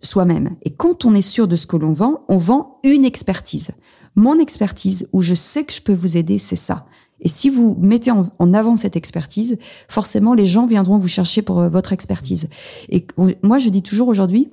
soi-même. 0.00 0.56
Et 0.62 0.70
quand 0.70 1.04
on 1.04 1.14
est 1.14 1.22
sûr 1.22 1.48
de 1.48 1.56
ce 1.56 1.66
que 1.66 1.76
l'on 1.76 1.92
vend, 1.92 2.24
on 2.28 2.36
vend 2.36 2.78
une 2.84 3.04
expertise. 3.04 3.70
Mon 4.14 4.38
expertise, 4.38 5.08
où 5.12 5.20
je 5.20 5.34
sais 5.34 5.64
que 5.64 5.72
je 5.72 5.80
peux 5.80 5.92
vous 5.92 6.16
aider, 6.16 6.38
c'est 6.38 6.56
ça. 6.56 6.86
Et 7.20 7.28
si 7.28 7.50
vous 7.50 7.76
mettez 7.80 8.10
en, 8.10 8.52
avant 8.52 8.76
cette 8.76 8.96
expertise, 8.96 9.56
forcément, 9.88 10.34
les 10.34 10.46
gens 10.46 10.66
viendront 10.66 10.98
vous 10.98 11.08
chercher 11.08 11.40
pour 11.40 11.60
euh, 11.60 11.68
votre 11.68 11.92
expertise. 11.92 12.48
Et 12.88 13.06
moi, 13.42 13.58
je 13.58 13.70
dis 13.70 13.82
toujours 13.82 14.08
aujourd'hui, 14.08 14.50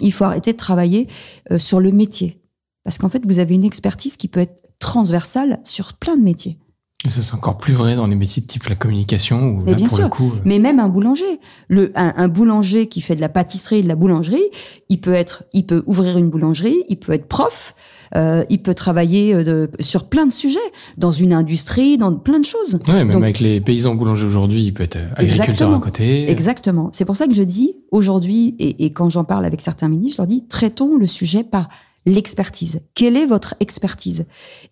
il 0.00 0.12
faut 0.12 0.24
arrêter 0.24 0.52
de 0.52 0.56
travailler 0.56 1.08
euh, 1.50 1.58
sur 1.58 1.80
le 1.80 1.90
métier. 1.90 2.40
Parce 2.84 2.98
qu'en 2.98 3.08
fait, 3.08 3.26
vous 3.26 3.40
avez 3.40 3.54
une 3.54 3.64
expertise 3.64 4.16
qui 4.16 4.28
peut 4.28 4.40
être 4.40 4.62
transversale 4.78 5.60
sur 5.64 5.94
plein 5.94 6.16
de 6.16 6.22
métiers. 6.22 6.58
Et 7.04 7.10
ça 7.10 7.20
c'est 7.20 7.34
encore 7.34 7.58
plus 7.58 7.72
vrai 7.72 7.96
dans 7.96 8.06
les 8.06 8.14
métiers 8.14 8.40
de 8.42 8.46
type 8.46 8.64
la 8.68 8.76
communication 8.76 9.60
Mais 9.64 9.72
là 9.72 9.76
bien 9.76 9.86
pour 9.88 9.96
sûr. 9.96 10.04
le 10.04 10.10
coup. 10.10 10.30
euh, 10.36 10.40
Mais 10.44 10.58
même 10.60 10.78
un 10.78 10.88
boulanger, 10.88 11.40
le, 11.68 11.90
un, 11.96 12.12
un 12.16 12.28
boulanger 12.28 12.86
qui 12.86 13.00
fait 13.00 13.16
de 13.16 13.20
la 13.20 13.28
pâtisserie 13.28 13.78
et 13.78 13.82
de 13.82 13.88
la 13.88 13.96
boulangerie, 13.96 14.42
il 14.88 15.00
peut 15.00 15.12
être, 15.14 15.42
il 15.52 15.66
peut 15.66 15.82
ouvrir 15.86 16.16
une 16.16 16.30
boulangerie, 16.30 16.84
il 16.88 16.96
peut 16.98 17.12
être 17.12 17.26
prof, 17.26 17.74
euh, 18.14 18.44
il 18.50 18.62
peut 18.62 18.74
travailler 18.74 19.34
euh, 19.34 19.42
de- 19.42 19.70
sur 19.80 20.04
plein 20.08 20.26
de 20.26 20.32
sujets, 20.32 20.58
dans 20.96 21.10
une 21.10 21.32
industrie, 21.32 21.98
dans 21.98 22.12
plein 22.14 22.38
de 22.38 22.44
choses. 22.44 22.78
Ouais, 22.86 22.94
même 22.94 23.10
Donc- 23.10 23.22
avec 23.24 23.40
les 23.40 23.60
paysans 23.60 23.94
boulangers 23.96 24.26
aujourd'hui, 24.26 24.62
il 24.62 24.72
peut 24.72 24.84
être 24.84 24.96
euh, 24.96 25.08
agriculteur 25.16 25.74
à 25.74 25.80
côté. 25.80 26.30
Exactement. 26.30 26.90
C'est 26.92 27.04
pour 27.04 27.16
ça 27.16 27.26
que 27.26 27.34
je 27.34 27.42
dis 27.42 27.74
aujourd'hui, 27.90 28.54
et, 28.60 28.84
et 28.84 28.92
quand 28.92 29.08
j'en 29.08 29.24
parle 29.24 29.44
avec 29.44 29.60
certains 29.60 29.88
ministres, 29.88 30.16
je 30.18 30.22
leur 30.22 30.26
dis 30.28 30.46
traitons 30.46 30.96
le 30.96 31.06
sujet 31.06 31.42
par 31.42 31.68
l'expertise. 32.06 32.80
Quelle 32.94 33.16
est 33.16 33.26
votre 33.26 33.54
expertise? 33.60 34.26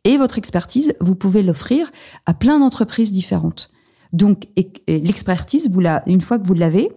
Et 0.04 0.16
votre 0.16 0.38
expertise, 0.38 0.94
vous 1.00 1.14
pouvez 1.14 1.42
l'offrir 1.42 1.90
à 2.26 2.34
plein 2.34 2.58
d'entreprises 2.58 3.12
différentes. 3.12 3.70
Donc, 4.12 4.48
l'expertise, 4.88 5.70
vous 5.70 5.80
la, 5.80 6.02
une 6.06 6.20
fois 6.20 6.38
que 6.38 6.46
vous 6.46 6.54
l'avez, 6.54 6.90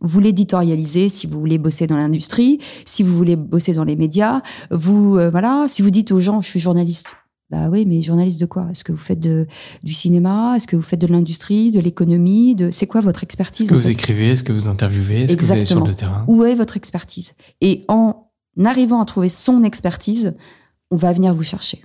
vous 0.00 0.20
l'éditorialisez 0.20 1.08
si 1.08 1.26
vous 1.26 1.38
voulez 1.40 1.58
bosser 1.58 1.86
dans 1.86 1.96
l'industrie, 1.96 2.58
si 2.84 3.02
vous 3.02 3.16
voulez 3.16 3.36
bosser 3.36 3.72
dans 3.72 3.84
les 3.84 3.96
médias. 3.96 4.42
Vous, 4.70 5.16
euh, 5.16 5.30
voilà, 5.30 5.66
si 5.68 5.82
vous 5.82 5.90
dites 5.90 6.12
aux 6.12 6.20
gens, 6.20 6.40
je 6.40 6.48
suis 6.48 6.60
journaliste. 6.60 7.16
Bah 7.48 7.68
oui, 7.70 7.86
mais 7.86 8.02
journaliste 8.02 8.40
de 8.40 8.46
quoi? 8.46 8.66
Est-ce 8.72 8.82
que 8.82 8.90
vous 8.90 8.98
faites 8.98 9.20
de, 9.20 9.46
du 9.84 9.92
cinéma? 9.94 10.54
Est-ce 10.56 10.66
que 10.66 10.74
vous 10.74 10.82
faites 10.82 11.00
de 11.00 11.06
l'industrie, 11.06 11.70
de 11.70 11.78
l'économie 11.78 12.56
De 12.56 12.72
c'est 12.72 12.88
quoi 12.88 13.00
votre 13.00 13.22
expertise 13.22 13.62
Est-ce 13.66 13.70
que 13.70 13.76
vous 13.76 13.82
fait? 13.86 13.92
écrivez? 13.92 14.30
Est-ce 14.30 14.42
que 14.42 14.52
vous 14.52 14.66
interviewez? 14.66 15.22
Est-ce 15.22 15.36
que 15.36 15.44
vous 15.44 15.52
allez 15.52 15.64
sur 15.64 15.86
le 15.86 15.94
terrain? 15.94 16.24
Où 16.26 16.44
est 16.44 16.56
votre 16.56 16.76
expertise? 16.76 17.34
Et 17.60 17.84
en 17.86 18.25
arrivant 18.64 19.00
à 19.00 19.04
trouver 19.04 19.28
son 19.28 19.62
expertise, 19.62 20.34
on 20.90 20.96
va 20.96 21.12
venir 21.12 21.34
vous 21.34 21.42
chercher. 21.42 21.84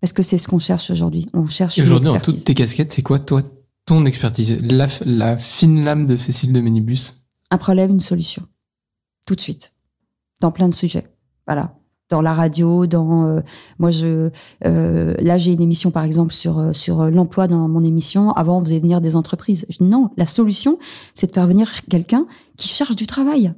Parce 0.00 0.12
que 0.12 0.22
c'est 0.22 0.38
ce 0.38 0.48
qu'on 0.48 0.58
cherche 0.58 0.90
aujourd'hui. 0.90 1.28
On 1.32 1.46
cherche 1.46 1.78
aujourd'hui, 1.78 2.10
dans 2.10 2.18
toutes 2.18 2.44
tes 2.44 2.54
casquettes, 2.54 2.92
c'est 2.92 3.02
quoi, 3.02 3.18
toi, 3.18 3.42
ton 3.86 4.04
expertise, 4.04 4.58
la, 4.62 4.88
la 5.04 5.36
fine 5.36 5.84
lame 5.84 6.06
de 6.06 6.16
Cécile 6.16 6.52
de 6.52 6.60
Ménibus? 6.60 7.24
Un 7.50 7.58
problème, 7.58 7.92
une 7.92 8.00
solution. 8.00 8.42
Tout 9.26 9.34
de 9.34 9.40
suite. 9.40 9.74
Dans 10.40 10.50
plein 10.50 10.68
de 10.68 10.74
sujets. 10.74 11.06
Voilà. 11.46 11.74
Dans 12.08 12.20
la 12.20 12.34
radio, 12.34 12.86
dans 12.86 13.26
euh, 13.26 13.40
moi 13.78 13.90
je 13.90 14.28
euh, 14.66 15.14
là 15.18 15.38
j'ai 15.38 15.52
une 15.52 15.62
émission 15.62 15.90
par 15.90 16.04
exemple 16.04 16.34
sur 16.34 16.58
euh, 16.58 16.72
sur 16.74 17.10
l'emploi 17.10 17.48
dans 17.48 17.68
mon 17.68 17.82
émission. 17.82 18.32
Avant 18.32 18.58
on 18.58 18.64
faisait 18.64 18.80
venir 18.80 19.00
des 19.00 19.16
entreprises. 19.16 19.64
Je 19.70 19.78
dis 19.78 19.84
non, 19.84 20.10
la 20.18 20.26
solution 20.26 20.78
c'est 21.14 21.28
de 21.28 21.32
faire 21.32 21.46
venir 21.46 21.70
quelqu'un 21.88 22.26
qui 22.58 22.68
cherche 22.68 22.96
du 22.96 23.06
travail, 23.06 23.54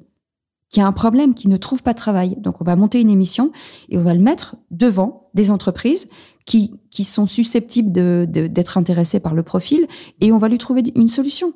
qui 0.74 0.80
a 0.80 0.87
un 0.88 0.92
problème, 0.92 1.34
qui 1.34 1.46
ne 1.46 1.56
trouve 1.56 1.84
pas 1.84 1.92
de 1.92 1.98
travail. 1.98 2.34
Donc 2.40 2.60
on 2.60 2.64
va 2.64 2.74
monter 2.74 3.00
une 3.00 3.08
émission 3.08 3.52
et 3.90 3.96
on 3.96 4.02
va 4.02 4.12
le 4.12 4.18
mettre 4.18 4.56
devant 4.72 5.30
des 5.32 5.52
entreprises 5.52 6.08
qui, 6.46 6.74
qui 6.90 7.04
sont 7.04 7.28
susceptibles 7.28 7.92
d'être 7.92 8.28
de, 8.32 8.46
d'être 8.48 8.76
intéressés 8.76 9.20
par 9.20 9.34
le 9.34 9.44
profil 9.44 9.87
et 10.20 10.32
on 10.32 10.37
va 10.37 10.48
lui 10.48 10.58
trouver 10.58 10.82
une 10.96 11.06
solution 11.06 11.52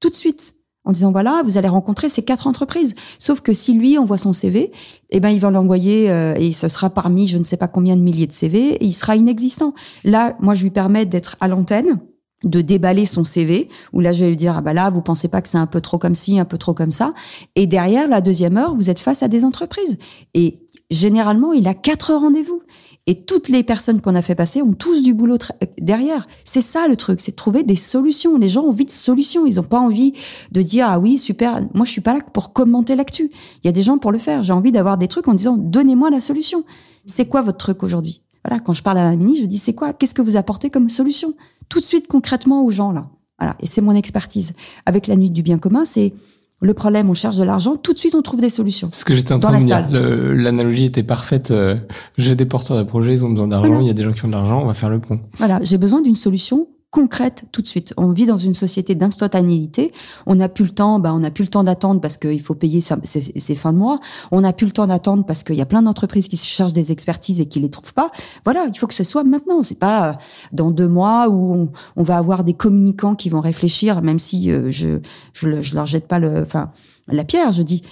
tout 0.00 0.10
de 0.10 0.16
suite 0.16 0.56
en 0.84 0.90
disant 0.90 1.12
voilà 1.12 1.42
vous 1.44 1.58
allez 1.58 1.68
rencontrer 1.68 2.08
ces 2.08 2.22
quatre 2.22 2.48
entreprises 2.48 2.96
sauf 3.20 3.40
que 3.40 3.52
si 3.52 3.72
lui 3.72 3.98
envoie 3.98 4.18
son 4.18 4.32
CV 4.32 4.72
eh 5.10 5.20
ben 5.20 5.30
il 5.30 5.38
va 5.38 5.50
l'envoyer 5.50 6.10
euh, 6.10 6.34
et 6.34 6.50
ce 6.50 6.66
sera 6.66 6.90
parmi 6.90 7.28
je 7.28 7.38
ne 7.38 7.44
sais 7.44 7.56
pas 7.56 7.68
combien 7.68 7.96
de 7.96 8.02
milliers 8.02 8.26
de 8.26 8.32
CV 8.32 8.72
et 8.72 8.84
il 8.84 8.92
sera 8.92 9.16
inexistant 9.16 9.74
là 10.04 10.36
moi 10.40 10.54
je 10.54 10.64
lui 10.64 10.70
permets 10.70 11.06
d'être 11.06 11.36
à 11.40 11.48
l'antenne 11.48 12.00
de 12.44 12.60
déballer 12.60 13.06
son 13.06 13.24
CV 13.24 13.68
où 13.92 14.00
là 14.00 14.12
je 14.12 14.24
vais 14.24 14.30
lui 14.30 14.36
dire 14.36 14.56
ah 14.56 14.60
bah 14.60 14.74
là 14.74 14.90
vous 14.90 15.00
pensez 15.00 15.28
pas 15.28 15.40
que 15.40 15.48
c'est 15.48 15.56
un 15.56 15.66
peu 15.66 15.80
trop 15.80 15.98
comme 15.98 16.14
ci 16.14 16.38
un 16.38 16.44
peu 16.44 16.58
trop 16.58 16.74
comme 16.74 16.90
ça 16.90 17.14
et 17.54 17.66
derrière 17.66 18.08
la 18.08 18.20
deuxième 18.20 18.58
heure 18.58 18.74
vous 18.74 18.90
êtes 18.90 18.98
face 18.98 19.22
à 19.22 19.28
des 19.28 19.44
entreprises 19.44 19.96
et 20.34 20.60
généralement 20.90 21.54
il 21.54 21.66
a 21.66 21.72
quatre 21.72 22.12
rendez-vous 22.12 22.62
et 23.08 23.22
toutes 23.22 23.48
les 23.48 23.62
personnes 23.62 24.00
qu'on 24.00 24.16
a 24.16 24.22
fait 24.22 24.34
passer 24.34 24.62
ont 24.62 24.72
tous 24.72 25.02
du 25.02 25.14
boulot 25.14 25.38
derrière. 25.78 26.26
C'est 26.44 26.60
ça 26.60 26.88
le 26.88 26.96
truc, 26.96 27.20
c'est 27.20 27.30
de 27.30 27.36
trouver 27.36 27.62
des 27.62 27.76
solutions. 27.76 28.36
Les 28.36 28.48
gens 28.48 28.64
ont 28.64 28.70
envie 28.70 28.84
de 28.84 28.90
solutions. 28.90 29.46
Ils 29.46 29.56
n'ont 29.56 29.62
pas 29.62 29.78
envie 29.78 30.12
de 30.50 30.60
dire 30.60 30.86
ah 30.88 30.98
oui 30.98 31.16
super. 31.16 31.62
Moi 31.72 31.86
je 31.86 31.92
suis 31.92 32.00
pas 32.00 32.14
là 32.14 32.20
pour 32.32 32.52
commenter 32.52 32.96
l'actu. 32.96 33.30
Il 33.62 33.66
y 33.66 33.68
a 33.68 33.72
des 33.72 33.82
gens 33.82 33.98
pour 33.98 34.10
le 34.10 34.18
faire. 34.18 34.42
J'ai 34.42 34.52
envie 34.52 34.72
d'avoir 34.72 34.98
des 34.98 35.06
trucs 35.06 35.28
en 35.28 35.34
disant 35.34 35.56
donnez-moi 35.56 36.10
la 36.10 36.20
solution. 36.20 36.64
C'est 37.04 37.26
quoi 37.26 37.42
votre 37.42 37.58
truc 37.58 37.84
aujourd'hui? 37.84 38.22
Voilà, 38.46 38.60
quand 38.60 38.72
je 38.72 38.82
parle 38.82 38.98
à 38.98 39.04
la 39.04 39.16
mini, 39.16 39.36
je 39.36 39.46
dis 39.46 39.58
c'est 39.58 39.74
quoi? 39.74 39.92
Qu'est-ce 39.92 40.14
que 40.14 40.22
vous 40.22 40.36
apportez 40.36 40.70
comme 40.70 40.88
solution? 40.88 41.34
Tout 41.68 41.80
de 41.80 41.84
suite 41.84 42.06
concrètement 42.06 42.64
aux 42.64 42.70
gens 42.70 42.92
là. 42.92 43.08
Voilà, 43.38 43.56
et 43.60 43.66
c'est 43.66 43.80
mon 43.80 43.92
expertise. 43.92 44.52
Avec 44.86 45.08
la 45.08 45.16
nuit 45.16 45.30
du 45.30 45.42
bien 45.42 45.58
commun, 45.58 45.84
c'est 45.84 46.14
le 46.62 46.72
problème, 46.72 47.10
on 47.10 47.14
cherche 47.14 47.36
de 47.36 47.42
l'argent, 47.42 47.76
tout 47.76 47.92
de 47.92 47.98
suite 47.98 48.14
on 48.14 48.22
trouve 48.22 48.40
des 48.40 48.48
solutions. 48.48 48.88
Ce 48.92 49.04
que 49.04 49.14
j'étais 49.14 49.34
en 49.34 49.40
train 49.40 49.58
de 49.58 49.64
dire, 49.64 49.88
l'analogie 49.90 50.84
était 50.84 51.02
parfaite. 51.02 51.50
Euh, 51.50 51.76
j'ai 52.16 52.34
des 52.36 52.46
porteurs 52.46 52.78
de 52.78 52.84
projets, 52.84 53.14
ils 53.14 53.24
ont 53.24 53.30
besoin 53.30 53.48
d'argent, 53.48 53.80
il 53.80 53.88
y 53.88 53.90
a 53.90 53.94
des 53.94 54.04
gens 54.04 54.12
qui 54.12 54.24
ont 54.24 54.28
de 54.28 54.32
l'argent, 54.32 54.62
on 54.62 54.66
va 54.66 54.74
faire 54.74 54.90
le 54.90 55.00
pont. 55.00 55.20
Voilà, 55.38 55.58
j'ai 55.62 55.76
besoin 55.76 56.00
d'une 56.00 56.14
solution 56.14 56.68
concrète 56.90 57.44
tout 57.52 57.62
de 57.62 57.66
suite. 57.66 57.92
On 57.96 58.10
vit 58.10 58.26
dans 58.26 58.36
une 58.36 58.54
société 58.54 58.94
d'instantanéité. 58.94 59.92
On 60.24 60.36
n'a 60.36 60.48
plus 60.48 60.64
le 60.64 60.70
temps, 60.70 60.98
bah, 60.98 61.12
on 61.14 61.20
n'a 61.20 61.30
plus 61.30 61.44
le 61.44 61.50
temps 61.50 61.64
d'attendre 61.64 62.00
parce 62.00 62.16
qu'il 62.16 62.40
faut 62.40 62.54
payer 62.54 62.80
ses, 62.80 63.54
fins 63.54 63.72
de 63.72 63.78
mois. 63.78 64.00
On 64.30 64.40
n'a 64.40 64.52
plus 64.52 64.66
le 64.66 64.72
temps 64.72 64.86
d'attendre 64.86 65.24
parce 65.26 65.42
qu'il 65.42 65.56
y 65.56 65.60
a 65.60 65.66
plein 65.66 65.82
d'entreprises 65.82 66.28
qui 66.28 66.36
se 66.36 66.46
cherchent 66.46 66.72
des 66.72 66.92
expertises 66.92 67.40
et 67.40 67.46
qui 67.46 67.60
les 67.60 67.70
trouvent 67.70 67.94
pas. 67.94 68.10
Voilà, 68.44 68.66
il 68.72 68.78
faut 68.78 68.86
que 68.86 68.94
ce 68.94 69.04
soit 69.04 69.24
maintenant. 69.24 69.62
C'est 69.62 69.78
pas 69.78 70.10
euh, 70.10 70.12
dans 70.52 70.70
deux 70.70 70.88
mois 70.88 71.28
où 71.28 71.68
on, 71.96 72.02
va 72.02 72.16
avoir 72.16 72.44
des 72.44 72.54
communicants 72.54 73.14
qui 73.14 73.28
vont 73.28 73.40
réfléchir, 73.40 74.00
même 74.00 74.18
si 74.18 74.50
euh, 74.50 74.70
je, 74.70 75.00
je, 75.32 75.60
je 75.60 75.74
leur 75.74 75.86
jette 75.86 76.06
pas 76.06 76.18
le, 76.18 76.40
enfin, 76.40 76.70
la 77.08 77.24
pierre. 77.24 77.52
Je 77.52 77.62
dis, 77.62 77.82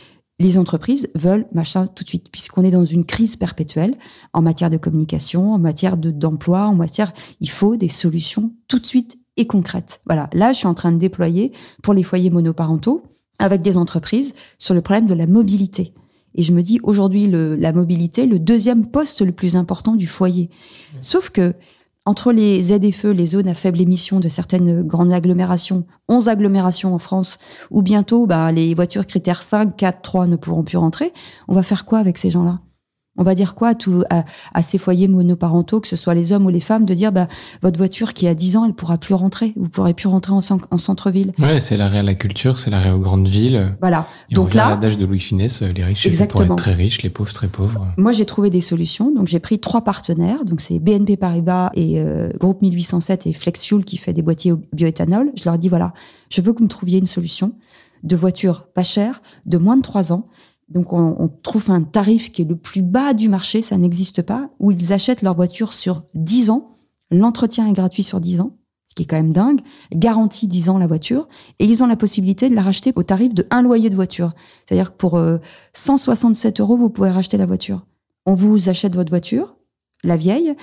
les 0.40 0.58
entreprises 0.58 1.10
veulent 1.14 1.46
machin 1.52 1.86
tout 1.86 2.02
de 2.02 2.08
suite, 2.08 2.30
puisqu'on 2.30 2.64
est 2.64 2.70
dans 2.70 2.84
une 2.84 3.04
crise 3.04 3.36
perpétuelle 3.36 3.94
en 4.32 4.42
matière 4.42 4.70
de 4.70 4.76
communication, 4.76 5.52
en 5.52 5.58
matière 5.58 5.96
d'emploi, 5.96 6.66
en 6.66 6.74
matière, 6.74 7.12
il 7.40 7.50
faut 7.50 7.76
des 7.76 7.88
solutions 7.88 8.52
tout 8.66 8.78
de 8.78 8.86
suite 8.86 9.18
et 9.36 9.46
concrètes. 9.46 10.00
Voilà, 10.06 10.28
là, 10.32 10.52
je 10.52 10.58
suis 10.58 10.66
en 10.66 10.74
train 10.74 10.92
de 10.92 10.98
déployer 10.98 11.52
pour 11.82 11.94
les 11.94 12.02
foyers 12.02 12.30
monoparentaux 12.30 13.04
avec 13.38 13.62
des 13.62 13.76
entreprises 13.76 14.34
sur 14.58 14.74
le 14.74 14.80
problème 14.80 15.06
de 15.06 15.14
la 15.14 15.26
mobilité. 15.26 15.94
Et 16.34 16.42
je 16.42 16.52
me 16.52 16.62
dis 16.62 16.80
aujourd'hui, 16.82 17.28
la 17.28 17.72
mobilité, 17.72 18.26
le 18.26 18.40
deuxième 18.40 18.86
poste 18.86 19.20
le 19.22 19.32
plus 19.32 19.54
important 19.54 19.94
du 19.94 20.08
foyer. 20.08 20.50
Sauf 21.00 21.30
que 21.30 21.54
entre 22.06 22.32
les 22.32 22.62
ZFE, 22.62 23.04
les 23.04 23.26
zones 23.26 23.48
à 23.48 23.54
faible 23.54 23.80
émission 23.80 24.20
de 24.20 24.28
certaines 24.28 24.82
grandes 24.82 25.12
agglomérations, 25.12 25.86
11 26.08 26.28
agglomérations 26.28 26.94
en 26.94 26.98
France, 26.98 27.38
ou 27.70 27.82
bientôt 27.82 28.26
bah, 28.26 28.52
les 28.52 28.74
voitures 28.74 29.06
critères 29.06 29.42
5, 29.42 29.76
4, 29.76 30.02
3 30.02 30.26
ne 30.26 30.36
pourront 30.36 30.64
plus 30.64 30.76
rentrer, 30.76 31.12
on 31.48 31.54
va 31.54 31.62
faire 31.62 31.84
quoi 31.84 31.98
avec 31.98 32.18
ces 32.18 32.30
gens-là? 32.30 32.60
On 33.16 33.22
va 33.22 33.34
dire 33.34 33.54
quoi 33.54 33.68
à, 33.68 33.74
tout, 33.74 34.02
à, 34.10 34.62
ces 34.62 34.78
foyers 34.78 35.08
monoparentaux, 35.08 35.80
que 35.80 35.88
ce 35.88 35.96
soit 35.96 36.14
les 36.14 36.32
hommes 36.32 36.46
ou 36.46 36.50
les 36.50 36.60
femmes, 36.60 36.84
de 36.84 36.94
dire 36.94 37.12
bah, 37.12 37.28
votre 37.62 37.78
voiture 37.78 38.12
qui 38.12 38.26
a 38.26 38.34
10 38.34 38.56
ans, 38.56 38.64
elle 38.64 38.74
pourra 38.74 38.98
plus 38.98 39.14
rentrer. 39.14 39.52
Vous 39.56 39.68
pourrez 39.68 39.94
plus 39.94 40.08
rentrer 40.08 40.32
en, 40.32 40.40
en 40.70 40.76
centre-ville. 40.76 41.32
Ouais, 41.38 41.60
c'est 41.60 41.76
l'arrêt 41.76 41.98
à 41.98 42.02
la 42.02 42.14
culture, 42.14 42.56
c'est 42.56 42.70
l'arrêt 42.70 42.90
aux 42.90 42.98
grandes 42.98 43.28
villes. 43.28 43.76
Voilà. 43.80 44.06
Et 44.30 44.34
donc 44.34 44.50
on 44.52 44.56
là, 44.56 44.70
l'adage 44.70 44.98
de 44.98 45.06
Louis 45.06 45.20
Finesse, 45.20 45.62
les 45.62 45.84
riches 45.84 46.08
pourraient 46.28 46.44
être 46.44 46.56
très 46.56 46.74
riches, 46.74 47.02
les 47.02 47.10
pauvres 47.10 47.32
très 47.32 47.48
pauvres. 47.48 47.86
Moi, 47.96 48.12
j'ai 48.12 48.26
trouvé 48.26 48.50
des 48.50 48.60
solutions. 48.60 49.12
Donc 49.12 49.28
j'ai 49.28 49.40
pris 49.40 49.58
trois 49.58 49.82
partenaires. 49.82 50.44
Donc 50.44 50.60
c'est 50.60 50.78
BNP 50.78 51.16
Paribas 51.16 51.70
et 51.74 52.00
euh, 52.00 52.30
Groupe 52.38 52.62
1807 52.62 53.26
et 53.26 53.32
FlexFuel 53.32 53.84
qui 53.84 53.96
fait 53.96 54.12
des 54.12 54.22
boîtiers 54.22 54.52
au 54.52 54.60
bioéthanol. 54.72 55.32
Je 55.38 55.44
leur 55.44 55.58
dis 55.58 55.68
voilà, 55.68 55.92
je 56.30 56.40
veux 56.40 56.52
que 56.52 56.58
vous 56.58 56.64
me 56.64 56.68
trouviez 56.68 56.98
une 56.98 57.06
solution 57.06 57.52
de 58.02 58.16
voiture 58.16 58.66
pas 58.74 58.82
chère, 58.82 59.22
de 59.46 59.58
moins 59.58 59.76
de 59.76 59.82
3 59.82 60.12
ans, 60.12 60.28
donc 60.68 60.92
on, 60.92 61.30
trouve 61.42 61.70
un 61.70 61.82
tarif 61.82 62.32
qui 62.32 62.42
est 62.42 62.46
le 62.46 62.56
plus 62.56 62.82
bas 62.82 63.12
du 63.12 63.28
marché, 63.28 63.62
ça 63.62 63.76
n'existe 63.76 64.22
pas, 64.22 64.50
où 64.58 64.70
ils 64.70 64.92
achètent 64.92 65.22
leur 65.22 65.34
voiture 65.34 65.72
sur 65.72 66.04
10 66.14 66.50
ans, 66.50 66.72
l'entretien 67.10 67.68
est 67.68 67.72
gratuit 67.72 68.02
sur 68.02 68.20
10 68.20 68.40
ans, 68.40 68.56
ce 68.86 68.94
qui 68.94 69.02
est 69.02 69.06
quand 69.06 69.16
même 69.16 69.32
dingue, 69.32 69.60
garantie 69.92 70.46
10 70.46 70.70
ans 70.70 70.78
la 70.78 70.86
voiture, 70.86 71.28
et 71.58 71.66
ils 71.66 71.82
ont 71.82 71.86
la 71.86 71.96
possibilité 71.96 72.48
de 72.48 72.54
la 72.54 72.62
racheter 72.62 72.92
au 72.96 73.02
tarif 73.02 73.34
de 73.34 73.46
un 73.50 73.62
loyer 73.62 73.90
de 73.90 73.94
voiture. 73.94 74.32
C'est-à-dire 74.64 74.92
que 74.92 74.96
pour 74.96 75.20
167 75.74 76.58
euh, 76.58 76.62
euros, 76.62 76.76
vous 76.76 76.90
pouvez 76.90 77.10
racheter 77.10 77.36
la 77.36 77.46
voiture. 77.46 77.86
On 78.24 78.34
vous 78.34 78.70
achète 78.70 78.94
votre 78.94 79.10
voiture, 79.10 79.56
la 80.02 80.16
vieille, 80.16 80.54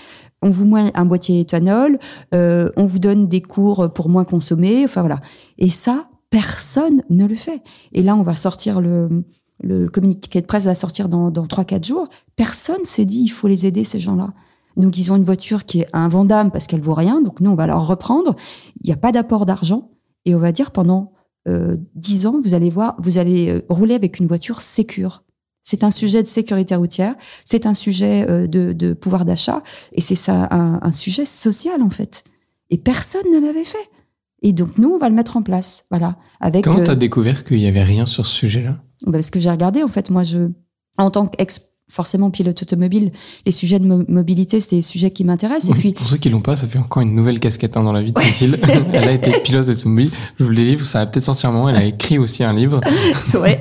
on 0.41 0.49
vous 0.49 0.65
met 0.65 0.91
un 0.95 1.05
boîtier 1.05 1.39
éthanol, 1.39 1.99
euh, 2.33 2.71
on 2.75 2.85
vous 2.85 2.99
donne 2.99 3.27
des 3.27 3.41
cours 3.41 3.93
pour 3.93 4.09
moins 4.09 4.25
consommer, 4.25 4.83
enfin 4.83 5.01
voilà. 5.01 5.21
Et 5.59 5.69
ça, 5.69 6.09
personne 6.31 7.03
ne 7.09 7.25
le 7.25 7.35
fait. 7.35 7.61
Et 7.91 8.01
là, 8.01 8.15
on 8.15 8.23
va 8.23 8.35
sortir 8.35 8.81
le, 8.81 9.23
le 9.61 9.87
communiqué 9.87 10.41
de 10.41 10.45
presse 10.45 10.65
va 10.65 10.75
sortir 10.75 11.09
dans, 11.09 11.31
dans 11.31 11.45
3-4 11.45 11.85
jours, 11.85 12.07
personne 12.35 12.83
s'est 12.83 13.05
dit 13.05 13.21
il 13.21 13.29
faut 13.29 13.47
les 13.47 13.65
aider, 13.65 13.83
ces 13.83 13.99
gens-là. 13.99 14.33
Donc, 14.77 14.97
ils 14.97 15.11
ont 15.11 15.15
une 15.15 15.23
voiture 15.23 15.65
qui 15.65 15.81
est 15.81 15.87
invendable 15.93 16.51
parce 16.51 16.65
qu'elle 16.67 16.81
vaut 16.81 16.93
rien. 16.93 17.21
Donc, 17.21 17.41
nous, 17.41 17.51
on 17.51 17.55
va 17.55 17.67
leur 17.67 17.85
reprendre. 17.85 18.35
Il 18.81 18.87
n'y 18.87 18.93
a 18.93 18.97
pas 18.97 19.11
d'apport 19.11 19.45
d'argent. 19.45 19.91
Et 20.25 20.33
on 20.33 20.39
va 20.39 20.51
dire 20.51 20.71
pendant 20.71 21.11
euh, 21.47 21.75
10 21.95 22.27
ans, 22.27 22.39
vous 22.41 22.53
allez 22.53 22.69
voir, 22.69 22.95
vous 22.99 23.17
allez 23.17 23.49
euh, 23.49 23.61
rouler 23.69 23.95
avec 23.95 24.19
une 24.19 24.27
voiture 24.27 24.61
sécure. 24.61 25.23
C'est 25.63 25.83
un 25.83 25.91
sujet 25.91 26.23
de 26.23 26.27
sécurité 26.27 26.75
routière, 26.75 27.15
c'est 27.45 27.65
un 27.65 27.73
sujet 27.73 28.25
euh, 28.29 28.47
de, 28.47 28.73
de, 28.73 28.93
pouvoir 28.93 29.25
d'achat, 29.25 29.61
et 29.91 30.01
c'est 30.01 30.15
ça 30.15 30.47
un, 30.49 30.79
un, 30.81 30.91
sujet 30.91 31.25
social 31.25 31.83
en 31.83 31.89
fait. 31.89 32.23
Et 32.71 32.77
personne 32.77 33.29
ne 33.31 33.39
l'avait 33.39 33.63
fait. 33.63 33.89
Et 34.41 34.53
donc 34.53 34.77
nous, 34.77 34.89
on 34.89 34.97
va 34.97 35.07
le 35.07 35.15
mettre 35.15 35.37
en 35.37 35.43
place, 35.43 35.85
voilà. 35.91 36.17
Avec. 36.39 36.63
Comment 36.63 36.83
tu 36.83 36.89
as 36.89 36.93
euh, 36.93 36.95
découvert 36.95 37.43
qu'il 37.43 37.59
y 37.59 37.67
avait 37.67 37.83
rien 37.83 38.05
sur 38.07 38.25
ce 38.25 38.35
sujet-là? 38.35 38.81
Parce 39.09 39.29
que 39.29 39.39
j'ai 39.39 39.49
regardé, 39.49 39.83
en 39.83 39.87
fait, 39.87 40.09
moi, 40.09 40.23
je, 40.23 40.49
en 40.97 41.11
tant 41.11 41.27
qu'ex 41.27 41.70
forcément 41.91 42.31
pilote 42.31 42.61
automobile, 42.61 43.11
les 43.45 43.51
sujets 43.51 43.77
de 43.77 43.85
mobilité, 43.85 44.61
c'est 44.61 44.77
des 44.77 44.81
sujets 44.81 45.11
qui 45.11 45.25
m'intéressent. 45.25 45.75
et 45.75 45.79
puis 45.79 45.91
pour 45.91 46.07
ceux 46.07 46.15
qui 46.15 46.29
l'ont 46.29 46.39
pas, 46.39 46.55
ça 46.55 46.65
fait 46.65 46.79
encore 46.79 47.03
une 47.03 47.13
nouvelle 47.13 47.41
casquette 47.41 47.75
hein, 47.75 47.83
dans 47.83 47.91
la 47.91 48.01
vie 48.01 48.13
de 48.13 48.19
Cécile. 48.19 48.57
elle 48.93 49.09
a 49.09 49.11
été 49.11 49.31
pilote 49.43 49.67
automobile. 49.67 50.09
Je 50.39 50.45
vous 50.45 50.51
le 50.51 50.55
livre, 50.55 50.85
ça 50.85 50.99
va 50.99 51.05
peut-être 51.05 51.25
sortir 51.25 51.49
un 51.49 51.51
moment. 51.51 51.67
Elle 51.67 51.75
a 51.75 51.83
écrit 51.83 52.17
aussi 52.17 52.45
un 52.45 52.53
livre. 52.53 52.79
ouais. 53.33 53.59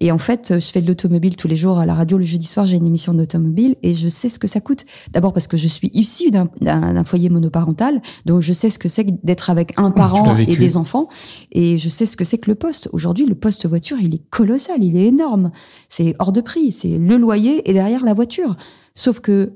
Et 0.00 0.12
en 0.12 0.18
fait, 0.18 0.54
je 0.60 0.66
fais 0.66 0.82
de 0.82 0.86
l'automobile 0.86 1.36
tous 1.36 1.48
les 1.48 1.56
jours 1.56 1.78
à 1.78 1.86
la 1.86 1.94
radio. 1.94 2.18
Le 2.18 2.24
jeudi 2.24 2.46
soir, 2.46 2.66
j'ai 2.66 2.76
une 2.76 2.86
émission 2.86 3.14
d'automobile 3.14 3.76
et 3.82 3.94
je 3.94 4.10
sais 4.10 4.28
ce 4.28 4.38
que 4.38 4.46
ça 4.46 4.60
coûte. 4.60 4.84
D'abord 5.12 5.32
parce 5.32 5.46
que 5.46 5.56
je 5.56 5.66
suis 5.66 5.90
issue 5.94 6.30
d'un 6.30 7.04
foyer 7.04 7.30
monoparental, 7.30 8.02
donc 8.26 8.42
je 8.42 8.52
sais 8.52 8.68
ce 8.68 8.78
que 8.78 8.88
c'est 8.88 9.06
d'être 9.24 9.48
avec 9.48 9.72
un 9.78 9.90
parent 9.90 10.36
et 10.36 10.56
des 10.56 10.76
enfants, 10.76 11.08
et 11.52 11.78
je 11.78 11.88
sais 11.88 12.04
ce 12.04 12.18
que 12.18 12.24
c'est 12.24 12.36
que 12.36 12.50
le 12.50 12.56
poste. 12.56 12.90
Aujourd'hui, 12.92 13.24
le 13.24 13.34
poste 13.34 13.66
voiture, 13.66 13.96
il 14.00 14.14
est 14.14 14.22
colossal, 14.28 14.82
il 14.82 14.98
est 14.98 15.06
énorme. 15.06 15.50
C'est 15.88 16.14
hors 16.18 16.32
de 16.32 16.42
prix. 16.42 16.72
C'est 16.72 16.98
le 16.98 17.16
loyer 17.16 17.53
et 17.64 17.72
derrière 17.72 18.04
la 18.04 18.14
voiture. 18.14 18.56
Sauf 18.94 19.20
que 19.20 19.52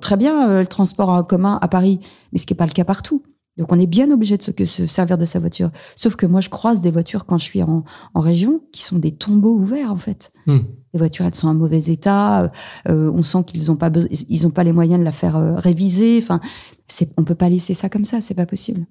très 0.00 0.16
bien 0.16 0.48
euh, 0.48 0.60
le 0.60 0.66
transport 0.66 1.08
en 1.08 1.22
commun 1.22 1.58
à 1.60 1.68
Paris, 1.68 2.00
mais 2.32 2.38
ce 2.38 2.46
qui 2.46 2.52
n'est 2.52 2.58
pas 2.58 2.66
le 2.66 2.72
cas 2.72 2.84
partout. 2.84 3.22
Donc 3.56 3.70
on 3.70 3.78
est 3.78 3.86
bien 3.86 4.10
obligé 4.10 4.36
de 4.36 4.64
se, 4.64 4.86
servir 4.86 5.16
de 5.16 5.24
sa 5.24 5.38
voiture. 5.38 5.70
Sauf 5.94 6.16
que 6.16 6.26
moi, 6.26 6.40
je 6.40 6.48
croise 6.48 6.80
des 6.80 6.90
voitures 6.90 7.24
quand 7.24 7.38
je 7.38 7.44
suis 7.44 7.62
en, 7.62 7.84
région 8.16 8.62
qui 8.72 8.82
sont 8.82 8.98
des 8.98 9.12
tombeaux 9.12 9.54
ouverts 9.54 9.92
en 9.92 9.96
fait. 9.96 10.32
Hmm. 10.46 10.60
Les 10.92 10.98
voitures, 10.98 11.24
elles 11.24 11.34
sont 11.34 11.48
en 11.48 11.54
mauvais 11.54 11.84
état. 11.86 12.50
Euh, 12.88 13.12
on 13.14 13.22
sent 13.22 13.44
qu'ils 13.46 13.66
n'ont 13.66 13.76
pas 13.76 13.90
ils 14.28 14.46
ont 14.46 14.50
pas 14.50 14.64
les 14.64 14.72
moyens 14.72 14.98
de 14.98 15.04
la 15.04 15.12
faire 15.12 15.36
euh, 15.36 15.54
réviser. 15.54 16.18
Enfin, 16.20 16.40
c'est, 16.86 17.10
on 17.16 17.24
peut 17.24 17.34
pas 17.34 17.48
laisser 17.48 17.74
ça 17.74 17.88
comme 17.88 18.04
ça. 18.04 18.20
C'est 18.20 18.34
pas 18.34 18.46
possible. 18.46 18.86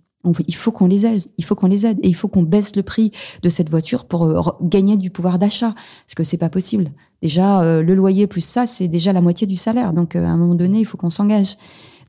il 0.48 0.56
faut 0.56 0.72
qu'on 0.72 0.88
les 0.88 1.06
aide. 1.06 1.22
Il 1.38 1.46
faut 1.46 1.56
qu'on 1.56 1.68
les 1.68 1.86
aide 1.86 2.00
et 2.04 2.08
il 2.08 2.16
faut 2.16 2.28
qu'on 2.28 2.44
baisse 2.44 2.76
le 2.76 2.84
prix 2.84 3.12
de 3.42 3.50
cette 3.50 3.70
voiture 3.70 4.06
pour 4.06 4.24
euh, 4.24 4.42
gagner 4.62 4.98
du 4.98 5.10
pouvoir 5.10 5.40
d'achat. 5.40 5.74
Parce 5.74 6.16
que 6.16 6.24
c'est 6.24 6.38
pas 6.38 6.50
possible. 6.50 6.92
Déjà, 7.22 7.82
le 7.82 7.96
loyer 7.96 8.28
plus 8.28 8.44
ça, 8.44 8.68
c'est 8.68 8.90
déjà 8.90 9.14
la 9.14 9.22
moitié 9.22 9.48
du 9.48 9.56
salaire. 9.56 9.94
Donc 9.94 10.16
à 10.16 10.28
un 10.28 10.38
moment 10.38 10.56
donné, 10.56 10.80
il 10.80 10.86
faut 10.86 10.98
qu'on 10.98 11.10
s'engage. 11.10 11.56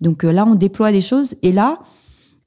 Donc 0.01 0.25
là, 0.25 0.45
on 0.45 0.57
déploie 0.57 0.91
des 0.91 1.01
choses 1.01 1.37
et 1.43 1.53
là 1.53 1.79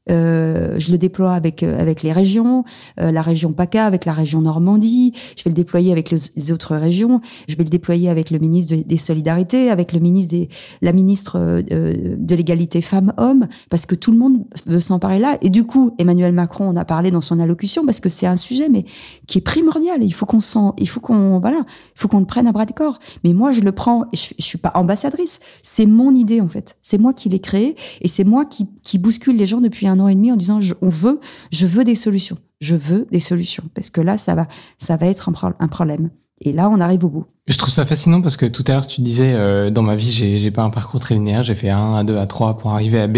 Euh, 0.10 0.80
je 0.80 0.92
le 0.92 0.98
déploie 0.98 1.34
avec 1.34 1.64
euh, 1.64 1.80
avec 1.80 2.04
les 2.04 2.12
régions, 2.12 2.64
euh, 3.00 3.12
la 3.12 3.22
région 3.22 3.52
PACA, 3.52 3.86
avec 3.86 4.06
la 4.06 4.14
région 4.14 4.42
Normandie. 4.42 5.14
Je 5.36 5.44
vais 5.44 5.50
le 5.50 5.56
déployer 5.56 5.92
avec 5.92 6.12
les, 6.12 6.52
autres 6.52 6.76
régions. 6.76 7.22
Je 7.48 7.56
vais 7.56 7.64
le 7.64 7.70
déployer 7.70 8.10
avec 8.10 8.32
le 8.32 8.40
ministre 8.40 8.76
des 8.76 8.98
Solidarités, 8.98 9.70
avec 9.70 9.94
le 9.94 10.00
ministre 10.00 10.32
des 10.32 10.50
la 10.82 10.94
ministre 10.94 11.38
de 11.38 12.36
l'égalité 12.36 12.82
femmes-hommes, 12.82 13.48
parce 13.70 13.86
que 13.86 13.96
tout 13.96 14.12
le 14.12 14.18
monde 14.18 14.46
veut 14.66 14.80
s'emparer 14.80 15.20
là. 15.20 15.38
Et 15.42 15.50
du 15.50 15.66
coup, 15.66 15.94
Emmanuel 15.98 16.32
Macron 16.32 16.70
en 16.70 16.76
a 16.76 16.86
parlé 16.86 17.12
dans 17.12 17.22
son 17.22 17.40
allocution 17.40 17.86
parce 17.86 18.00
que 18.00 18.10
c'est 18.10 18.28
un 18.28 18.36
sujet 18.36 18.70
mais 18.70 18.86
qui 19.28 19.40
est 19.40 19.42
primordial. 19.42 20.04
Il 20.04 20.14
faut 20.14 20.26
qu'on 20.26 20.40
s'en, 20.40 20.74
il 20.78 20.88
faut 20.88 21.00
qu'on 21.00 21.40
voilà, 21.40 21.60
il 21.68 22.00
faut 22.00 22.08
qu'on 22.08 22.20
le 22.20 22.26
prenne 22.26 22.48
à 22.48 22.52
bras 22.52 22.66
de 22.66 22.74
corps. 22.74 23.00
Mais 23.24 23.34
moi, 23.34 23.52
je 23.52 23.62
le 23.62 23.72
prends. 23.72 24.06
Je, 24.14 24.28
je 24.38 24.44
suis 24.44 24.58
pas 24.58 24.72
ambassadrice. 24.76 25.40
C'est 25.62 25.86
mon 25.86 26.14
idée 26.14 26.42
en 26.42 26.48
fait. 26.48 26.78
C'est 26.82 26.98
moi 26.98 27.14
qui 27.14 27.30
l'ai 27.30 27.40
créé 27.40 27.76
et 28.02 28.08
c'est 28.08 28.24
moi 28.24 28.46
qui 28.46 28.68
qui 28.84 28.98
bouscule 28.98 29.36
les 29.36 29.46
gens 29.46 29.62
depuis 29.62 29.88
un 29.88 29.97
un 29.98 30.04
an 30.04 30.08
et 30.08 30.16
demi 30.16 30.32
en 30.32 30.36
disant 30.36 30.60
on 30.82 30.90
veut, 30.90 31.20
je 31.52 31.68
veux 31.68 31.84
des 31.84 31.96
solutions, 31.96 32.38
je 32.60 32.76
veux 32.76 33.08
des 33.12 33.20
solutions 33.20 33.64
parce 33.74 33.90
que 33.90 34.02
là 34.02 34.18
ça 34.18 34.36
va, 34.36 34.48
ça 34.78 34.98
va 34.98 35.08
être 35.08 35.30
un, 35.30 35.68
problème. 35.68 36.10
Et 36.42 36.54
là 36.54 36.70
on 36.70 36.80
arrive 36.80 37.06
au 37.06 37.10
bout. 37.10 37.26
Je 37.48 37.58
trouve 37.58 37.74
ça 37.74 37.86
fascinant 37.86 38.22
parce 38.22 38.38
que 38.38 38.46
tout 38.46 38.64
à 38.68 38.74
l'heure 38.74 38.88
tu 38.88 39.02
disais 39.02 39.34
euh, 39.34 39.70
dans 39.70 39.82
ma 39.82 39.96
vie 39.96 40.12
j'ai, 40.12 40.52
pas 40.52 40.64
un 40.64 40.70
parcours 40.70 41.00
très 41.00 41.16
linéaire, 41.16 41.44
j'ai 41.44 41.56
fait 41.56 41.70
A1, 41.70 42.06
A2, 42.06 42.26
A3 42.26 42.58
pour 42.58 42.72
arriver 42.72 43.00
à 43.00 43.08
B. 43.08 43.18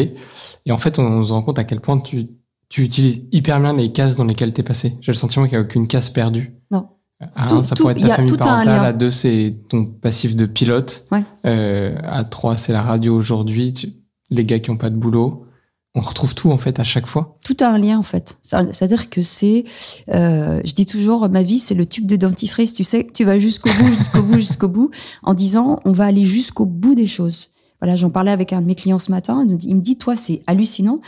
Et 0.66 0.72
en 0.72 0.78
fait 0.78 1.00
on, 1.00 1.24
se 1.24 1.34
rend 1.34 1.42
compte 1.42 1.60
à 1.60 1.64
quel 1.64 1.82
point 1.82 2.00
tu, 2.00 2.28
tu 2.70 2.84
utilises 2.84 3.24
hyper 3.32 3.60
bien 3.60 3.74
les 3.74 3.92
cases 3.92 4.16
dans 4.16 4.26
lesquelles 4.26 4.54
tu 4.54 4.62
es 4.62 4.64
passé. 4.64 4.96
J'ai 5.02 5.12
le 5.12 5.18
sentiment 5.18 5.46
qu'il 5.46 5.58
n'y 5.58 5.64
a 5.64 5.66
aucune 5.66 5.88
case 5.88 6.10
perdue. 6.10 6.54
Non. 6.72 6.88
A1, 7.36 7.64
ça 7.64 7.76
pourrait 7.76 7.94
être 7.94 8.08
ta 8.08 8.16
famille 8.16 8.38
parentale. 8.38 8.96
A2, 8.96 9.12
c'est 9.12 9.56
ton 9.68 9.86
passif 9.86 10.36
de 10.36 10.46
pilote. 10.46 11.06
Ouais. 11.12 11.24
Euh, 11.46 11.98
A3, 12.02 12.56
c'est 12.56 12.72
la 12.72 12.82
radio 12.82 13.14
aujourd'hui. 13.16 13.74
Les 14.30 14.46
gars 14.46 14.60
qui 14.60 14.70
ont 14.70 14.78
pas 14.78 14.90
de 14.90 14.96
boulot 14.96 15.46
on 15.96 16.02
retrouve 16.02 16.36
tout 16.36 16.52
en 16.52 16.58
fait 16.58 16.80
à 16.80 16.84
chaque 16.84 17.08
fois. 17.08 17.38
Tout 17.44 17.58
a 17.62 17.68
un 17.68 17.78
lien 17.78 17.98
en 17.98 18.04
fait. 18.04 18.38
C'est-à-dire 18.42 19.10
que 19.10 19.22
c'est, 19.22 19.64
euh, 20.10 20.62
je 20.64 20.74
dis 20.74 20.86
toujours, 20.86 21.28
ma 21.30 21.42
vie 21.42 21.60
c'est 21.60 21.76
le 21.76 21.86
tube 21.86 22.06
de 22.06 22.16
dentifrice. 22.16 22.74
Tu 22.74 22.84
sais, 22.84 23.08
tu 23.14 23.24
vas 23.26 23.40
jusqu'au 23.40 23.70
bout, 23.70 23.88
jusqu'au 23.98 24.22
bout, 24.22 24.36
jusqu'au 24.36 24.70
bout, 24.70 24.92
en 25.24 25.34
disant 25.34 25.80
on 25.86 25.92
va 25.92 26.06
aller 26.06 26.26
jusqu'au 26.26 26.66
bout 26.66 26.96
des 26.96 27.08
choses. 27.08 27.50
Voilà, 27.82 27.96
j'en 27.96 28.10
parlais 28.10 28.32
avec 28.32 28.54
un 28.54 28.62
de 28.62 28.68
mes 28.68 28.76
clients 28.76 28.98
ce 28.98 29.10
matin. 29.10 29.46
Il 29.64 29.76
me 29.76 29.82
dit, 29.82 29.98
toi 29.98 30.16
c'est 30.16 30.44
hallucinant. 30.48 31.00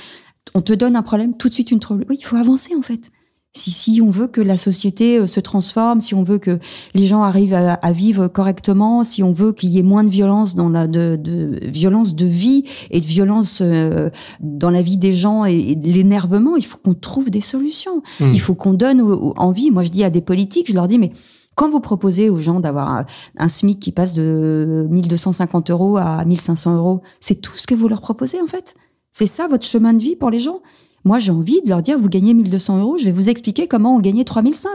On 0.56 0.62
te 0.62 0.74
donne 0.74 0.96
un 0.96 1.04
problème, 1.04 1.38
tout 1.38 1.50
de 1.50 1.54
suite 1.54 1.72
une 1.72 1.80
trouble. 1.80 2.06
Oui, 2.10 2.18
il 2.20 2.24
faut 2.24 2.38
avancer 2.38 2.74
en 2.76 2.82
fait. 2.82 3.12
Si, 3.54 3.70
si 3.72 4.02
on 4.02 4.10
veut 4.10 4.28
que 4.28 4.40
la 4.40 4.56
société 4.56 5.20
euh, 5.20 5.28
se 5.28 5.42
transforme, 5.42 6.00
si 6.00 6.16
on 6.16 6.24
veut 6.24 6.38
que 6.38 6.60
les 6.94 7.06
gens 7.06 7.22
arrivent 7.24 7.54
à, 7.54 7.92
vivre 7.92 8.30
correctement, 8.30 9.04
si 9.04 9.24
on 9.24 9.32
veut 9.32 9.52
qu'il 9.52 9.72
y 9.72 9.78
ait 9.78 9.84
moins 9.84 10.06
de 10.06 10.10
violence 10.10 10.56
dans 10.56 10.70
la 10.70 10.88
de, 10.88 11.18
de 11.22 11.60
violence 11.64 12.16
de 12.16 12.26
vie 12.26 12.64
et 12.92 13.02
de 13.02 13.06
violence 13.06 13.60
euh, 13.62 14.10
dans 14.40 14.70
la 14.70 14.82
vie 14.82 14.96
des 14.96 15.12
gens 15.12 15.44
et, 15.44 15.76
l'énervement, 15.84 16.56
il 16.56 16.66
faut 16.66 16.78
qu'on 16.78 16.94
trouve 16.94 17.30
des 17.30 17.42
solutions. 17.42 18.02
Hmm. 18.22 18.32
Il 18.34 18.40
faut 18.40 18.56
qu'on 18.56 18.72
donne 18.72 19.02
envie. 19.36 19.70
Moi, 19.70 19.84
je 19.84 19.90
dis 19.90 20.06
à 20.06 20.10
des 20.10 20.22
politiques, 20.22 20.70
je 20.70 20.74
leur 20.74 20.88
dis 20.88 20.98
mais 20.98 21.12
quand 21.56 21.70
vous 21.70 21.82
proposez 21.82 22.30
aux 22.30 22.38
gens 22.38 22.62
d'avoir 22.62 22.90
un, 22.90 23.06
un, 23.38 23.50
SMIC 23.50 23.82
qui 23.82 23.92
passe 23.92 24.14
de 24.14 24.88
1250 24.90 25.72
euros 25.72 25.98
à 25.98 26.24
1500 26.24 26.78
euros, 26.78 27.02
c'est 27.20 27.36
tout 27.36 27.58
ce 27.58 27.68
que 27.68 27.76
vous 27.76 27.90
leur 27.90 28.00
proposez 28.00 28.40
en 28.42 28.48
fait. 28.48 28.76
C'est 29.12 29.28
ça 29.28 29.50
votre 29.50 29.66
chemin 29.66 29.94
de 29.94 30.00
vie 30.00 30.16
pour 30.16 30.30
les 30.30 30.40
gens. 30.40 30.62
Moi, 31.04 31.20
j'ai 31.20 31.32
envie 31.32 31.62
de 31.62 31.70
leur 31.70 31.82
dire, 31.82 31.98
vous 31.98 32.10
gagnez 32.10 32.34
1200 32.34 32.80
euros, 32.80 32.98
je 32.98 33.06
vais 33.06 33.12
vous 33.12 33.30
expliquer 33.30 33.68
comment 33.68 33.96
on 33.96 34.00
gagnait 34.00 34.24
3005. 34.24 34.70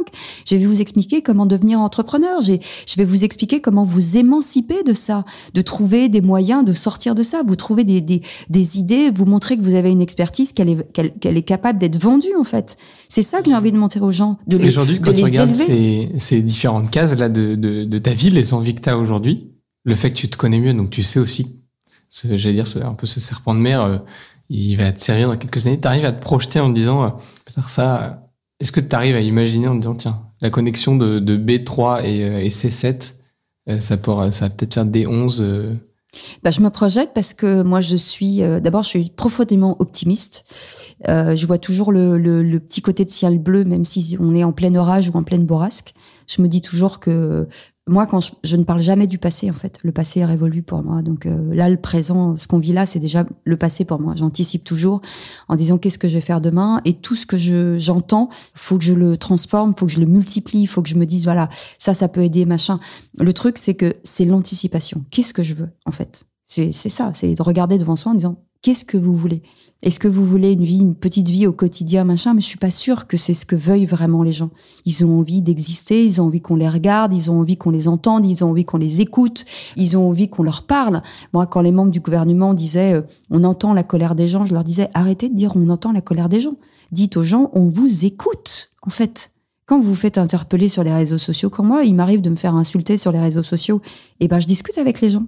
Je 0.46 0.56
vais 0.56 0.64
vous 0.64 0.80
expliquer 0.80 1.22
comment 1.22 1.46
devenir 1.46 1.80
entrepreneur. 1.80 2.40
Je 2.40 2.96
vais 2.96 3.04
vous 3.04 3.24
expliquer 3.24 3.60
comment 3.60 3.84
vous 3.84 4.16
émanciper 4.16 4.82
de 4.82 4.92
ça, 4.92 5.24
de 5.54 5.62
trouver 5.62 6.08
des 6.08 6.20
moyens 6.20 6.64
de 6.64 6.72
sortir 6.72 7.14
de 7.14 7.22
ça. 7.22 7.42
Vous 7.46 7.56
trouvez 7.56 7.84
des, 7.84 8.00
des, 8.00 8.22
des 8.50 8.78
idées, 8.78 9.10
vous 9.10 9.24
montrer 9.24 9.56
que 9.56 9.62
vous 9.62 9.74
avez 9.74 9.90
une 9.90 10.02
expertise, 10.02 10.52
qu'elle 10.52 10.70
est, 10.70 10.92
qu'elle, 10.92 11.36
est 11.36 11.42
capable 11.42 11.78
d'être 11.78 11.96
vendue, 11.96 12.34
en 12.38 12.44
fait. 12.44 12.76
C'est 13.08 13.22
ça 13.22 13.40
que 13.42 13.50
j'ai 13.50 13.56
envie 13.56 13.72
de 13.72 13.78
montrer 13.78 14.00
aux 14.00 14.10
gens, 14.10 14.38
de 14.46 14.56
les 14.56 14.68
Aujourd'hui, 14.68 15.00
quand 15.00 15.12
tu 15.12 15.24
regardes 15.24 15.54
ces, 15.54 16.10
ces, 16.18 16.42
différentes 16.42 16.90
cases 16.90 17.14
là 17.16 17.28
de, 17.28 17.54
de, 17.54 17.84
de 17.84 17.98
ta 17.98 18.12
vie, 18.12 18.30
les 18.30 18.54
envies 18.54 18.74
que 18.74 18.80
tu 18.80 18.88
as 18.88 18.98
aujourd'hui, 18.98 19.52
le 19.84 19.94
fait 19.94 20.10
que 20.10 20.16
tu 20.16 20.28
te 20.28 20.36
connais 20.36 20.58
mieux, 20.58 20.74
donc 20.74 20.90
tu 20.90 21.02
sais 21.02 21.20
aussi, 21.20 21.60
j'allais 22.10 22.54
dire, 22.54 22.64
un 22.84 22.94
peu 22.94 23.06
ce 23.06 23.20
serpent 23.20 23.54
de 23.54 23.60
mer, 23.60 23.82
euh, 23.82 23.98
il 24.48 24.76
va 24.76 24.92
te 24.92 25.00
servir 25.00 25.28
dans 25.28 25.36
quelques 25.36 25.66
années. 25.66 25.80
Tu 25.80 25.88
arrives 25.88 26.04
à 26.04 26.12
te 26.12 26.20
projeter 26.20 26.60
en 26.60 26.70
te 26.70 26.74
disant, 26.74 27.04
euh, 27.04 27.08
ça, 27.46 28.28
est-ce 28.60 28.72
que 28.72 28.80
tu 28.80 28.94
arrives 28.94 29.16
à 29.16 29.20
imaginer 29.20 29.68
en 29.68 29.74
disant, 29.74 29.94
tiens, 29.94 30.22
la 30.40 30.50
connexion 30.50 30.96
de, 30.96 31.18
de 31.18 31.36
B3 31.36 32.04
et, 32.04 32.24
euh, 32.24 32.38
et 32.42 32.48
C7, 32.48 33.14
euh, 33.68 33.80
ça, 33.80 33.96
pourra, 33.96 34.32
ça 34.32 34.46
va 34.46 34.50
peut-être 34.50 34.74
faire 34.74 34.86
D11 34.86 35.76
bah, 36.42 36.50
je 36.50 36.62
me 36.62 36.70
projette 36.70 37.12
parce 37.12 37.34
que 37.34 37.62
moi 37.62 37.80
je 37.80 37.94
suis 37.94 38.38
d'abord 38.38 38.82
je 38.82 38.88
suis 38.88 39.10
profondément 39.10 39.76
optimiste. 39.80 40.46
Euh, 41.08 41.36
je 41.36 41.46
vois 41.46 41.58
toujours 41.58 41.92
le, 41.92 42.16
le, 42.16 42.42
le, 42.42 42.60
petit 42.60 42.80
côté 42.80 43.04
de 43.04 43.10
ciel 43.10 43.38
bleu, 43.38 43.64
même 43.64 43.84
si 43.84 44.16
on 44.18 44.34
est 44.34 44.44
en 44.44 44.52
plein 44.52 44.74
orage 44.74 45.10
ou 45.10 45.16
en 45.16 45.22
pleine 45.22 45.44
bourrasque. 45.44 45.94
Je 46.26 46.42
me 46.42 46.48
dis 46.48 46.60
toujours 46.60 47.00
que 47.00 47.48
moi, 47.88 48.06
quand 48.06 48.18
je, 48.42 48.56
ne 48.56 48.64
parle 48.64 48.80
jamais 48.80 49.06
du 49.06 49.16
passé, 49.16 49.48
en 49.48 49.54
fait, 49.54 49.78
le 49.84 49.92
passé 49.92 50.18
est 50.18 50.24
révolu 50.24 50.62
pour 50.62 50.82
moi. 50.82 51.02
Donc 51.02 51.24
euh, 51.24 51.54
là, 51.54 51.68
le 51.68 51.76
présent, 51.76 52.34
ce 52.34 52.48
qu'on 52.48 52.58
vit 52.58 52.72
là, 52.72 52.84
c'est 52.84 52.98
déjà 52.98 53.24
le 53.44 53.56
passé 53.56 53.84
pour 53.84 54.00
moi. 54.00 54.14
J'anticipe 54.16 54.64
toujours 54.64 55.02
en 55.46 55.54
disant 55.54 55.78
qu'est-ce 55.78 55.98
que 55.98 56.08
je 56.08 56.14
vais 56.14 56.20
faire 56.20 56.40
demain? 56.40 56.80
Et 56.84 56.94
tout 56.94 57.14
ce 57.14 57.26
que 57.26 57.36
je 57.36 57.78
j'entends, 57.78 58.28
faut 58.54 58.76
que 58.76 58.84
je 58.84 58.92
le 58.92 59.16
transforme, 59.16 59.72
faut 59.78 59.86
que 59.86 59.92
je 59.92 60.00
le 60.00 60.06
multiplie, 60.06 60.66
faut 60.66 60.82
que 60.82 60.88
je 60.88 60.96
me 60.96 61.06
dise 61.06 61.24
voilà, 61.24 61.48
ça, 61.78 61.94
ça 61.94 62.08
peut 62.08 62.22
aider, 62.22 62.44
machin. 62.44 62.80
Le 63.18 63.32
truc, 63.32 63.56
c'est 63.56 63.74
que 63.74 63.94
c'est 64.02 64.24
l'anticipation. 64.24 65.04
Qu'est-ce 65.12 65.32
que 65.32 65.44
je 65.44 65.54
veux, 65.54 65.70
en 65.84 65.92
fait? 65.92 66.24
C'est 66.48 66.72
ça, 66.72 67.10
c'est 67.12 67.34
de 67.34 67.42
regarder 67.42 67.76
devant 67.76 67.96
soi 67.96 68.12
en 68.12 68.14
disant 68.14 68.45
qu'est-ce 68.62 68.84
que 68.84 68.96
vous 68.96 69.16
voulez? 69.16 69.42
Est-ce 69.82 69.98
que 69.98 70.08
vous 70.08 70.24
voulez 70.24 70.52
une 70.52 70.64
vie, 70.64 70.80
une 70.80 70.94
petite 70.94 71.28
vie 71.28 71.46
au 71.46 71.52
quotidien, 71.52 72.04
machin? 72.04 72.32
Mais 72.32 72.40
je 72.40 72.46
suis 72.46 72.58
pas 72.58 72.70
sûre 72.70 73.06
que 73.06 73.16
c'est 73.16 73.34
ce 73.34 73.44
que 73.44 73.54
veuillent 73.54 73.84
vraiment 73.84 74.22
les 74.22 74.32
gens. 74.32 74.50
Ils 74.86 75.04
ont 75.04 75.18
envie 75.18 75.42
d'exister, 75.42 76.04
ils 76.04 76.20
ont 76.20 76.24
envie 76.24 76.40
qu'on 76.40 76.56
les 76.56 76.68
regarde, 76.68 77.14
ils 77.14 77.30
ont 77.30 77.38
envie 77.38 77.58
qu'on 77.58 77.70
les 77.70 77.86
entende, 77.86 78.24
ils 78.24 78.42
ont 78.42 78.50
envie 78.50 78.64
qu'on 78.64 78.78
les 78.78 79.02
écoute, 79.02 79.44
ils 79.76 79.98
ont 79.98 80.08
envie 80.08 80.28
qu'on 80.28 80.42
leur 80.42 80.66
parle. 80.66 81.02
Moi, 81.34 81.46
quand 81.46 81.60
les 81.60 81.72
membres 81.72 81.90
du 81.90 82.00
gouvernement 82.00 82.54
disaient 82.54 82.94
euh, 82.94 83.02
on 83.30 83.44
entend 83.44 83.74
la 83.74 83.82
colère 83.82 84.14
des 84.14 84.28
gens, 84.28 84.44
je 84.44 84.54
leur 84.54 84.64
disais 84.64 84.88
arrêtez 84.94 85.28
de 85.28 85.34
dire 85.34 85.52
on 85.56 85.68
entend 85.68 85.92
la 85.92 86.00
colère 86.00 86.30
des 86.30 86.40
gens. 86.40 86.56
Dites 86.90 87.18
aux 87.18 87.22
gens 87.22 87.50
on 87.52 87.66
vous 87.66 88.06
écoute, 88.06 88.70
en 88.82 88.90
fait. 88.90 89.30
Quand 89.66 89.80
vous 89.80 89.88
vous 89.88 89.94
faites 89.96 90.16
interpeller 90.16 90.68
sur 90.68 90.84
les 90.84 90.94
réseaux 90.94 91.18
sociaux, 91.18 91.50
comme 91.50 91.66
moi, 91.66 91.82
il 91.82 91.94
m'arrive 91.96 92.20
de 92.20 92.30
me 92.30 92.36
faire 92.36 92.54
insulter 92.54 92.96
sur 92.96 93.10
les 93.10 93.18
réseaux 93.18 93.42
sociaux, 93.42 93.82
eh 94.20 94.28
ben 94.28 94.38
je 94.38 94.46
discute 94.46 94.78
avec 94.78 95.00
les 95.00 95.10
gens 95.10 95.24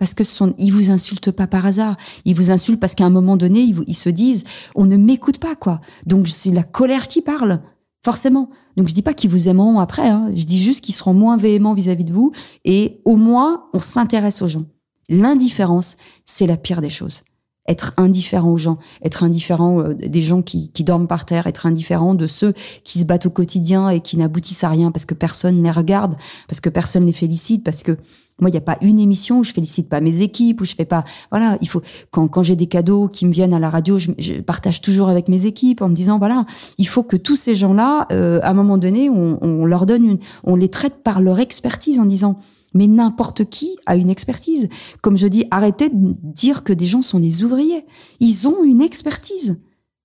parce 0.00 0.14
que 0.14 0.24
son, 0.24 0.54
ils 0.58 0.72
vous 0.72 0.90
insultent 0.90 1.30
pas 1.30 1.46
par 1.46 1.66
hasard. 1.66 1.96
Ils 2.24 2.34
vous 2.34 2.50
insultent 2.50 2.80
parce 2.80 2.96
qu'à 2.96 3.04
un 3.04 3.10
moment 3.10 3.36
donné, 3.36 3.60
ils, 3.60 3.76
ils 3.86 3.94
se 3.94 4.08
disent, 4.08 4.42
on 4.74 4.86
ne 4.86 4.96
m'écoute 4.96 5.38
pas, 5.38 5.54
quoi. 5.54 5.80
Donc 6.06 6.26
c'est 6.26 6.50
la 6.50 6.64
colère 6.64 7.06
qui 7.06 7.20
parle, 7.20 7.60
forcément. 8.04 8.50
Donc 8.76 8.88
je 8.88 8.94
dis 8.94 9.02
pas 9.02 9.14
qu'ils 9.14 9.30
vous 9.30 9.48
aimeront 9.48 9.78
après. 9.78 10.08
Hein. 10.08 10.32
Je 10.34 10.44
dis 10.44 10.58
juste 10.58 10.82
qu'ils 10.82 10.94
seront 10.94 11.12
moins 11.12 11.36
véhéments 11.36 11.74
vis-à-vis 11.74 12.04
de 12.04 12.12
vous 12.12 12.32
et 12.64 13.00
au 13.04 13.16
moins 13.16 13.66
on 13.74 13.78
s'intéresse 13.78 14.42
aux 14.42 14.48
gens. 14.48 14.64
L'indifférence, 15.10 15.98
c'est 16.24 16.46
la 16.46 16.56
pire 16.56 16.80
des 16.80 16.90
choses 16.90 17.22
être 17.68 17.92
indifférent 17.96 18.50
aux 18.50 18.56
gens, 18.56 18.78
être 19.02 19.22
indifférent 19.22 19.80
euh, 19.80 19.94
des 19.94 20.22
gens 20.22 20.42
qui, 20.42 20.70
qui, 20.72 20.84
dorment 20.84 21.06
par 21.06 21.24
terre, 21.24 21.46
être 21.46 21.66
indifférent 21.66 22.14
de 22.14 22.26
ceux 22.26 22.54
qui 22.84 22.98
se 22.98 23.04
battent 23.04 23.26
au 23.26 23.30
quotidien 23.30 23.88
et 23.88 24.00
qui 24.00 24.16
n'aboutissent 24.16 24.64
à 24.64 24.68
rien 24.68 24.90
parce 24.90 25.04
que 25.04 25.14
personne 25.14 25.58
ne 25.58 25.62
les 25.62 25.70
regarde, 25.70 26.16
parce 26.48 26.60
que 26.60 26.68
personne 26.68 27.02
ne 27.02 27.08
les 27.08 27.12
félicite, 27.12 27.62
parce 27.64 27.82
que 27.82 27.96
moi, 28.40 28.48
il 28.48 28.52
n'y 28.52 28.58
a 28.58 28.62
pas 28.62 28.78
une 28.80 28.98
émission 28.98 29.40
où 29.40 29.44
je 29.44 29.52
félicite 29.52 29.88
pas 29.88 30.00
mes 30.00 30.22
équipes, 30.22 30.62
où 30.62 30.64
je 30.64 30.74
fais 30.74 30.86
pas. 30.86 31.04
Voilà, 31.30 31.58
il 31.60 31.68
faut 31.68 31.82
quand, 32.10 32.26
quand 32.28 32.42
j'ai 32.42 32.56
des 32.56 32.66
cadeaux 32.66 33.08
qui 33.08 33.26
me 33.26 33.32
viennent 33.32 33.52
à 33.52 33.58
la 33.58 33.68
radio, 33.68 33.98
je, 33.98 34.12
je, 34.18 34.34
partage 34.40 34.80
toujours 34.80 35.08
avec 35.08 35.28
mes 35.28 35.46
équipes 35.46 35.82
en 35.82 35.88
me 35.88 35.94
disant 35.94 36.18
voilà, 36.18 36.46
il 36.78 36.88
faut 36.88 37.02
que 37.02 37.16
tous 37.16 37.36
ces 37.36 37.54
gens-là, 37.54 38.06
euh, 38.12 38.40
à 38.42 38.50
un 38.50 38.54
moment 38.54 38.78
donné, 38.78 39.10
on, 39.10 39.38
on 39.42 39.66
leur 39.66 39.84
donne 39.84 40.04
une, 40.04 40.18
on 40.44 40.56
les 40.56 40.70
traite 40.70 41.02
par 41.02 41.20
leur 41.20 41.38
expertise 41.38 42.00
en 42.00 42.06
disant 42.06 42.38
mais 42.74 42.86
n'importe 42.86 43.44
qui 43.44 43.76
a 43.86 43.96
une 43.96 44.10
expertise. 44.10 44.68
Comme 45.02 45.16
je 45.16 45.28
dis, 45.28 45.44
arrêtez 45.50 45.88
de 45.88 46.14
dire 46.22 46.64
que 46.64 46.72
des 46.72 46.86
gens 46.86 47.02
sont 47.02 47.20
des 47.20 47.42
ouvriers. 47.42 47.84
Ils 48.20 48.46
ont 48.48 48.64
une 48.64 48.82
expertise. 48.82 49.58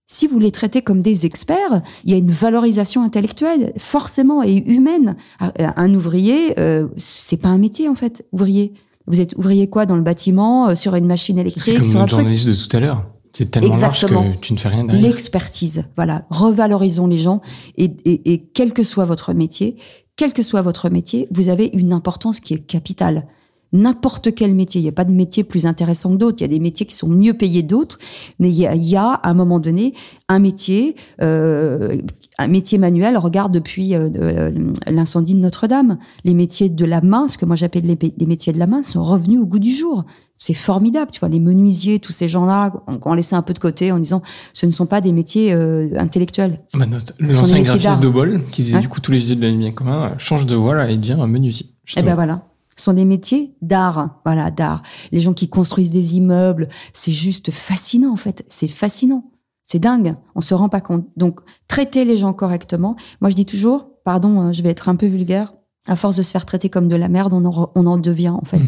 Si 0.08 0.28
vous 0.28 0.38
les 0.38 0.52
traitez 0.52 0.84
comme 0.84 1.02
des 1.02 1.26
experts, 1.26 1.82
il 2.04 2.12
y 2.12 2.14
a 2.14 2.18
une 2.18 2.30
valorisation 2.30 3.04
intellectuelle 3.04 3.74
forcément 3.78 4.44
et 4.44 4.58
humaine. 4.58 5.16
Un 5.60 5.96
ouvrier, 5.96 6.60
euh, 6.60 6.88
c'est 6.96 7.38
pas 7.38 7.50
un 7.50 7.58
métier 7.58 7.90
en 7.90 7.96
fait, 7.96 8.26
ouvrier. 8.32 8.74
Vous 9.08 9.20
êtes 9.20 9.36
ouvrier 9.36 9.68
quoi 9.68 9.86
dans 9.86 9.96
le 9.96 10.04
bâtiment, 10.04 10.70
euh, 10.70 10.76
sur 10.76 10.96
une 10.96 11.08
machine 11.08 11.40
électrique, 11.40 11.64
C'est 11.64 11.76
comme 11.76 11.86
sur 11.86 12.02
un 12.02 12.08
journaliste 12.08 12.48
de 12.48 12.54
tout 12.54 12.78
à 12.78 12.80
l'heure. 12.80 13.08
C'est 13.34 13.52
tellement 13.52 13.74
Exactement. 13.74 14.22
large 14.22 14.36
que 14.36 14.40
tu 14.42 14.54
ne 14.54 14.58
fais 14.58 14.70
rien 14.70 14.86
derrière. 14.86 15.04
L'expertise, 15.04 15.84
voilà. 15.96 16.26
Revalorisons 16.30 17.08
les 17.08 17.18
gens 17.18 17.42
et, 17.76 17.92
et, 18.06 18.32
et 18.32 18.40
quel 18.54 18.74
que 18.74 18.84
soit 18.84 19.06
votre 19.06 19.34
métier, 19.34 19.76
quel 20.16 20.34
que 20.34 20.44
soit 20.44 20.62
votre 20.62 20.90
métier, 20.90 21.28
vous 21.32 21.50
avez 21.50 21.70
une 21.74 21.92
importance 21.92 22.40
qui 22.40 22.54
est 22.54 22.66
capitale. 22.66 23.28
N'importe 23.74 24.34
quel 24.34 24.56
métier. 24.56 24.80
Il 24.80 24.84
n'y 24.84 24.90
a 24.90 24.94
pas 24.94 25.04
de 25.06 25.12
métier 25.12 25.44
plus 25.44 25.66
intéressant 25.66 26.12
que 26.12 26.16
d'autres. 26.18 26.38
Il 26.40 26.44
y 26.44 26.46
a 26.46 26.48
des 26.50 26.60
métiers 26.60 26.86
qui 26.86 26.96
sont 26.96 27.10
mieux 27.10 27.34
payés 27.34 27.64
d'autres. 27.64 28.00
Mais 28.40 28.50
il 28.50 28.56
y, 28.56 28.66
a, 28.66 28.74
il 28.76 28.84
y 28.84 28.96
a, 28.96 29.08
à 29.10 29.30
un 29.30 29.34
moment 29.34 29.60
donné, 29.60 29.94
un 30.30 30.40
métier, 30.40 30.96
euh, 31.22 31.98
un 32.38 32.48
métier 32.48 32.78
manuel. 32.78 33.18
Regarde 33.18 33.52
depuis 33.54 33.94
euh, 33.96 34.10
de- 34.10 34.72
l'incendie 34.90 35.36
de 35.36 35.40
Notre-Dame. 35.40 35.98
Les 36.24 36.34
métiers 36.34 36.70
de 36.70 36.86
la 36.86 37.02
main, 37.02 37.28
ce 37.28 37.38
que 37.38 37.46
moi 37.46 37.56
j'appelle 37.56 37.86
les, 37.86 37.98
les 38.18 38.26
métiers 38.26 38.54
de 38.54 38.60
la 38.60 38.68
main, 38.68 38.82
sont 38.84 39.04
revenus 39.04 39.40
au 39.42 39.46
goût 39.46 39.60
du 39.60 39.72
jour. 39.72 40.06
C'est 40.38 40.54
formidable. 40.54 41.12
Tu 41.12 41.20
vois, 41.20 41.30
les 41.30 41.40
menuisiers, 41.40 42.00
tous 42.00 42.12
ces 42.12 42.28
gens-là, 42.28 42.72
on, 42.88 43.00
on 43.04 43.14
laissé 43.14 43.36
un 43.36 43.42
peu 43.42 43.54
de 43.54 43.60
côté 43.60 43.92
en 43.92 44.00
disant 44.00 44.22
ce 44.54 44.66
ne 44.66 44.72
sont 44.72 44.86
pas 44.86 45.02
des 45.02 45.12
métiers 45.12 45.54
euh, 45.54 45.90
intellectuels. 45.98 46.62
Bah, 46.78 46.86
notre- 46.86 47.16
des 47.18 47.34
L'ancien 47.34 47.62
graphiste 47.62 48.02
de 48.02 48.08
Bol, 48.10 48.42
qui 48.52 48.64
faisait 48.64 48.76
Ouais. 48.76 48.82
du 48.82 48.90
coup 48.90 49.00
tous 49.02 49.12
les 49.12 49.18
visuels 49.20 49.40
de 49.40 49.48
la 49.48 49.52
bien 49.54 49.72
commun, 49.72 50.04
euh, 50.04 50.10
change 50.18 50.46
de 50.46 50.56
voie 50.56 50.76
là, 50.76 50.90
et 50.90 50.98
devient 50.98 51.18
un 51.20 51.28
menuisier. 51.28 51.68
Eh 51.70 51.78
justement. 51.86 52.06
ben 52.08 52.16
voilà. 52.16 52.44
Sont 52.78 52.94
des 52.94 53.06
métiers 53.06 53.56
d'art, 53.62 54.20
voilà, 54.26 54.52
d'art. 54.52 54.84
Les 55.12 55.22
gens 55.22 55.34
qui 55.34 55.48
construisent 55.48 55.92
des 55.92 56.18
immeubles, 56.18 56.68
c'est 56.94 57.12
juste 57.14 57.52
fascinant 57.52 58.12
en 58.12 58.18
fait. 58.18 58.44
C'est 58.50 58.68
fascinant. 58.68 59.32
C'est 59.64 59.80
dingue. 59.80 60.16
On 60.36 60.42
se 60.42 60.54
rend 60.54 60.70
pas 60.70 60.82
compte. 60.82 61.08
Donc, 61.18 61.40
traiter 61.68 62.06
les 62.06 62.18
gens 62.18 62.34
correctement. 62.34 62.96
Moi, 63.22 63.30
je 63.32 63.36
dis 63.36 63.46
toujours, 63.46 63.88
pardon, 64.04 64.40
hein, 64.42 64.52
je 64.52 64.62
vais 64.62 64.70
être 64.70 64.90
un 64.90 64.96
peu 64.96 65.08
vulgaire. 65.08 65.54
À 65.88 65.96
force 65.96 66.18
de 66.18 66.22
se 66.24 66.32
faire 66.32 66.46
traiter 66.46 66.70
comme 66.70 66.88
de 66.88 66.96
la 66.96 67.10
merde, 67.10 67.34
on 67.34 67.46
en, 67.46 67.50
re- 67.52 67.72
on 67.76 67.86
en 67.88 67.98
devient 67.98 68.30
en 68.30 68.44
fait. 68.44 68.60
Mhm. 68.60 68.68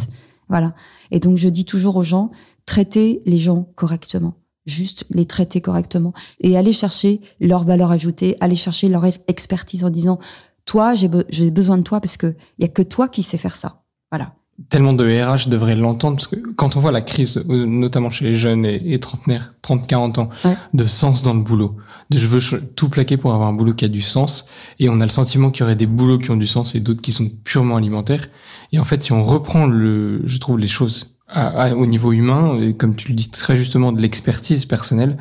Voilà. 0.49 0.73
Et 1.11 1.19
donc, 1.19 1.37
je 1.37 1.49
dis 1.49 1.65
toujours 1.65 1.97
aux 1.97 2.01
gens, 2.03 2.31
traitez 2.65 3.21
les 3.25 3.37
gens 3.37 3.67
correctement. 3.75 4.35
Juste 4.65 5.05
les 5.11 5.25
traiter 5.25 5.61
correctement 5.61 6.13
et 6.41 6.57
aller 6.57 6.73
chercher 6.73 7.21
leur 7.39 7.63
valeur 7.63 7.91
ajoutée, 7.91 8.35
aller 8.39 8.55
chercher 8.55 8.87
leur 8.89 9.05
ex- 9.05 9.19
expertise 9.27 9.83
en 9.85 9.89
disant, 9.89 10.19
toi, 10.65 10.93
j'ai 10.93 11.07
be- 11.09 11.25
j'ai 11.29 11.51
besoin 11.51 11.77
de 11.77 11.83
toi 11.83 11.99
parce 12.01 12.17
que 12.17 12.35
il 12.57 12.61
y 12.61 12.65
a 12.65 12.69
que 12.69 12.81
toi 12.81 13.07
qui 13.07 13.21
sais 13.23 13.37
faire 13.37 13.55
ça. 13.55 13.83
Voilà. 14.11 14.33
Tellement 14.69 14.93
de 14.93 15.05
RH 15.05 15.49
devraient 15.49 15.75
l'entendre, 15.75 16.15
parce 16.15 16.25
que 16.27 16.35
quand 16.55 16.75
on 16.77 16.79
voit 16.79 16.91
la 16.91 17.01
crise, 17.01 17.43
notamment 17.47 18.09
chez 18.09 18.25
les 18.25 18.37
jeunes 18.37 18.65
et, 18.65 18.81
et 18.93 18.99
trentenaires, 18.99 19.53
30-40 19.61 20.19
ans, 20.19 20.29
Ouais. 20.45 20.57
de 20.73 20.83
sens 20.85 21.21
dans 21.21 21.35
le 21.35 21.41
boulot, 21.41 21.75
de 22.09 22.17
je 22.17 22.25
veux 22.27 22.61
tout 22.75 22.89
plaquer 22.89 23.17
pour 23.17 23.33
avoir 23.35 23.49
un 23.49 23.53
boulot 23.53 23.73
qui 23.75 23.85
a 23.85 23.87
du 23.87 24.01
sens, 24.01 24.47
et 24.79 24.89
on 24.89 24.99
a 24.99 25.03
le 25.05 25.11
sentiment 25.11 25.51
qu'il 25.51 25.61
y 25.61 25.63
aurait 25.63 25.75
des 25.75 25.85
boulots 25.85 26.17
qui 26.17 26.31
ont 26.31 26.37
du 26.37 26.47
sens 26.47 26.73
et 26.73 26.79
d'autres 26.79 27.01
qui 27.03 27.11
sont 27.11 27.29
purement 27.43 27.75
alimentaires. 27.75 28.25
Et 28.71 28.79
en 28.79 28.83
fait, 28.83 29.03
si 29.03 29.11
on 29.11 29.21
reprend 29.21 29.67
le, 29.67 30.21
je 30.25 30.37
trouve 30.39 30.57
les 30.57 30.67
choses 30.67 31.15
à- 31.27 31.49
à- 31.49 31.73
au 31.75 31.85
niveau 31.85 32.11
humain, 32.11 32.59
et 32.59 32.73
comme 32.73 32.95
tu 32.95 33.09
le 33.09 33.13
dis 33.15 33.29
très 33.29 33.57
justement, 33.57 33.91
de 33.91 34.01
l'expertise 34.01 34.65
personnelle, 34.65 35.17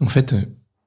en 0.00 0.06
fait, 0.06 0.32
euh, 0.32 0.40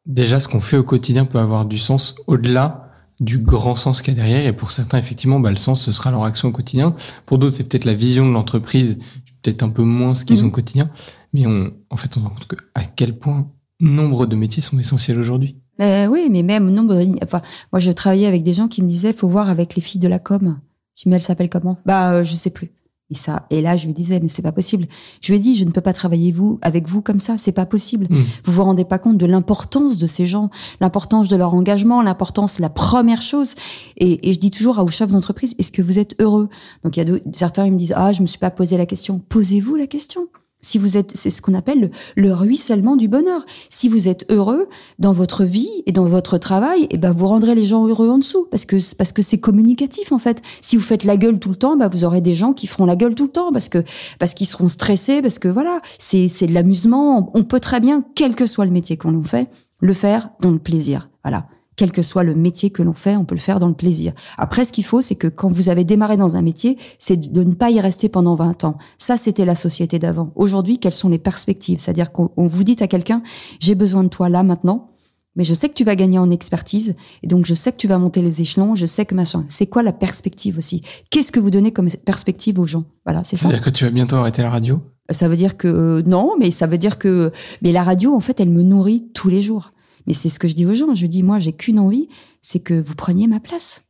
déjà 0.05 0.41
ce 0.41 0.49
qu'on 0.49 0.59
fait 0.59 0.75
au 0.77 0.83
quotidien 0.83 1.23
peut 1.23 1.39
avoir 1.39 1.63
du 1.65 1.77
sens 1.77 2.15
au-delà 2.27 2.84
du 3.19 3.37
grand 3.39 3.75
sens 3.75 4.01
qu'il 4.01 4.13
y 4.13 4.19
a 4.19 4.23
derrière. 4.23 4.45
Et 4.45 4.53
pour 4.53 4.71
certains, 4.71 4.97
effectivement, 4.97 5.39
bah, 5.39 5.49
le 5.51 5.57
sens, 5.57 5.81
ce 5.81 5.91
sera 5.91 6.11
leur 6.11 6.23
action 6.25 6.49
au 6.49 6.51
quotidien. 6.51 6.95
Pour 7.25 7.37
d'autres, 7.37 7.55
c'est 7.55 7.63
peut-être 7.69 7.85
la 7.85 7.93
vision 7.93 8.27
de 8.27 8.31
l'entreprise, 8.33 8.99
peut-être 9.41 9.63
un 9.63 9.69
peu 9.69 9.83
moins 9.83 10.15
ce 10.15 10.25
qu'ils 10.25 10.39
Mhm. 10.39 10.45
ont 10.45 10.47
au 10.47 10.51
quotidien. 10.51 10.89
Mais 11.33 11.45
on, 11.47 11.71
en 11.89 11.95
fait, 11.97 12.09
on 12.17 12.19
se 12.21 12.25
rend 12.25 12.29
compte 12.31 12.47
que, 12.47 12.55
à 12.75 12.83
quel 12.83 13.17
point 13.17 13.47
nombre 13.79 14.25
de 14.25 14.35
métiers 14.35 14.61
sont 14.61 14.79
essentiels 14.79 15.19
aujourd'hui. 15.19 15.57
Mais 15.79 16.07
oui, 16.07 16.29
mais 16.31 16.43
même 16.43 16.69
nombre. 16.71 16.95
de- 16.95 17.17
Enfin, 17.23 17.41
moi, 17.73 17.79
je 17.79 17.91
travaillais 17.91 18.27
avec 18.27 18.43
des 18.43 18.53
gens 18.53 18.67
qui 18.69 18.81
me 18.81 18.87
disaient, 18.87 19.11
faut 19.13 19.27
voir 19.27 19.49
avec 19.49 19.75
les 19.75 19.81
filles 19.81 19.99
de 19.99 20.07
la 20.07 20.19
com. 20.19 20.57
Je 20.95 21.03
dis, 21.03 21.09
mais 21.09 21.15
elles 21.17 21.21
s'appellent 21.21 21.49
comment? 21.49 21.77
Bah, 21.85 22.13
euh, 22.13 22.23
je 22.23 22.35
sais 22.37 22.49
plus. 22.51 22.71
Et 23.11 23.15
ça, 23.15 23.45
et 23.51 23.61
là, 23.61 23.77
je 23.77 23.85
lui 23.85 23.93
disais, 23.93 24.19
mais 24.19 24.27
c'est 24.27 24.41
pas 24.41 24.51
possible. 24.51 24.87
Je 25.21 25.31
lui 25.31 25.37
ai 25.37 25.41
dit, 25.41 25.53
je 25.53 25.63
ne 25.63 25.69
peux 25.69 25.81
pas 25.81 25.93
travailler 25.93 26.31
vous 26.31 26.57
avec 26.63 26.87
vous 26.87 27.03
comme 27.03 27.19
ça, 27.19 27.37
c'est 27.37 27.51
pas 27.51 27.67
possible. 27.67 28.07
Mm. 28.09 28.15
Vous 28.45 28.51
vous 28.51 28.63
rendez 28.63 28.83
pas 28.83 28.97
compte 28.97 29.17
de 29.17 29.27
l'importance 29.27 29.99
de 29.99 30.07
ces 30.07 30.25
gens, 30.25 30.49
l'importance 30.81 31.27
de 31.27 31.35
leur 31.35 31.53
engagement, 31.53 32.01
l'importance, 32.01 32.57
la 32.57 32.69
première 32.69 33.21
chose. 33.21 33.53
Et, 33.97 34.27
et 34.27 34.33
je 34.33 34.39
dis 34.39 34.49
toujours 34.49 34.79
aux 34.79 34.87
chefs 34.87 35.11
d'entreprise, 35.11 35.53
est-ce 35.59 35.71
que 35.71 35.83
vous 35.83 35.99
êtes 35.99 36.19
heureux? 36.19 36.49
Donc 36.83 36.97
il 36.97 37.07
y 37.07 37.11
a 37.11 37.19
certains 37.31 37.67
ils 37.67 37.73
me 37.73 37.77
disent, 37.77 37.93
ah, 37.95 38.11
je 38.11 38.23
me 38.23 38.27
suis 38.27 38.39
pas 38.39 38.51
posé 38.51 38.75
la 38.75 38.87
question. 38.87 39.19
Posez-vous 39.29 39.75
la 39.75 39.85
question. 39.85 40.27
Si 40.61 40.77
vous 40.77 40.97
êtes, 40.97 41.15
c'est 41.15 41.29
ce 41.29 41.41
qu'on 41.41 41.53
appelle 41.53 41.79
le, 41.79 41.89
le 42.15 42.33
ruissellement 42.33 42.95
du 42.95 43.07
bonheur. 43.07 43.45
Si 43.69 43.87
vous 43.87 44.07
êtes 44.07 44.25
heureux 44.31 44.67
dans 44.97 45.11
votre 45.11 45.43
vie 45.43 45.69
et 45.85 45.91
dans 45.91 46.05
votre 46.05 46.37
travail, 46.37 46.87
et 46.89 46.97
ben 46.97 47.11
vous 47.11 47.27
rendrez 47.27 47.53
les 47.53 47.65
gens 47.65 47.87
heureux 47.87 48.09
en 48.09 48.17
dessous 48.17 48.47
parce 48.49 48.65
que 48.65 48.77
parce 48.95 49.11
que 49.11 49.21
c'est 49.21 49.39
communicatif 49.39 50.11
en 50.11 50.17
fait. 50.17 50.41
Si 50.61 50.75
vous 50.75 50.81
faites 50.81 51.03
la 51.03 51.17
gueule 51.17 51.39
tout 51.39 51.49
le 51.49 51.55
temps, 51.55 51.77
bah 51.77 51.87
vous 51.87 52.03
aurez 52.03 52.21
des 52.21 52.33
gens 52.33 52.53
qui 52.53 52.67
feront 52.67 52.85
la 52.85 52.95
gueule 52.95 53.15
tout 53.15 53.25
le 53.25 53.31
temps 53.31 53.51
parce 53.51 53.69
que 53.69 53.83
parce 54.17 54.33
qu'ils 54.33 54.47
seront 54.47 54.67
stressés 54.67 55.21
parce 55.21 55.39
que 55.39 55.47
voilà, 55.47 55.81
c'est 55.99 56.27
c'est 56.29 56.47
de 56.47 56.53
l'amusement. 56.53 57.31
On 57.35 57.43
peut 57.43 57.59
très 57.59 57.79
bien, 57.79 58.03
quel 58.15 58.33
que 58.35 58.47
soit 58.47 58.65
le 58.65 58.71
métier 58.71 58.97
qu'on 58.97 59.11
nous 59.11 59.23
fait, 59.23 59.47
le 59.81 59.93
faire 59.93 60.29
dans 60.41 60.51
le 60.51 60.59
plaisir. 60.59 61.09
Voilà. 61.23 61.47
Quel 61.75 61.91
que 61.91 62.01
soit 62.01 62.23
le 62.23 62.35
métier 62.35 62.69
que 62.69 62.83
l'on 62.83 62.93
fait, 62.93 63.15
on 63.15 63.25
peut 63.25 63.35
le 63.35 63.41
faire 63.41 63.59
dans 63.59 63.67
le 63.67 63.73
plaisir. 63.73 64.13
Après, 64.37 64.65
ce 64.65 64.71
qu'il 64.71 64.85
faut, 64.85 65.01
c'est 65.01 65.15
que 65.15 65.27
quand 65.27 65.49
vous 65.49 65.69
avez 65.69 65.83
démarré 65.83 66.17
dans 66.17 66.35
un 66.35 66.41
métier, 66.41 66.77
c'est 66.99 67.17
de 67.17 67.43
ne 67.43 67.53
pas 67.53 67.71
y 67.71 67.79
rester 67.79 68.09
pendant 68.09 68.35
20 68.35 68.63
ans. 68.63 68.77
Ça, 68.97 69.17
c'était 69.17 69.45
la 69.45 69.55
société 69.55 69.99
d'avant. 69.99 70.31
Aujourd'hui, 70.35 70.79
quelles 70.79 70.93
sont 70.93 71.09
les 71.09 71.19
perspectives? 71.19 71.79
C'est-à-dire 71.79 72.11
qu'on 72.11 72.31
on 72.37 72.47
vous 72.47 72.63
dit 72.63 72.77
à 72.79 72.87
quelqu'un, 72.87 73.23
j'ai 73.59 73.75
besoin 73.75 74.03
de 74.03 74.09
toi 74.09 74.29
là, 74.29 74.43
maintenant, 74.43 74.91
mais 75.35 75.43
je 75.43 75.53
sais 75.53 75.67
que 75.67 75.73
tu 75.73 75.83
vas 75.83 75.95
gagner 75.95 76.17
en 76.17 76.31
expertise, 76.31 76.95
et 77.21 77.27
donc 77.27 77.45
je 77.45 77.53
sais 77.53 77.71
que 77.71 77.77
tu 77.77 77.87
vas 77.87 77.97
monter 77.97 78.21
les 78.21 78.41
échelons, 78.41 78.75
je 78.75 78.85
sais 78.85 79.05
que 79.05 79.15
machin. 79.15 79.45
C'est 79.49 79.67
quoi 79.67 79.83
la 79.83 79.91
perspective 79.91 80.57
aussi? 80.57 80.81
Qu'est-ce 81.09 81.31
que 81.31 81.39
vous 81.39 81.51
donnez 81.51 81.71
comme 81.71 81.89
perspective 81.89 82.59
aux 82.59 82.65
gens? 82.65 82.85
Voilà, 83.05 83.23
c'est 83.23 83.35
ça. 83.35 83.49
C'est-à-dire 83.49 83.65
que 83.65 83.69
tu 83.69 83.83
vas 83.83 83.91
bientôt 83.91 84.15
arrêter 84.15 84.41
la 84.41 84.49
radio? 84.49 84.81
Ça 85.11 85.27
veut 85.27 85.35
dire 85.35 85.57
que 85.57 85.67
euh, 85.67 86.03
non, 86.05 86.35
mais 86.39 86.51
ça 86.51 86.67
veut 86.67 86.77
dire 86.77 86.97
que 86.97 87.31
mais 87.61 87.71
la 87.71 87.83
radio 87.83 88.15
en 88.15 88.19
fait 88.19 88.39
elle 88.39 88.49
me 88.49 88.63
nourrit 88.63 89.07
tous 89.13 89.29
les 89.29 89.41
jours. 89.41 89.73
Mais 90.07 90.13
c'est 90.13 90.29
ce 90.29 90.39
que 90.39 90.47
je 90.47 90.53
dis 90.53 90.65
aux 90.65 90.73
gens. 90.73 90.93
Je 90.95 91.07
dis 91.07 91.23
moi 91.23 91.39
j'ai 91.39 91.53
qu'une 91.53 91.79
envie, 91.79 92.07
c'est 92.41 92.59
que 92.59 92.73
vous 92.79 92.95
preniez 92.95 93.27
ma 93.27 93.39
place 93.39 93.83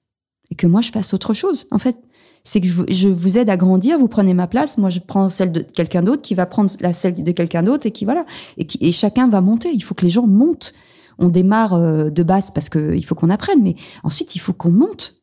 et 0.51 0.55
que 0.55 0.67
moi 0.67 0.81
je 0.81 0.91
fasse 0.91 1.13
autre 1.13 1.33
chose. 1.33 1.67
En 1.71 1.77
fait, 1.77 1.97
c'est 2.43 2.61
que 2.61 2.67
je, 2.67 2.73
vous- 2.73 2.85
je 2.89 3.09
vous 3.09 3.37
aide 3.37 3.49
à 3.49 3.57
grandir. 3.57 3.97
Vous 3.97 4.07
prenez 4.07 4.33
ma 4.33 4.47
place, 4.47 4.77
moi 4.77 4.89
je 4.89 4.99
prends 4.99 5.29
celle 5.29 5.51
de 5.51 5.61
quelqu'un 5.61 6.03
d'autre 6.03 6.21
qui 6.21 6.35
va 6.35 6.45
prendre 6.45 6.69
la 6.81 6.93
celle 6.93 7.23
de 7.23 7.31
quelqu'un 7.31 7.63
d'autre 7.63 7.85
et 7.87 7.91
qui 7.91 8.05
voilà 8.05 8.25
et, 8.57 8.65
qui, 8.65 8.77
et 8.81 8.91
chacun 8.91 9.27
va 9.27 9.41
monter. 9.41 9.71
Il 9.73 9.81
faut 9.83 9.95
que 9.95 10.03
les 10.05 10.11
gens 10.11 10.27
montent. 10.27 10.73
On 11.17 11.29
démarre 11.29 11.73
euh, 11.73 12.09
de 12.09 12.23
base 12.23 12.51
parce 12.51 12.69
que 12.69 12.93
il 12.95 13.03
faut 13.03 13.15
qu'on 13.15 13.29
apprenne, 13.29 13.61
mais 13.63 13.75
ensuite 14.03 14.35
il 14.35 14.39
faut 14.39 14.53
qu'on 14.53 14.71
monte. 14.71 15.15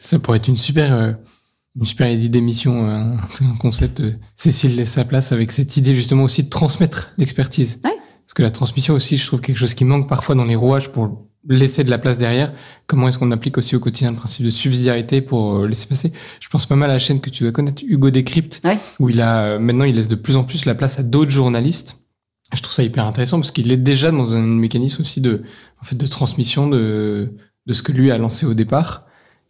Ça 0.00 0.18
pourrait 0.18 0.38
être 0.38 0.48
une 0.48 0.56
super, 0.56 0.94
euh, 0.94 1.12
une 1.76 1.84
super 1.84 2.10
idée 2.10 2.28
d'émission, 2.28 2.86
un, 2.88 3.12
un 3.42 3.56
concept. 3.60 4.00
euh, 4.00 4.12
Cécile 4.36 4.76
laisse 4.76 4.90
sa 4.92 5.04
place 5.04 5.32
avec 5.32 5.52
cette 5.52 5.76
idée 5.76 5.94
justement 5.94 6.22
aussi 6.24 6.44
de 6.44 6.48
transmettre 6.48 7.12
l'expertise. 7.18 7.80
Ouais. 7.84 7.90
Parce 8.30 8.36
que 8.36 8.42
la 8.44 8.52
transmission 8.52 8.94
aussi, 8.94 9.16
je 9.16 9.26
trouve 9.26 9.40
quelque 9.40 9.56
chose 9.56 9.74
qui 9.74 9.84
manque 9.84 10.08
parfois 10.08 10.36
dans 10.36 10.44
les 10.44 10.54
rouages 10.54 10.90
pour 10.90 11.26
laisser 11.48 11.82
de 11.82 11.90
la 11.90 11.98
place 11.98 12.16
derrière. 12.16 12.52
Comment 12.86 13.08
est-ce 13.08 13.18
qu'on 13.18 13.32
applique 13.32 13.58
aussi 13.58 13.74
au 13.74 13.80
quotidien 13.80 14.12
le 14.12 14.16
principe 14.16 14.44
de 14.44 14.50
subsidiarité 14.50 15.20
pour 15.20 15.56
euh, 15.56 15.66
laisser 15.66 15.88
passer? 15.88 16.12
Je 16.38 16.48
pense 16.48 16.64
pas 16.64 16.76
mal 16.76 16.90
à 16.90 16.92
la 16.92 16.98
chaîne 17.00 17.20
que 17.20 17.28
tu 17.28 17.42
dois 17.42 17.50
connaître, 17.50 17.82
Hugo 17.84 18.10
Décrypte, 18.10 18.60
Ouais. 18.62 18.78
où 19.00 19.08
il 19.08 19.20
a 19.20 19.42
euh, 19.42 19.58
maintenant 19.58 19.82
il 19.84 19.96
laisse 19.96 20.06
de 20.06 20.14
plus 20.14 20.36
en 20.36 20.44
plus 20.44 20.64
la 20.64 20.76
place 20.76 21.00
à 21.00 21.02
d'autres 21.02 21.32
journalistes. 21.32 22.04
Je 22.54 22.62
trouve 22.62 22.72
ça 22.72 22.84
hyper 22.84 23.04
intéressant 23.04 23.40
parce 23.40 23.50
qu'il 23.50 23.72
est 23.72 23.76
déjà 23.76 24.12
dans 24.12 24.32
un 24.36 24.42
mécanisme 24.42 25.02
aussi 25.02 25.20
de, 25.20 25.42
en 25.82 25.84
fait, 25.84 25.96
de 25.96 26.06
transmission 26.06 26.68
de, 26.68 27.34
de 27.66 27.72
ce 27.72 27.82
que 27.82 27.90
lui 27.90 28.12
a 28.12 28.18
lancé 28.18 28.46
au 28.46 28.54
départ 28.54 29.06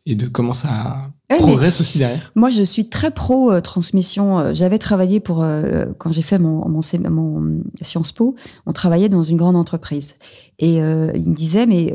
et 0.06 0.14
de 0.14 0.26
comment 0.26 0.54
ça 0.54 1.12
Ouais, 1.30 1.36
mais- 1.38 1.42
progresse 1.52 1.80
aussi 1.80 1.98
derrière. 1.98 2.32
Moi, 2.34 2.48
je 2.48 2.62
suis 2.62 2.88
très 2.88 3.10
pro 3.10 3.52
euh, 3.52 3.60
transmission. 3.60 4.38
Euh, 4.38 4.54
J'avais 4.54 4.78
travaillé 4.78 5.20
pour 5.20 5.42
euh, 5.42 5.86
quand 5.98 6.10
j'ai 6.12 6.22
fait 6.22 6.38
mon, 6.38 6.68
mon, 6.68 6.82
C- 6.82 6.98
mon 6.98 7.60
Sciences 7.82 8.12
Po, 8.12 8.34
on 8.66 8.72
travaillait 8.72 9.08
dans 9.08 9.22
une 9.22 9.36
grande 9.36 9.56
entreprise 9.56 10.16
et 10.58 10.82
euh, 10.82 11.12
il 11.14 11.30
me 11.30 11.34
disait 11.34 11.66
mais 11.66 11.94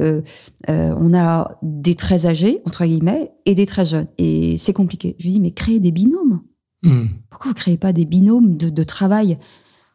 on 0.68 1.14
a 1.14 1.58
des 1.62 1.96
très 1.96 2.26
âgés 2.26 2.62
entre 2.66 2.86
guillemets 2.86 3.32
et 3.46 3.56
des 3.56 3.66
très 3.66 3.86
jeunes 3.86 4.08
et 4.18 4.58
c'est 4.58 4.74
compliqué. 4.74 5.16
Je 5.20 5.26
lui 5.26 5.32
dis 5.34 5.40
mais 5.40 5.52
créez 5.52 5.80
des 5.80 5.92
binômes. 5.92 6.42
Hmm. 6.84 7.06
Pourquoi 7.30 7.50
vous 7.52 7.56
créez 7.56 7.78
pas 7.78 7.94
des 7.94 8.06
binômes 8.06 8.58
de, 8.58 8.70
de 8.70 8.84
travail? 8.84 9.38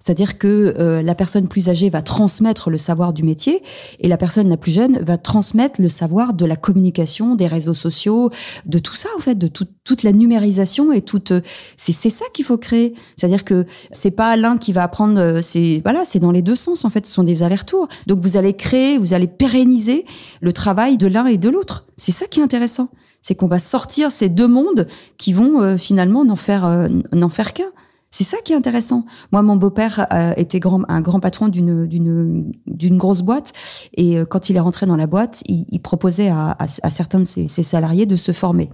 C'est-à-dire 0.02 0.38
que 0.38 0.74
euh, 0.78 1.02
la 1.02 1.14
personne 1.14 1.46
plus 1.46 1.68
âgée 1.68 1.90
va 1.90 2.02
transmettre 2.02 2.70
le 2.70 2.78
savoir 2.78 3.12
du 3.12 3.22
métier 3.22 3.62
et 4.00 4.08
la 4.08 4.16
personne 4.16 4.48
la 4.48 4.56
plus 4.56 4.72
jeune 4.72 4.98
va 5.00 5.18
transmettre 5.18 5.80
le 5.80 5.88
savoir 5.88 6.32
de 6.34 6.46
la 6.46 6.56
communication, 6.56 7.34
des 7.36 7.46
réseaux 7.46 7.74
sociaux, 7.74 8.30
de 8.66 8.78
tout 8.78 8.94
ça 8.94 9.08
en 9.16 9.20
fait, 9.20 9.34
de 9.36 9.46
tout- 9.46 9.66
toute 9.84 10.02
la 10.02 10.12
numérisation 10.12 10.90
et 10.92 11.02
toute. 11.02 11.32
euh, 11.32 11.40
C'est 11.76 11.92
c'est 11.92 12.10
ça 12.10 12.24
qu'il 12.32 12.44
faut 12.44 12.56
créer. 12.58 12.94
C'est-à-dire 13.16 13.44
que 13.44 13.66
c'est 13.92 14.10
pas 14.10 14.36
l'un 14.36 14.56
qui 14.56 14.72
va 14.72 14.82
apprendre. 14.84 15.20
euh, 15.20 15.42
C'est 15.42 15.80
voilà, 15.84 16.04
c'est 16.06 16.18
dans 16.18 16.30
les 16.32 16.42
deux 16.42 16.56
sens 16.56 16.84
en 16.84 16.90
fait. 16.90 17.06
Ce 17.06 17.12
sont 17.12 17.22
des 17.22 17.42
allers-retours. 17.42 17.86
Donc 18.06 18.20
vous 18.20 18.36
allez 18.38 18.54
créer, 18.54 18.96
vous 18.98 19.12
allez 19.14 19.28
pérenniser 19.28 20.06
le 20.40 20.52
travail 20.52 20.96
de 20.96 21.06
l'un 21.06 21.26
et 21.26 21.36
de 21.36 21.48
l'autre. 21.50 21.86
C'est 21.98 22.12
ça 22.12 22.26
qui 22.26 22.40
est 22.40 22.42
intéressant. 22.42 22.88
C'est 23.20 23.34
qu'on 23.34 23.46
va 23.46 23.58
sortir 23.58 24.10
ces 24.10 24.30
deux 24.30 24.48
mondes 24.48 24.86
qui 25.18 25.34
vont 25.34 25.60
euh, 25.60 25.76
finalement 25.76 26.24
n'en 26.24 26.36
faire 26.36 26.88
n'en 27.12 27.28
faire 27.28 27.52
qu'un. 27.52 27.70
C'est 28.10 28.24
ça 28.24 28.38
qui 28.44 28.52
est 28.52 28.56
intéressant. 28.56 29.04
Moi, 29.30 29.40
mon 29.42 29.54
beau-père 29.54 30.06
euh, 30.12 30.32
était 30.36 30.58
grand, 30.58 30.82
un 30.88 31.00
grand 31.00 31.20
patron 31.20 31.48
d'une 31.48 31.86
d'une 31.86 32.96
grosse 32.98 33.22
boîte, 33.22 33.52
et 33.94 34.18
euh, 34.18 34.24
quand 34.24 34.50
il 34.50 34.56
est 34.56 34.60
rentré 34.60 34.86
dans 34.86 34.96
la 34.96 35.06
boîte, 35.06 35.42
il, 35.46 35.64
il 35.70 35.80
proposait 35.80 36.28
à, 36.28 36.50
à, 36.50 36.64
à 36.64 36.90
certains 36.90 37.20
de 37.20 37.24
ses, 37.24 37.46
ses 37.46 37.62
salariés 37.62 38.06
de 38.06 38.16
se 38.16 38.32
former. 38.32 38.68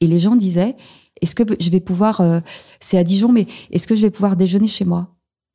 Et 0.00 0.06
les 0.06 0.18
gens 0.20 0.36
disaient 0.36 0.76
Est-ce 1.20 1.34
que 1.34 1.42
je 1.58 1.70
vais 1.70 1.80
pouvoir 1.80 2.20
euh, 2.20 2.40
C'est 2.78 2.96
à 2.98 3.02
Dijon, 3.04 3.32
mais 3.32 3.46
est-ce 3.72 3.88
que 3.88 3.96
je 3.96 4.02
vais 4.02 4.10
pouvoir 4.10 4.36
déjeuner 4.36 4.68
chez 4.68 4.84
moi? 4.84 5.08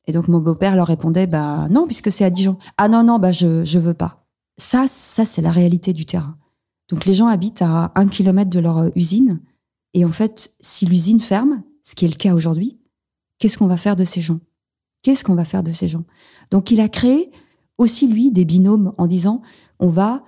Et 0.06 0.12
donc 0.12 0.28
mon 0.28 0.40
beau-père 0.40 0.76
leur 0.76 0.88
répondait 0.88 1.26
Bah 1.26 1.68
non, 1.70 1.86
puisque 1.86 2.12
c'est 2.12 2.24
à 2.24 2.30
Dijon. 2.30 2.58
Ah 2.76 2.88
non 2.88 3.02
non, 3.02 3.18
bah 3.18 3.30
je 3.30 3.64
je 3.64 3.78
veux 3.78 3.94
pas. 3.94 4.26
Ça 4.58 4.84
ça 4.88 5.24
c'est 5.24 5.42
la 5.42 5.52
réalité 5.52 5.94
du 5.94 6.04
terrain. 6.04 6.36
Donc 6.90 7.06
les 7.06 7.14
gens 7.14 7.28
habitent 7.28 7.62
à 7.62 7.92
un 7.94 8.08
kilomètre 8.08 8.50
de 8.50 8.60
leur 8.60 8.78
euh, 8.78 8.90
usine, 8.94 9.40
et 9.94 10.04
en 10.04 10.10
fait, 10.12 10.54
si 10.60 10.84
l'usine 10.84 11.20
ferme, 11.20 11.62
ce 11.82 11.94
qui 11.94 12.04
est 12.04 12.08
le 12.08 12.16
cas 12.16 12.34
aujourd'hui, 12.34 12.78
qu'est-ce 13.42 13.58
qu'on 13.58 13.66
va 13.66 13.76
faire 13.76 13.96
de 13.96 14.04
ces 14.04 14.20
gens? 14.20 14.38
Qu'est-ce 15.02 15.24
qu'on 15.24 15.34
va 15.34 15.44
faire 15.44 15.64
de 15.64 15.72
ces 15.72 15.88
gens? 15.88 16.04
Donc 16.52 16.70
il 16.70 16.80
a 16.80 16.88
créé 16.88 17.32
aussi, 17.76 18.06
lui, 18.06 18.30
des 18.30 18.44
binômes 18.44 18.92
en 18.98 19.08
disant, 19.08 19.42
on 19.80 19.88
va 19.88 20.22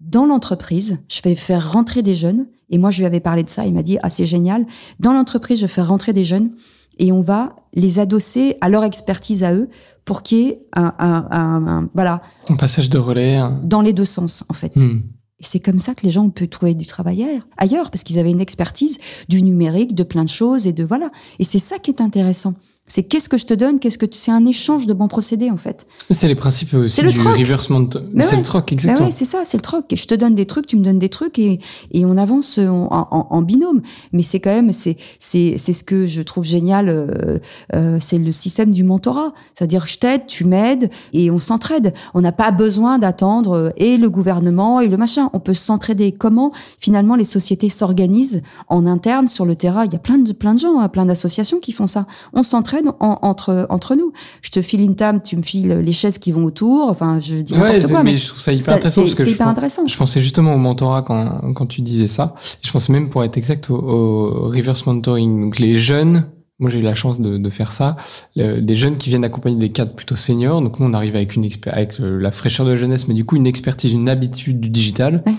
dans 0.00 0.26
l'entreprise, 0.26 0.98
je 1.08 1.22
vais 1.22 1.34
faire 1.34 1.72
rentrer 1.72 2.02
des 2.02 2.14
jeunes. 2.14 2.46
Et 2.68 2.76
moi, 2.76 2.90
je 2.90 2.98
lui 2.98 3.06
avais 3.06 3.20
parlé 3.20 3.42
de 3.42 3.48
ça. 3.48 3.64
Il 3.64 3.72
m'a 3.72 3.82
dit, 3.82 3.96
ah, 4.02 4.10
c'est 4.10 4.26
génial. 4.26 4.66
Dans 5.00 5.14
l'entreprise, 5.14 5.60
je 5.60 5.64
vais 5.64 5.72
faire 5.72 5.88
rentrer 5.88 6.12
des 6.12 6.24
jeunes 6.24 6.50
et 6.98 7.10
on 7.10 7.22
va 7.22 7.56
les 7.72 8.00
adosser 8.00 8.58
à 8.60 8.68
leur 8.68 8.84
expertise 8.84 9.44
à 9.44 9.54
eux 9.54 9.70
pour 10.04 10.22
qu'il 10.22 10.38
y 10.38 10.48
ait 10.48 10.66
un, 10.74 10.94
un, 10.98 11.26
un, 11.30 11.88
voilà. 11.94 12.20
Un 12.50 12.56
passage 12.56 12.90
de 12.90 12.98
relais. 12.98 13.40
Dans 13.62 13.80
les 13.80 13.94
deux 13.94 14.04
sens, 14.04 14.44
en 14.50 14.54
fait. 14.54 14.76
Hmm. 14.76 15.00
Et 15.40 15.44
c'est 15.44 15.60
comme 15.60 15.78
ça 15.78 15.94
que 15.94 16.02
les 16.04 16.10
gens 16.10 16.24
ont 16.24 16.30
pu 16.30 16.48
trouver 16.48 16.74
du 16.74 16.84
travail 16.84 17.24
ailleurs, 17.56 17.90
parce 17.90 18.02
qu'ils 18.02 18.18
avaient 18.18 18.30
une 18.30 18.40
expertise 18.40 18.98
du 19.28 19.42
numérique, 19.42 19.94
de 19.94 20.02
plein 20.02 20.24
de 20.24 20.28
choses 20.28 20.66
et 20.66 20.72
de 20.72 20.84
voilà. 20.84 21.10
Et 21.38 21.44
c'est 21.44 21.60
ça 21.60 21.78
qui 21.78 21.90
est 21.90 22.00
intéressant. 22.00 22.54
C'est 22.88 23.02
qu'est-ce 23.04 23.28
que 23.28 23.36
je 23.36 23.46
te 23.46 23.54
donne, 23.54 23.78
qu'est-ce 23.78 23.98
que 23.98 24.06
c'est 24.10 24.30
un 24.30 24.46
échange 24.46 24.86
de 24.86 24.94
bons 24.94 25.08
procédés 25.08 25.50
en 25.50 25.56
fait. 25.56 25.86
C'est 26.10 26.26
les 26.28 26.34
principes 26.34 26.74
aussi 26.74 27.02
du 27.02 27.20
reversement. 27.20 27.84
C'est 28.22 28.36
le 28.36 28.42
troc, 28.42 28.72
exactement. 28.72 29.06
ouais, 29.08 29.12
c'est 29.12 29.24
ça, 29.24 29.42
c'est 29.44 29.58
le 29.58 29.62
troc. 29.62 29.84
Je 29.94 30.06
te 30.06 30.14
donne 30.14 30.34
des 30.34 30.46
trucs, 30.46 30.66
tu 30.66 30.76
me 30.76 30.84
donnes 30.84 30.98
des 30.98 31.08
trucs 31.08 31.38
et, 31.38 31.60
et 31.92 32.04
on 32.04 32.16
avance 32.16 32.58
en, 32.58 32.88
en, 32.90 33.26
en 33.30 33.42
binôme. 33.42 33.82
Mais 34.12 34.22
c'est 34.22 34.40
quand 34.40 34.50
même 34.50 34.72
c'est 34.72 34.96
c'est 35.18 35.54
c'est 35.58 35.72
ce 35.72 35.84
que 35.84 36.06
je 36.06 36.22
trouve 36.22 36.44
génial. 36.44 36.88
Euh, 36.88 37.38
euh, 37.74 37.98
c'est 38.00 38.18
le 38.18 38.32
système 38.32 38.70
du 38.70 38.84
mentorat, 38.84 39.32
c'est-à-dire 39.54 39.86
je 39.86 39.98
t'aide, 39.98 40.26
tu 40.26 40.44
m'aides 40.44 40.90
et 41.12 41.30
on 41.30 41.38
s'entraide. 41.38 41.92
On 42.14 42.20
n'a 42.20 42.32
pas 42.32 42.50
besoin 42.50 42.98
d'attendre 42.98 43.52
euh, 43.52 43.70
et 43.76 43.96
le 43.98 44.08
gouvernement 44.10 44.80
et 44.80 44.88
le 44.88 44.96
machin. 44.96 45.30
On 45.32 45.40
peut 45.40 45.54
s'entraider. 45.54 46.12
Comment? 46.12 46.52
Finalement 46.78 47.16
les 47.16 47.24
sociétés 47.24 47.68
s'organisent 47.68 48.42
en 48.68 48.86
interne 48.86 49.26
sur 49.26 49.44
le 49.44 49.54
terrain 49.54 49.84
Il 49.84 49.92
y 49.92 49.96
a 49.96 49.98
plein 49.98 50.18
de 50.18 50.32
plein 50.32 50.54
de 50.54 50.58
gens, 50.58 50.80
hein, 50.80 50.88
plein 50.88 51.06
d'associations 51.06 51.58
qui 51.58 51.72
font 51.72 51.86
ça. 51.86 52.06
On 52.32 52.42
s'entraide 52.42 52.77
entre 53.00 53.66
entre 53.70 53.94
nous. 53.94 54.12
Je 54.42 54.50
te 54.50 54.62
file 54.62 54.80
une 54.80 54.96
table, 54.96 55.20
tu 55.24 55.36
me 55.36 55.42
files 55.42 55.78
les 55.78 55.92
chaises 55.92 56.18
qui 56.18 56.32
vont 56.32 56.44
autour. 56.44 56.88
Enfin, 56.88 57.18
je 57.20 57.36
dis 57.36 57.54
n'importe 57.54 57.90
quoi. 57.90 58.02
Mais, 58.02 58.16
je 58.16 58.28
trouve 58.28 58.40
ça 58.40 58.52
hyper 58.52 58.74
intéressant 58.74 59.02
parce 59.02 59.14
que 59.14 59.24
je, 59.24 59.30
hyper 59.30 59.48
intéressant. 59.48 59.86
je 59.86 59.96
pensais 59.96 60.20
justement 60.20 60.54
au 60.54 60.58
mentorat 60.58 61.02
quand 61.02 61.52
quand 61.54 61.66
tu 61.66 61.82
disais 61.82 62.06
ça. 62.06 62.34
Je 62.62 62.70
pensais 62.70 62.92
même 62.92 63.10
pour 63.10 63.24
être 63.24 63.36
exact 63.36 63.70
au, 63.70 64.48
reverse 64.48 64.86
mentoring. 64.86 65.40
Donc 65.40 65.58
les 65.58 65.78
jeunes 65.78 66.26
moi, 66.60 66.70
j'ai 66.70 66.80
eu 66.80 66.82
la 66.82 66.94
chance 66.94 67.20
de, 67.20 67.38
de 67.38 67.50
faire 67.50 67.70
ça. 67.70 67.96
des 68.34 68.74
jeunes 68.74 68.96
qui 68.96 69.10
viennent 69.10 69.24
accompagner 69.24 69.56
des 69.56 69.68
cadres 69.68 69.92
plutôt 69.92 70.16
seniors. 70.16 70.60
Donc, 70.60 70.80
nous, 70.80 70.86
on 70.86 70.92
arrive 70.92 71.14
avec 71.14 71.36
une 71.36 71.48
avec 71.66 71.94
la 72.00 72.32
fraîcheur 72.32 72.66
de 72.66 72.72
la 72.72 72.76
jeunesse, 72.76 73.06
mais 73.06 73.14
du 73.14 73.24
coup, 73.24 73.36
une 73.36 73.46
expertise, 73.46 73.92
une 73.92 74.08
habitude 74.08 74.58
du 74.58 74.68
digital 74.68 75.22
que 75.24 75.30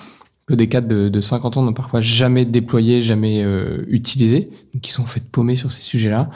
des 0.56 0.68
cadres 0.68 0.88
de, 0.88 1.10
de 1.10 1.22
50 1.22 1.58
ans 1.58 1.62
n'ont 1.64 1.74
parfois 1.74 2.02
jamais 2.02 2.46
déployé, 2.46 3.02
jamais 3.02 3.44
euh, 3.44 3.86
utilisé, 3.88 4.50
donc 4.74 4.88
ils 4.88 4.92
sont 4.92 5.06
faits 5.06 5.24
paumer 5.30 5.56
sur 5.56 5.72
ces 5.72 5.82
sujets-là. 5.82 6.30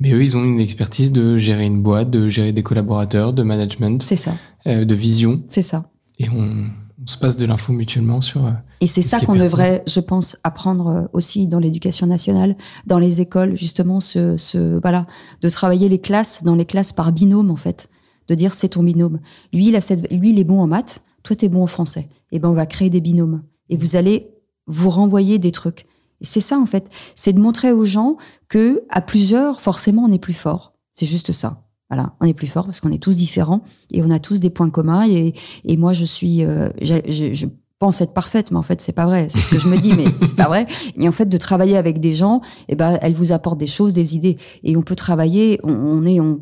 Mais 0.00 0.12
eux, 0.12 0.22
ils 0.22 0.36
ont 0.36 0.44
une 0.44 0.60
expertise 0.60 1.12
de 1.12 1.36
gérer 1.36 1.64
une 1.64 1.82
boîte, 1.82 2.10
de 2.10 2.28
gérer 2.28 2.52
des 2.52 2.62
collaborateurs, 2.62 3.32
de 3.32 3.42
management, 3.42 4.02
c'est 4.02 4.16
ça, 4.16 4.34
euh, 4.66 4.84
de 4.84 4.94
vision. 4.94 5.42
C'est 5.48 5.62
ça. 5.62 5.90
Et 6.18 6.28
on, 6.28 6.70
on 7.02 7.06
se 7.06 7.18
passe 7.18 7.36
de 7.36 7.46
l'info 7.46 7.72
mutuellement 7.72 8.20
sur. 8.20 8.46
Euh, 8.46 8.50
et 8.80 8.86
c'est 8.86 9.02
ça 9.02 9.20
qu'on 9.20 9.36
devrait, 9.36 9.82
je 9.86 10.00
pense, 10.00 10.36
apprendre 10.44 10.86
euh, 10.88 11.02
aussi 11.12 11.46
dans 11.46 11.58
l'éducation 11.58 12.06
nationale, 12.06 12.56
dans 12.86 12.98
les 12.98 13.20
écoles, 13.20 13.56
justement, 13.56 14.00
ce, 14.00 14.36
ce 14.36 14.78
voilà, 14.80 15.06
de 15.42 15.48
travailler 15.48 15.88
les 15.88 16.00
classes, 16.00 16.42
dans 16.42 16.54
les 16.54 16.64
classes 16.64 16.92
par 16.92 17.12
binôme 17.12 17.50
en 17.50 17.56
fait, 17.56 17.88
de 18.28 18.34
dire 18.34 18.54
c'est 18.54 18.70
ton 18.70 18.82
binôme. 18.82 19.20
Lui, 19.52 19.68
il 19.68 19.76
a 19.76 19.80
cette, 19.80 20.10
lui, 20.12 20.30
il 20.30 20.38
est 20.38 20.44
bon 20.44 20.60
en 20.60 20.66
maths, 20.66 21.02
toi 21.22 21.36
t'es 21.36 21.48
bon 21.48 21.62
en 21.62 21.66
français. 21.66 22.08
Et 22.32 22.36
eh 22.36 22.38
ben 22.40 22.48
on 22.48 22.54
va 22.54 22.66
créer 22.66 22.90
des 22.90 23.00
binômes 23.00 23.42
et 23.68 23.76
vous 23.76 23.96
allez 23.96 24.30
vous 24.66 24.90
renvoyer 24.90 25.38
des 25.38 25.52
trucs. 25.52 25.86
C'est 26.20 26.40
ça 26.40 26.58
en 26.58 26.66
fait, 26.66 26.88
c'est 27.14 27.32
de 27.32 27.40
montrer 27.40 27.72
aux 27.72 27.84
gens 27.84 28.16
que 28.48 28.82
à 28.88 29.00
plusieurs, 29.00 29.60
forcément, 29.60 30.04
on 30.04 30.12
est 30.12 30.18
plus 30.18 30.34
fort. 30.34 30.74
C'est 30.92 31.06
juste 31.06 31.32
ça. 31.32 31.62
Voilà, 31.90 32.14
on 32.20 32.26
est 32.26 32.34
plus 32.34 32.48
fort 32.48 32.64
parce 32.64 32.80
qu'on 32.80 32.90
est 32.90 33.02
tous 33.02 33.16
différents 33.16 33.62
et 33.92 34.02
on 34.02 34.10
a 34.10 34.18
tous 34.18 34.40
des 34.40 34.50
points 34.50 34.70
communs. 34.70 35.06
Et, 35.08 35.34
et 35.64 35.76
moi, 35.76 35.92
je 35.92 36.04
suis, 36.04 36.44
euh, 36.44 36.68
je, 36.80 37.46
pense 37.78 38.00
être 38.00 38.14
parfaite, 38.14 38.50
mais 38.50 38.58
en 38.58 38.62
fait 38.62 38.80
c'est 38.80 38.92
pas 38.92 39.06
vrai. 39.06 39.28
C'est 39.28 39.38
ce 39.38 39.50
que 39.50 39.58
je 39.58 39.68
me 39.68 39.76
dis, 39.76 39.92
mais 39.92 40.06
c'est 40.18 40.36
pas 40.36 40.48
vrai. 40.48 40.66
Et 40.96 41.08
en 41.08 41.12
fait, 41.12 41.26
de 41.26 41.36
travailler 41.36 41.76
avec 41.76 42.00
des 42.00 42.14
gens, 42.14 42.40
eh 42.68 42.74
ben, 42.74 42.98
elles 43.02 43.14
vous 43.14 43.32
apportent 43.32 43.58
des 43.58 43.66
choses, 43.66 43.92
des 43.92 44.14
idées, 44.14 44.38
et 44.64 44.76
on 44.76 44.82
peut 44.82 44.94
travailler. 44.94 45.60
On, 45.64 46.04
est, 46.06 46.20
on, 46.20 46.40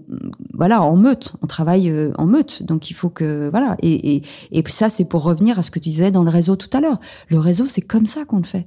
voilà, 0.52 0.82
en 0.82 0.96
meute. 0.96 1.34
On 1.42 1.46
travaille 1.46 1.90
euh, 1.90 2.12
en 2.18 2.26
meute, 2.26 2.62
donc 2.62 2.90
il 2.90 2.94
faut 2.94 3.10
que, 3.10 3.48
voilà. 3.50 3.76
Et, 3.82 4.16
et, 4.16 4.22
et 4.52 4.64
ça, 4.68 4.88
c'est 4.88 5.04
pour 5.04 5.22
revenir 5.22 5.58
à 5.58 5.62
ce 5.62 5.70
que 5.70 5.78
tu 5.78 5.88
disais 5.88 6.10
dans 6.10 6.24
le 6.24 6.30
réseau 6.30 6.56
tout 6.56 6.70
à 6.72 6.80
l'heure. 6.80 7.00
Le 7.28 7.38
réseau, 7.38 7.66
c'est 7.66 7.82
comme 7.82 8.06
ça 8.06 8.24
qu'on 8.24 8.38
le 8.38 8.44
fait. 8.44 8.66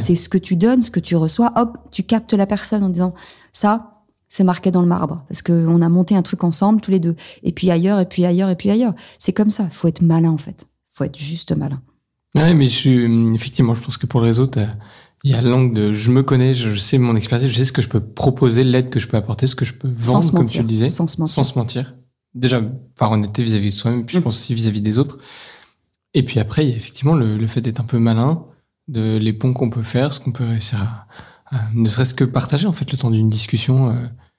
C'est 0.00 0.14
ce 0.14 0.28
que 0.28 0.38
tu 0.38 0.54
donnes, 0.56 0.82
ce 0.82 0.90
que 0.90 1.00
tu 1.00 1.16
reçois. 1.16 1.52
Hop, 1.56 1.78
tu 1.90 2.04
captes 2.04 2.32
la 2.32 2.46
personne 2.46 2.84
en 2.84 2.88
disant 2.88 3.12
ça, 3.52 4.02
c'est 4.28 4.44
marqué 4.44 4.70
dans 4.70 4.82
le 4.82 4.86
marbre 4.86 5.24
parce 5.28 5.42
que 5.42 5.66
on 5.66 5.82
a 5.82 5.88
monté 5.88 6.16
un 6.16 6.22
truc 6.22 6.44
ensemble 6.44 6.80
tous 6.80 6.90
les 6.90 7.00
deux. 7.00 7.16
Et 7.42 7.52
puis 7.52 7.70
ailleurs, 7.70 7.98
et 7.98 8.06
puis 8.06 8.24
ailleurs, 8.24 8.50
et 8.50 8.56
puis 8.56 8.70
ailleurs. 8.70 8.94
C'est 9.18 9.32
comme 9.32 9.50
ça. 9.50 9.68
Faut 9.70 9.88
être 9.88 10.02
malin 10.02 10.30
en 10.30 10.38
fait. 10.38 10.68
Faut 10.90 11.04
être 11.04 11.18
juste 11.18 11.56
malin. 11.56 11.82
Ouais, 12.34 12.52
mais 12.52 12.68
je 12.68 12.74
suis, 12.74 13.34
effectivement, 13.34 13.74
je 13.74 13.82
pense 13.82 13.96
que 13.96 14.06
pour 14.06 14.20
le 14.20 14.26
réseau, 14.26 14.50
il 15.22 15.30
y 15.30 15.34
a 15.34 15.40
l'angle 15.40 15.74
de 15.74 15.92
je 15.92 16.10
me 16.10 16.22
connais, 16.22 16.52
je 16.52 16.74
sais 16.74 16.98
mon 16.98 17.16
expertise, 17.16 17.48
je 17.48 17.56
sais 17.56 17.64
ce 17.64 17.72
que 17.72 17.82
je 17.82 17.88
peux 17.88 18.00
proposer, 18.00 18.64
l'aide 18.64 18.90
que 18.90 19.00
je 19.00 19.08
peux 19.08 19.16
apporter, 19.16 19.46
ce 19.46 19.54
que 19.54 19.64
je 19.64 19.74
peux 19.74 19.88
vendre, 19.88 20.30
comme 20.32 20.46
tu 20.46 20.58
le 20.58 20.64
disais. 20.64 20.86
Sans 20.86 21.06
se 21.06 21.20
mentir. 21.20 21.34
Sans 21.34 21.44
se 21.44 21.58
mentir. 21.58 21.94
Déjà, 22.34 22.60
par 22.96 23.12
honnêteté 23.12 23.42
vis-à-vis 23.42 23.70
de 23.70 23.74
soi-même, 23.74 24.04
puis 24.04 24.14
je 24.14 24.20
mm. 24.20 24.24
pense 24.24 24.36
aussi 24.36 24.54
vis-à-vis 24.54 24.82
des 24.82 24.98
autres. 24.98 25.18
Et 26.12 26.24
puis 26.24 26.40
après, 26.40 26.64
il 26.64 26.70
y 26.70 26.72
a 26.74 26.76
effectivement 26.76 27.14
le, 27.14 27.38
le 27.38 27.46
fait 27.46 27.60
d'être 27.60 27.80
un 27.80 27.84
peu 27.84 27.98
malin, 27.98 28.44
de 28.88 29.16
les 29.16 29.32
ponts 29.32 29.54
qu'on 29.54 29.70
peut 29.70 29.82
faire, 29.82 30.12
ce 30.12 30.20
qu'on 30.20 30.32
peut 30.32 30.44
réussir 30.44 30.82
à, 30.82 31.06
ne 31.72 31.88
serait-ce 31.88 32.14
que 32.14 32.24
partager, 32.24 32.66
en 32.66 32.72
fait, 32.72 32.90
le 32.90 32.98
temps 32.98 33.10
d'une 33.10 33.28
discussion, 33.28 33.90
euh, 33.90 33.94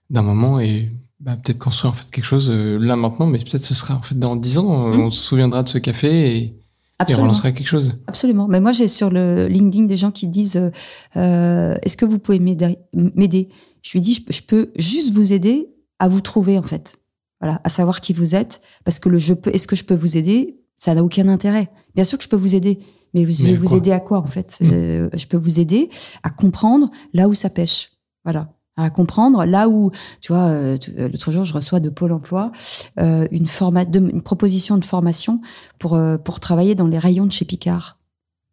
d'un 0.10 0.22
moment 0.22 0.60
et 0.60 0.92
bah, 1.20 1.38
peut-être 1.38 1.60
construire, 1.60 1.92
en 1.92 1.96
fait, 1.96 2.12
quelque 2.12 2.26
chose 2.26 2.52
euh, 2.52 2.78
là 2.78 2.96
maintenant, 2.96 3.26
mais 3.26 3.40
peut-être 3.40 3.64
ce 3.64 3.74
sera, 3.74 3.96
en 3.96 4.02
fait, 4.02 4.20
dans 4.20 4.36
dix 4.36 4.58
ans, 4.58 4.90
mm. 4.90 5.00
on 5.00 5.10
se 5.10 5.22
souviendra 5.22 5.64
de 5.64 5.70
ce 5.70 5.78
café 5.78 6.38
et, 6.38 6.60
Absolument. 7.00 7.34
Et 7.34 7.54
quelque 7.54 7.68
chose. 7.68 8.02
Absolument. 8.08 8.48
Mais 8.48 8.62
moi, 8.62 8.72
j'ai 8.72 8.88
sur 8.88 9.10
le 9.10 9.48
LinkedIn 9.48 9.86
des 9.86 9.98
gens 9.98 10.12
qui 10.12 10.28
disent 10.28 10.56
euh, 10.56 10.70
euh 11.18 11.76
Est-ce 11.82 11.98
que 11.98 12.06
vous 12.06 12.20
pouvez 12.20 12.40
m'aider 12.40 12.78
Je 12.94 13.92
lui 13.92 14.02
dis 14.02 14.26
je, 14.30 14.42
peux 14.42 14.72
juste 14.78 15.12
vous 15.12 15.34
aider 15.34 15.70
à 16.00 16.08
vous 16.08 16.22
trouver, 16.22 16.58
en 16.58 16.64
fait. 16.64 16.96
Voilà, 17.42 17.60
à 17.64 17.70
savoir 17.70 18.02
qui 18.02 18.14
vous 18.14 18.36
êtes. 18.36 18.62
Parce 18.86 19.00
que 19.00 19.10
le 19.10 19.18
je 19.18 19.34
peux, 19.34 19.54
est-ce 19.54 19.68
que 19.68 19.76
je 19.76 19.84
peux 19.84 19.96
vous 19.96 20.18
aider? 20.18 20.58
Ça 20.78 20.94
n'a 20.94 21.04
aucun 21.04 21.28
intérêt. 21.28 21.70
Bien 21.96 22.04
sûr 22.04 22.18
que 22.18 22.24
je 22.24 22.30
peux 22.30 22.36
vous 22.38 22.56
aider. 22.56 22.80
Mais 23.14 23.24
vous, 23.24 23.44
allez 23.44 23.56
vous 23.56 23.76
aider 23.76 23.92
à 23.92 24.00
quoi, 24.00 24.20
en 24.20 24.28
fait? 24.28 24.58
Mmh. 24.60 24.70
euh, 24.74 25.10
Je 25.14 25.26
peux 25.28 25.38
vous 25.38 25.60
aider 25.60 25.90
à 26.24 26.30
comprendre 26.30 26.92
là 27.14 27.28
où 27.28 27.34
ça 27.34 27.50
pêche. 27.50 27.92
Voilà 28.24 28.55
à 28.78 28.90
comprendre. 28.90 29.46
Là 29.46 29.70
où, 29.70 29.92
tu 30.22 30.34
vois, 30.34 30.48
euh, 30.48 30.78
euh, 30.98 31.10
l'autre 31.10 31.32
jour, 31.32 31.46
je 31.46 31.54
reçois 31.54 31.80
de 31.80 31.90
Pôle 31.90 32.12
Emploi 32.12 32.52
euh, 33.00 33.28
une, 33.32 33.46
de, 33.46 34.00
une 34.00 34.22
proposition 34.22 34.78
de 34.78 34.86
formation 34.86 35.42
pour 35.80 36.00
pour 36.24 36.40
travailler 36.40 36.76
dans 36.76 36.88
les 36.88 36.98
rayons 36.98 37.26
de 37.26 37.32
chez 37.32 37.46
Picard. 37.46 38.00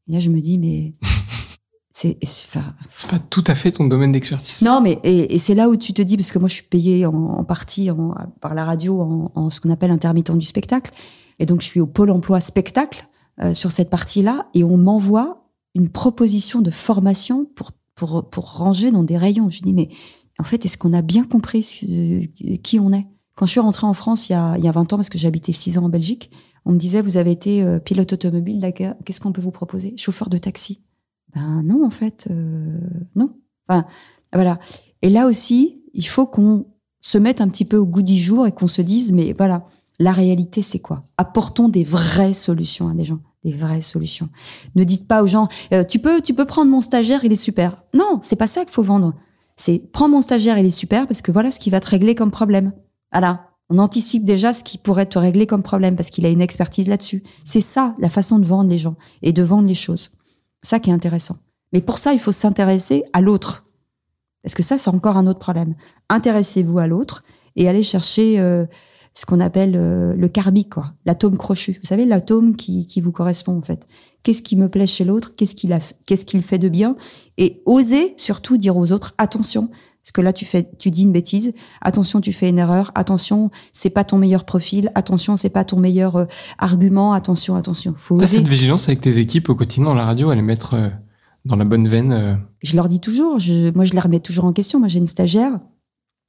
Et 0.09 0.13
là, 0.13 0.19
je 0.19 0.31
me 0.31 0.41
dis, 0.41 0.59
mais 0.59 0.95
c'est 1.93 2.19
pas 2.51 3.19
tout 3.31 3.45
à 3.47 3.55
fait 3.55 3.73
ton 3.73 3.87
domaine 3.87 4.13
d'expertise. 4.13 4.63
Non, 4.63 4.81
mais 4.81 4.99
et, 5.05 5.35
et 5.35 5.39
c'est 5.39 5.55
là 5.55 5.69
où 5.69 5.77
tu 5.77 5.93
te 5.93 6.03
dis, 6.03 6.17
parce 6.17 6.31
que 6.31 6.39
moi, 6.39 6.49
je 6.49 6.55
suis 6.55 6.65
payée 6.65 7.07
en, 7.07 7.15
en 7.15 7.45
partie 7.45 7.91
en, 7.91 8.15
par 8.41 8.55
la 8.55 8.65
radio 8.65 9.01
en, 9.01 9.33
en 9.35 9.51
ce 9.51 9.61
qu'on 9.61 9.71
appelle 9.71 9.91
intermittent 9.91 10.37
du 10.37 10.47
spectacle, 10.47 10.93
et 11.39 11.47
donc 11.47 11.61
je 11.61 11.67
suis 11.67 11.81
au 11.81 11.87
Pôle 11.87 12.11
Emploi 12.11 12.41
spectacle 12.41 13.09
sur 13.55 13.73
cette 13.73 13.91
partie-là, 13.91 14.47
et 14.55 14.63
on 14.63 14.77
m'envoie 14.77 15.49
une 15.75 15.89
proposition 15.89 16.61
de 16.61 16.71
formation 16.71 17.47
pour 17.57 17.73
pour, 17.95 18.29
pour 18.29 18.57
ranger 18.57 18.91
dans 18.91 19.03
des 19.03 19.17
rayons. 19.17 19.49
Je 19.51 19.63
dis, 19.63 19.73
mais 19.73 19.89
en 20.39 20.45
fait, 20.45 20.65
est-ce 20.65 20.79
qu'on 20.79 20.93
a 20.93 21.03
bien 21.03 21.25
compris 21.25 21.63
qui 22.63 22.81
on 22.81 22.93
est? 22.93 23.07
Quand 23.35 23.47
je 23.47 23.53
suis 23.53 23.61
rentrée 23.61 23.87
en 23.87 23.95
France 23.95 24.29
il 24.29 24.33
y 24.33 24.35
a, 24.35 24.57
il 24.59 24.65
y 24.65 24.69
a 24.69 24.73
20 24.73 24.93
ans, 24.93 24.97
parce 24.97 25.09
que 25.09 25.19
j'habitais 25.19 25.53
6 25.53 25.79
ans 25.79 25.85
en 25.85 25.89
Belgique, 25.89 26.31
on 26.65 26.73
me 26.73 26.79
disait, 26.79 27.03
vous 27.03 27.17
avez 27.17 27.31
été 27.31 27.63
euh, 27.63 27.79
pilote 27.79 28.13
automobile, 28.13 28.73
qu'est-ce 28.75 29.21
qu'on 29.21 29.33
peut 29.33 29.41
vous 29.41 29.51
proposer? 29.51 29.95
Chauffeur 29.97 30.29
de 30.29 30.39
taxi. 30.39 30.83
Ben 31.35 31.63
non, 31.63 31.85
en 31.85 31.91
fait, 31.91 32.29
euh, 32.31 32.79
non. 33.17 33.35
Enfin, 33.69 33.87
voilà. 34.33 34.59
Et 35.01 35.09
là 35.09 35.27
aussi, 35.27 35.83
il 35.95 36.07
faut 36.07 36.27
qu'on 36.27 36.67
se 37.01 37.19
mette 37.19 37.41
un 37.41 37.49
petit 37.49 37.65
peu 37.65 37.79
au 37.79 37.87
goût 37.87 38.03
du 38.03 38.17
jour 38.17 38.47
et 38.47 38.53
qu'on 38.53 38.69
se 38.69 38.83
dise, 38.83 39.13
mais 39.13 39.33
voilà, 39.33 39.67
la 39.99 40.13
réalité, 40.13 40.63
c'est 40.63 40.79
quoi? 40.79 41.05
Apportons 41.17 41.69
des 41.69 41.85
vraies 41.85 42.35
solutions 42.35 42.89
à 42.89 42.95
des 42.95 43.05
gens 43.05 43.21
des 43.45 43.53
vraies 43.53 43.81
solutions. 43.81 44.29
Ne 44.75 44.85
dites 44.85 45.09
pas 45.09 45.23
aux 45.23 45.27
gens, 45.27 45.49
euh, 45.73 45.85
tu 45.85 45.99
peux, 45.99 46.21
tu 46.21 46.35
peux 46.35 46.45
prendre 46.45 46.71
mon 46.71 46.81
stagiaire, 46.81 47.25
il 47.25 47.33
est 47.33 47.37
super. 47.37 47.83
Non, 47.95 48.19
c'est 48.23 48.37
pas 48.37 48.47
ça 48.47 48.65
qu'il 48.65 48.73
faut 48.73 48.83
vendre. 48.83 49.15
C'est 49.57 49.83
prends 49.93 50.09
mon 50.09 50.23
stagiaire, 50.23 50.59
il 50.59 50.67
est 50.67 50.71
super 50.71 51.07
parce 51.07 51.23
que 51.23 51.33
voilà 51.33 51.51
ce 51.51 51.59
qui 51.59 51.71
va 51.71 51.81
te 51.81 51.89
régler 51.89 52.15
comme 52.15 52.31
problème. 52.31 52.73
Voilà. 53.13 53.49
On 53.69 53.79
anticipe 53.79 54.25
déjà 54.25 54.53
ce 54.53 54.65
qui 54.65 54.77
pourrait 54.77 55.07
te 55.07 55.19
régler 55.19 55.47
comme 55.47 55.63
problème 55.63 55.97
parce 55.97 56.11
qu'il 56.11 56.27
a 56.27 56.29
une 56.29 56.43
expertise 56.43 56.89
là-dessus. 56.89 57.23
C'est 57.45 57.61
ça 57.61 57.95
la 57.99 58.11
façon 58.11 58.39
de 58.39 58.45
vendre 58.45 58.69
les 58.69 58.79
gens 58.79 58.97
et 59.23 59.33
de 59.33 59.43
vendre 59.43 59.67
les 59.67 59.75
choses. 59.75 60.13
Ça 60.63 60.79
qui 60.79 60.91
est 60.91 60.93
intéressant. 60.93 61.39
Mais 61.73 61.81
pour 61.81 61.99
ça, 61.99 62.13
il 62.13 62.19
faut 62.19 62.33
s'intéresser 62.33 63.05
à 63.13 63.21
l'autre. 63.21 63.65
Parce 64.43 64.55
que 64.55 64.63
ça, 64.63 64.77
c'est 64.77 64.91
encore 64.91 65.17
un 65.17 65.27
autre 65.27 65.39
problème. 65.39 65.75
Intéressez-vous 66.09 66.79
à 66.79 66.87
l'autre 66.87 67.25
et 67.57 67.69
allez 67.69 67.83
chercher 67.83 68.39
euh, 68.41 68.67
ce 69.15 69.27
qu'on 69.27 69.41
appelle 69.41 69.75
euh, 69.77 70.15
le 70.15 70.29
karmique, 70.29 70.71
quoi, 70.75 70.95
l'atome 71.05 71.37
crochu. 71.37 71.79
Vous 71.81 71.87
savez, 71.87 72.05
l'atome 72.05 72.57
qui, 72.57 72.87
qui 72.87 73.01
vous 73.01 73.13
correspond 73.13 73.57
en 73.59 73.63
fait. 73.63 73.87
Qu'est-ce 74.23 74.43
qui 74.43 74.57
me 74.57 74.69
plaît 74.69 74.87
chez 74.87 75.05
l'autre? 75.05 75.35
Qu'est-ce 75.37 75.55
qu'il 75.55 75.73
a, 75.73 75.79
qu'est-ce 76.07 76.25
qu'il 76.25 76.43
fait 76.43 76.59
de 76.59 76.69
bien? 76.69 76.97
Et 77.39 77.63
oser 77.67 78.15
surtout 78.17 78.57
dire 78.57 78.77
aux 78.77 78.93
autres 78.93 79.15
attention, 79.19 79.69
Parce 80.03 80.13
que 80.13 80.21
là, 80.21 80.33
tu 80.33 80.45
fais, 80.47 80.69
tu 80.79 80.91
dis 80.91 81.03
une 81.03 81.13
bêtise. 81.13 81.53
Attention, 81.81 82.21
tu 82.21 82.33
fais 82.33 82.49
une 82.49 82.59
erreur. 82.59 82.91
Attention, 82.95 83.51
c'est 83.73 83.91
pas 83.91 84.05
ton 84.05 84.19
meilleur 84.19 84.45
profil. 84.45 84.91
Attention, 84.95 85.37
c'est 85.37 85.51
pas 85.51 85.65
ton 85.65 85.79
meilleur 85.79 86.17
euh, 86.17 86.25
argument. 86.59 87.13
Attention, 87.13 87.55
attention. 87.57 87.95
Faut 87.97 88.17
T'as 88.17 88.25
oser. 88.25 88.39
cette 88.39 88.49
vigilance 88.49 88.89
avec 88.89 89.01
tes 89.01 89.19
équipes 89.19 89.49
au 89.51 89.55
quotidien 89.55 89.85
dans 89.87 89.95
la 89.95 90.05
radio, 90.05 90.31
à 90.31 90.35
les 90.35 90.43
mettre 90.43 90.75
euh, 90.75 90.89
dans 91.45 91.57
la 91.57 91.65
bonne 91.65 91.87
veine. 91.89 92.13
euh? 92.13 92.35
Je 92.63 92.77
leur 92.77 92.89
dis 92.89 93.01
toujours. 93.01 93.39
Je, 93.39 93.71
moi, 93.75 93.85
je 93.85 93.93
les 93.93 94.01
remets 94.01 94.21
toujours 94.21 94.45
en 94.47 94.53
question. 94.53 94.79
Moi, 94.79 94.89
j'ai 94.89 94.99
une 95.01 95.07
stagiaire 95.07 95.59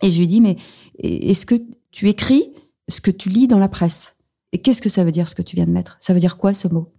et 0.02 0.12
je 0.12 0.20
lui 0.20 0.28
dis, 0.28 0.42
mais 0.42 0.58
est-ce 1.00 1.46
que 1.46 1.56
tu 1.92 2.10
écris 2.10 2.50
ce 2.94 3.02
que 3.02 3.12
tu 3.12 3.30
lis 3.30 3.48
dans 3.48 3.60
la 3.60 3.70
presse 3.70 4.16
Et 4.52 4.62
qu'est-ce 4.62 4.82
que 4.82 4.90
ça 4.90 5.04
veut 5.04 5.12
dire 5.12 5.28
ce 5.28 5.36
que 5.36 5.42
tu 5.42 5.56
viens 5.56 5.66
de 5.66 5.72
mettre? 5.72 5.98
Ça 6.00 6.14
veut 6.14 6.20
dire 6.20 6.38
quoi 6.38 6.54
ce 6.54 6.68
mot? 6.68 6.94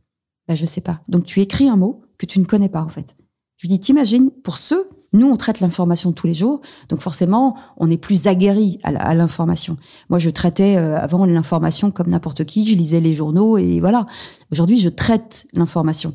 Ben, 0.48 0.56
je 0.56 0.66
sais 0.66 0.80
pas. 0.80 1.00
Donc 1.08 1.24
tu 1.24 1.40
écris 1.40 1.68
un 1.68 1.76
mot 1.76 2.02
que 2.18 2.26
tu 2.26 2.38
ne 2.40 2.44
connais 2.44 2.68
pas 2.68 2.82
en 2.82 2.88
fait. 2.88 3.16
Je 3.56 3.66
lui 3.66 3.74
dis, 3.74 3.80
t'imagines, 3.80 4.30
pour 4.42 4.58
ceux, 4.58 4.90
nous 5.12 5.28
on 5.28 5.36
traite 5.36 5.60
l'information 5.60 6.12
tous 6.12 6.26
les 6.26 6.34
jours, 6.34 6.60
donc 6.88 7.00
forcément 7.00 7.56
on 7.76 7.88
est 7.90 7.96
plus 7.96 8.26
aguerri 8.26 8.80
à 8.82 9.14
l'information. 9.14 9.76
Moi 10.10 10.18
je 10.18 10.28
traitais 10.28 10.76
euh, 10.76 10.98
avant 10.98 11.24
l'information 11.24 11.92
comme 11.92 12.08
n'importe 12.08 12.44
qui, 12.44 12.66
je 12.66 12.74
lisais 12.74 13.00
les 13.00 13.14
journaux 13.14 13.56
et 13.56 13.78
voilà. 13.78 14.06
Aujourd'hui 14.50 14.78
je 14.78 14.88
traite 14.88 15.46
l'information. 15.52 16.14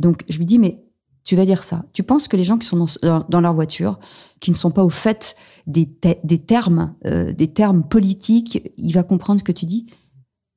Donc 0.00 0.24
je 0.28 0.38
lui 0.38 0.46
dis, 0.46 0.58
mais 0.58 0.82
tu 1.24 1.36
vas 1.36 1.44
dire 1.44 1.62
ça. 1.62 1.84
Tu 1.92 2.02
penses 2.02 2.28
que 2.28 2.36
les 2.36 2.42
gens 2.42 2.58
qui 2.58 2.66
sont 2.66 2.84
dans, 3.28 3.40
leur 3.40 3.54
voiture, 3.54 3.98
qui 4.40 4.50
ne 4.50 4.56
sont 4.56 4.70
pas 4.70 4.84
au 4.84 4.88
fait 4.90 5.36
des, 5.66 5.86
te- 5.86 6.16
des 6.24 6.38
termes, 6.38 6.94
euh, 7.06 7.32
des 7.32 7.48
termes 7.48 7.82
politiques, 7.86 8.72
il 8.76 8.92
va 8.92 9.02
comprendre 9.02 9.40
ce 9.40 9.44
que 9.44 9.52
tu 9.52 9.66
dis? 9.66 9.86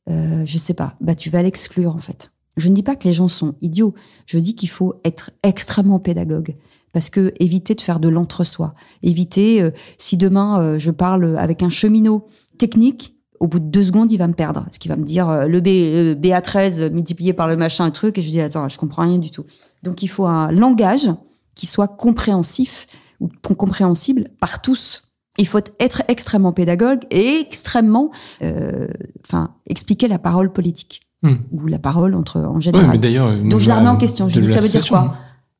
Euh, 0.09 0.43
Je 0.45 0.57
sais 0.57 0.73
pas. 0.73 0.95
Bah 1.01 1.15
tu 1.15 1.29
vas 1.29 1.41
l'exclure 1.41 1.95
en 1.95 1.99
fait. 2.01 2.31
Je 2.57 2.69
ne 2.69 2.75
dis 2.75 2.83
pas 2.83 2.95
que 2.95 3.07
les 3.07 3.13
gens 3.13 3.27
sont 3.27 3.55
idiots. 3.61 3.93
Je 4.25 4.37
dis 4.37 4.55
qu'il 4.55 4.69
faut 4.69 4.95
être 5.03 5.31
extrêmement 5.41 5.99
pédagogue. 5.99 6.55
Parce 6.93 7.09
que 7.09 7.33
éviter 7.39 7.73
de 7.73 7.81
faire 7.81 7.99
de 7.99 8.07
l'entre-soi. 8.09 8.75
Éviter, 9.01 9.61
euh, 9.61 9.71
si 9.97 10.15
demain 10.17 10.61
euh, 10.61 10.77
je 10.77 10.91
parle 10.91 11.37
avec 11.39 11.63
un 11.63 11.69
cheminot 11.69 12.27
technique, 12.59 13.15
au 13.39 13.47
bout 13.47 13.59
de 13.59 13.65
deux 13.65 13.83
secondes, 13.83 14.11
il 14.11 14.17
va 14.17 14.27
me 14.27 14.33
perdre. 14.35 14.61
Parce 14.63 14.77
qu'il 14.77 14.89
va 14.89 14.95
me 14.97 15.03
dire 15.03 15.47
le 15.47 15.59
B, 15.59 15.67
euh, 15.67 16.15
BA13 16.15 16.91
multiplié 16.91 17.33
par 17.33 17.47
le 17.47 17.57
machin, 17.57 17.85
un 17.85 17.91
truc, 17.91 18.17
et 18.17 18.21
je 18.21 18.29
dis 18.29 18.39
attends, 18.39 18.69
je 18.69 18.77
comprends 18.77 19.01
rien 19.01 19.17
du 19.17 19.31
tout. 19.31 19.45
Donc 19.83 20.01
il 20.01 20.07
faut 20.07 20.25
un 20.25 20.51
langage 20.51 21.09
qui 21.55 21.65
soit 21.67 21.87
compréhensif 21.87 22.87
ou 23.19 23.29
com- 23.43 23.55
compréhensible 23.55 24.29
par 24.39 24.61
tous. 24.61 25.11
Il 25.37 25.47
faut 25.47 25.59
être 25.79 26.03
extrêmement 26.07 26.51
pédagogue 26.53 27.01
et 27.11 27.39
extrêmement, 27.39 28.11
euh, 28.41 28.87
enfin, 29.25 29.55
expliquer 29.67 30.07
la 30.07 30.19
parole 30.19 30.51
politique 30.51 31.01
Hmm. 31.25 31.35
ou 31.53 31.67
la 31.67 31.79
parole 31.79 32.15
entre 32.15 32.41
en 32.41 32.59
général. 32.59 32.89
mais 32.89 32.97
d'ailleurs. 32.97 33.33
Donc 33.37 33.59
je 33.61 33.69
la 33.69 33.77
remets 33.77 33.87
en 33.89 33.95
question. 33.95 34.27
Je 34.27 34.41
dis 34.41 34.47
ça 34.47 34.59
veut 34.59 34.67
dire 34.67 34.85
quoi? 34.85 35.15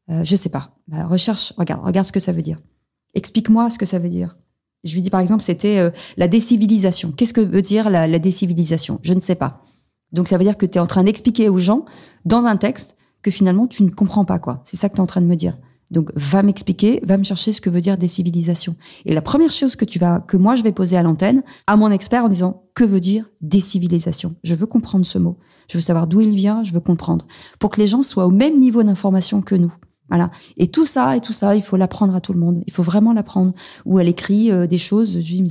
Euh, 0.10 0.22
Je 0.26 0.36
sais 0.36 0.50
pas. 0.50 0.72
Bah, 0.90 1.06
recherche, 1.06 1.54
regarde, 1.58 1.82
regarde 1.86 2.06
ce 2.06 2.12
que 2.12 2.20
ça 2.20 2.34
veut 2.34 2.42
dire. 2.42 2.60
Explique-moi 3.14 3.70
ce 3.70 3.78
que 3.78 3.86
ça 3.86 3.98
veut 3.98 4.10
dire. 4.10 4.36
Je 4.84 4.94
lui 4.94 5.02
dis 5.02 5.10
par 5.10 5.22
exemple, 5.22 5.42
c'était 5.42 5.78
euh, 5.80 5.92
la 6.18 6.28
décivilisation. 6.28 7.14
Qu'est-ce 7.14 7.34
que 7.34 7.40
veut 7.40 7.62
dire 7.62 7.90
la, 7.90 8.08
la 8.08 8.20
décivilisation? 8.20 9.00
Je 9.04 9.14
ne 9.14 9.22
sais 9.22 9.36
pas. 9.36 9.62
Donc 10.12 10.28
ça 10.28 10.38
veut 10.38 10.44
dire 10.44 10.58
que 10.58 10.66
tu 10.66 10.78
es 10.78 10.82
en 10.82 10.86
train 10.86 11.04
d'expliquer 11.06 11.48
aux 11.48 11.58
gens 11.60 11.86
dans 12.26 12.46
un 12.46 12.58
texte 12.58 12.98
que 13.24 13.32
finalement 13.32 13.68
tu 13.68 13.84
ne 13.84 13.90
comprends 13.90 14.26
pas 14.26 14.40
quoi. 14.40 14.62
C'est 14.64 14.78
ça 14.78 14.90
que 14.90 14.94
tu 14.94 15.00
es 15.00 15.04
en 15.04 15.08
train 15.08 15.22
de 15.22 15.26
me 15.26 15.36
dire. 15.36 15.58
Donc 15.90 16.12
va 16.16 16.42
m'expliquer, 16.42 17.00
va 17.04 17.18
me 17.18 17.24
chercher 17.24 17.52
ce 17.52 17.62
que 17.62 17.70
veut 17.70 17.82
dire 17.82 17.98
décivilisation. 17.98 18.76
Et 19.06 19.14
la 19.14 19.22
première 19.22 19.52
chose 19.52 19.76
que 19.76 19.86
tu 19.86 20.00
vas 20.00 20.22
que 20.22 20.38
moi 20.38 20.56
je 20.56 20.64
vais 20.64 20.72
poser 20.72 20.98
à 20.98 21.04
l'antenne 21.04 21.44
à 21.68 21.78
mon 21.78 21.92
expert 21.92 22.26
en 22.26 22.30
disant 22.30 22.64
que 22.74 22.84
veut 22.84 23.00
dire 23.00 23.30
décivilisation 23.42 24.36
Je 24.44 24.56
veux 24.56 24.66
comprendre 24.66 25.06
ce 25.06 25.18
mot. 25.18 25.38
Je 25.70 25.78
veux 25.78 25.82
savoir 25.82 26.08
d'où 26.08 26.22
il 26.22 26.36
vient, 26.36 26.64
je 26.64 26.74
veux 26.74 26.80
comprendre 26.80 27.26
pour 27.60 27.70
que 27.70 27.80
les 27.80 27.88
gens 27.88 28.02
soient 28.02 28.26
au 28.26 28.32
même 28.32 28.60
niveau 28.60 28.84
d'information 28.84 29.42
que 29.42 29.56
nous. 29.56 29.74
Voilà. 30.10 30.32
Et 30.58 30.68
tout 30.68 30.86
ça, 30.86 31.16
et 31.16 31.22
tout 31.22 31.32
ça, 31.34 31.56
il 31.56 31.64
faut 31.64 31.78
l'apprendre 31.78 32.14
à 32.14 32.22
tout 32.22 32.34
le 32.34 32.40
monde. 32.40 32.64
Il 32.68 32.74
faut 32.74 32.84
vraiment 32.84 33.14
l'apprendre. 33.14 33.54
Ou 33.86 34.00
elle 34.00 34.10
écrit 34.10 34.52
euh, 34.52 34.68
des 34.68 34.78
choses, 34.78 35.14
je 35.14 35.20
dis, 35.20 35.42
mais 35.42 35.50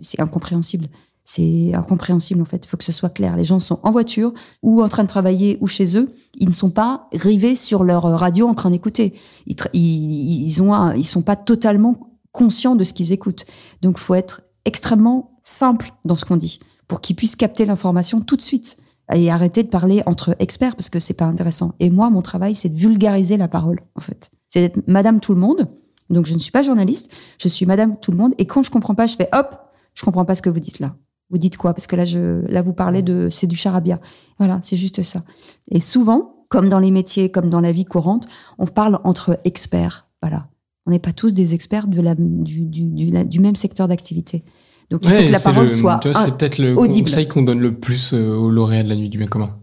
c'est 0.00 0.20
incompréhensible. 0.20 0.88
C'est 1.28 1.74
incompréhensible 1.74 2.40
en 2.40 2.44
fait. 2.44 2.64
Il 2.64 2.68
faut 2.68 2.76
que 2.76 2.84
ce 2.84 2.92
soit 2.92 3.10
clair. 3.10 3.36
Les 3.36 3.42
gens 3.42 3.58
sont 3.58 3.80
en 3.82 3.90
voiture 3.90 4.32
ou 4.62 4.80
en 4.80 4.88
train 4.88 5.02
de 5.02 5.08
travailler 5.08 5.58
ou 5.60 5.66
chez 5.66 5.98
eux. 5.98 6.14
Ils 6.36 6.46
ne 6.46 6.52
sont 6.52 6.70
pas 6.70 7.08
rivés 7.12 7.56
sur 7.56 7.82
leur 7.82 8.04
radio 8.04 8.46
en 8.46 8.54
train 8.54 8.70
d'écouter. 8.70 9.12
Ils, 9.46 9.56
ils, 9.74 11.04
sont 11.04 11.22
pas 11.22 11.34
totalement 11.34 12.16
conscients 12.30 12.76
de 12.76 12.84
ce 12.84 12.92
qu'ils 12.92 13.10
écoutent. 13.10 13.44
Donc, 13.82 13.98
faut 13.98 14.14
être 14.14 14.42
extrêmement 14.64 15.40
simple 15.42 15.92
dans 16.04 16.14
ce 16.14 16.24
qu'on 16.24 16.36
dit 16.36 16.60
pour 16.86 17.00
qu'ils 17.00 17.16
puissent 17.16 17.34
capter 17.34 17.66
l'information 17.66 18.20
tout 18.20 18.36
de 18.36 18.42
suite 18.42 18.76
et 19.12 19.28
arrêter 19.28 19.64
de 19.64 19.68
parler 19.68 20.04
entre 20.06 20.36
experts 20.38 20.76
parce 20.76 20.90
que 20.90 21.00
c'est 21.00 21.14
pas 21.14 21.24
intéressant. 21.24 21.74
Et 21.80 21.90
moi, 21.90 22.08
mon 22.08 22.22
travail, 22.22 22.54
c'est 22.54 22.68
de 22.68 22.76
vulgariser 22.76 23.36
la 23.36 23.48
parole, 23.48 23.80
en 23.96 24.00
fait. 24.00 24.30
C'est 24.48 24.60
d'être 24.60 24.86
Madame 24.86 25.18
Tout 25.18 25.34
le 25.34 25.40
Monde. 25.40 25.68
Donc, 26.08 26.26
je 26.26 26.34
ne 26.34 26.38
suis 26.38 26.52
pas 26.52 26.62
journaliste, 26.62 27.12
je 27.40 27.48
suis 27.48 27.66
Madame 27.66 27.98
Tout 27.98 28.12
le 28.12 28.16
Monde. 28.16 28.34
Et 28.38 28.46
quand 28.46 28.62
je 28.62 28.70
comprends 28.70 28.94
pas, 28.94 29.06
je 29.06 29.16
fais 29.16 29.28
hop, 29.32 29.58
je 29.94 30.04
comprends 30.04 30.24
pas 30.24 30.36
ce 30.36 30.42
que 30.42 30.50
vous 30.50 30.60
dites 30.60 30.78
là. 30.78 30.94
Vous 31.30 31.38
dites 31.38 31.56
quoi? 31.56 31.74
Parce 31.74 31.86
que 31.86 31.96
là, 31.96 32.04
je, 32.04 32.46
là, 32.50 32.62
vous 32.62 32.72
parlez 32.72 33.02
de, 33.02 33.28
c'est 33.30 33.46
du 33.46 33.56
charabia. 33.56 34.00
Voilà, 34.38 34.60
c'est 34.62 34.76
juste 34.76 35.02
ça. 35.02 35.22
Et 35.70 35.80
souvent, 35.80 36.44
comme 36.48 36.68
dans 36.68 36.78
les 36.78 36.90
métiers, 36.92 37.30
comme 37.30 37.50
dans 37.50 37.60
la 37.60 37.72
vie 37.72 37.84
courante, 37.84 38.26
on 38.58 38.66
parle 38.66 39.00
entre 39.04 39.38
experts. 39.44 40.06
Voilà. 40.22 40.48
On 40.86 40.92
n'est 40.92 41.00
pas 41.00 41.12
tous 41.12 41.34
des 41.34 41.52
experts 41.54 41.88
de 41.88 42.00
la, 42.00 42.14
du, 42.16 42.64
du, 42.66 42.84
du, 42.84 43.10
la- 43.10 43.24
du 43.24 43.40
même 43.40 43.56
secteur 43.56 43.88
d'activité. 43.88 44.44
Donc, 44.90 45.00
il 45.02 45.10
faut 45.10 45.16
Ouais, 45.16 45.26
que 45.26 45.32
la 45.32 45.40
parole 45.40 45.62
le- 45.62 45.68
soit 45.68 45.98
c'est 46.02 46.36
peut-être 46.36 46.58
le 46.58 46.78
audible. 46.78 47.08
conseil 47.08 47.26
qu'on 47.26 47.42
donne 47.42 47.58
le 47.58 47.74
plus 47.80 48.12
euh, 48.14 48.36
aux 48.36 48.50
lauréats 48.50 48.84
de 48.84 48.88
la 48.88 48.94
nuit 48.94 49.08
du 49.08 49.18
bien 49.18 49.26
commun. 49.26 49.58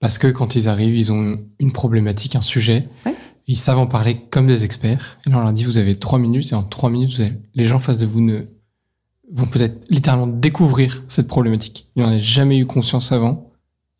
Parce 0.00 0.18
que 0.18 0.26
quand 0.26 0.54
ils 0.54 0.68
arrivent, 0.68 0.94
ils 0.94 1.14
ont 1.14 1.38
une 1.58 1.72
problématique, 1.72 2.36
un 2.36 2.42
sujet. 2.42 2.86
Ouais. 3.06 3.14
Ils 3.46 3.56
savent 3.56 3.78
en 3.78 3.86
parler 3.86 4.20
comme 4.28 4.46
des 4.46 4.66
experts. 4.66 5.16
Et 5.26 5.30
là, 5.30 5.38
on 5.38 5.40
leur 5.44 5.52
dit, 5.54 5.64
vous 5.64 5.78
avez 5.78 5.96
trois 5.96 6.18
minutes, 6.18 6.52
et 6.52 6.54
en 6.54 6.62
trois 6.62 6.90
minutes, 6.90 7.14
vous 7.14 7.20
avez- 7.22 7.38
les 7.54 7.64
gens 7.64 7.76
en 7.76 7.78
face 7.78 7.96
de 7.96 8.04
vous 8.04 8.20
ne 8.20 8.42
vont 9.32 9.46
peut-être 9.46 9.84
littéralement 9.90 10.26
découvrir 10.26 11.02
cette 11.08 11.26
problématique. 11.26 11.90
Ils 11.96 12.02
n'en 12.02 12.08
avaient 12.08 12.20
jamais 12.20 12.58
eu 12.58 12.66
conscience 12.66 13.12
avant. 13.12 13.50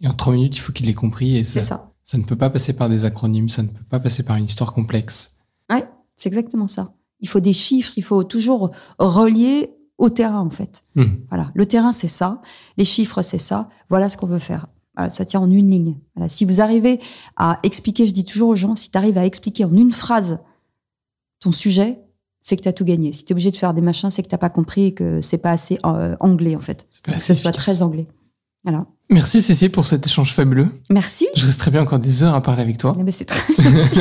Et 0.01 0.09
en 0.09 0.15
trois 0.15 0.33
minutes, 0.33 0.57
il 0.57 0.61
faut 0.61 0.73
qu'ils 0.73 0.87
l'aient 0.87 0.95
compris. 0.95 1.37
Et 1.37 1.45
ça, 1.45 1.63
ça. 1.63 1.93
ça 2.05 2.19
ne 2.19 2.25
peut 2.25 2.37
pas 2.37 2.51
passer 2.51 2.75
par 2.75 2.89
des 2.89 3.05
acronymes, 3.05 3.49
ça 3.49 3.63
ne 3.63 3.69
peut 3.69 3.85
pas 3.89 4.01
passer 4.01 4.23
par 4.23 4.37
une 4.37 4.45
histoire 4.45 4.73
complexe. 4.73 5.39
Ouais, 5.71 5.89
c'est 6.15 6.29
exactement 6.29 6.67
ça. 6.67 6.95
Il 7.21 7.29
faut 7.29 7.41
des 7.41 7.55
chiffres, 7.55 7.93
il 7.97 8.03
faut 8.03 8.25
toujours 8.25 8.73
relier 8.99 9.71
au 9.99 10.11
terrain, 10.11 10.41
en 10.41 10.51
fait. 10.51 10.85
Hmm. 10.95 11.05
Voilà. 11.31 11.51
Le 11.55 11.67
terrain, 11.67 11.93
c'est 11.93 12.09
ça. 12.09 12.43
Les 12.77 12.85
chiffres, 12.85 13.23
c'est 13.23 13.39
ça. 13.39 13.69
Voilà 13.89 14.09
ce 14.09 14.17
qu'on 14.17 14.27
veut 14.27 14.39
faire. 14.39 14.67
Voilà, 14.95 15.11
ça 15.11 15.25
tient 15.25 15.41
en 15.41 15.51
une 15.51 15.71
ligne. 15.71 15.97
Voilà. 16.15 16.29
Si 16.29 16.45
vous 16.45 16.61
arrivez 16.61 17.01
à 17.37 17.59
expliquer, 17.63 18.07
je 18.07 18.13
dis 18.13 18.25
toujours 18.25 18.51
aux 18.51 18.57
gens, 18.57 18.75
si 18.75 18.91
tu 18.91 18.99
arrives 18.99 19.19
à 19.19 19.25
expliquer 19.25 19.65
en 19.65 19.75
une 19.75 19.93
phrase 19.93 20.39
ton 21.41 21.53
sujet, 21.53 22.06
c'est 22.47 22.57
que 22.57 22.63
tu 22.63 22.69
as 22.69 22.73
tout 22.73 22.85
gagné. 22.85 23.13
Si 23.13 23.25
tu 23.25 23.33
es 23.33 23.35
obligé 23.35 23.51
de 23.51 23.57
faire 23.57 23.75
des 23.75 23.81
machins, 23.81 24.09
c'est 24.09 24.23
que 24.23 24.29
tu 24.29 24.39
pas 24.39 24.51
compris 24.51 24.85
et 24.85 24.95
que 24.95 25.21
c'est 25.21 25.39
pas 25.39 25.51
assez 25.51 25.81
euh, 25.85 26.15
anglais, 26.21 26.55
en 26.55 26.61
fait. 26.61 26.87
Pas 27.03 27.11
Que 27.15 27.19
ce 27.19 27.35
soit 27.35 27.51
efficace. 27.51 27.65
très 27.65 27.83
anglais. 27.83 28.07
Voilà. 28.63 28.87
Merci 29.11 29.43
Cécile 29.43 29.73
pour 29.73 29.85
cet 29.85 30.07
échange 30.07 30.33
fabuleux. 30.33 30.69
Merci. 30.89 31.27
Je 31.35 31.45
resterai 31.45 31.73
bien 31.73 31.83
encore 31.83 31.99
des 31.99 32.23
heures 32.23 32.37
à 32.37 32.41
parler 32.41 32.63
avec 32.63 32.79
toi. 32.79 32.95
Eh 33.01 33.03
ben, 33.03 33.11
c'est 33.11 33.25
très 33.25 33.53
gentil. 33.61 34.01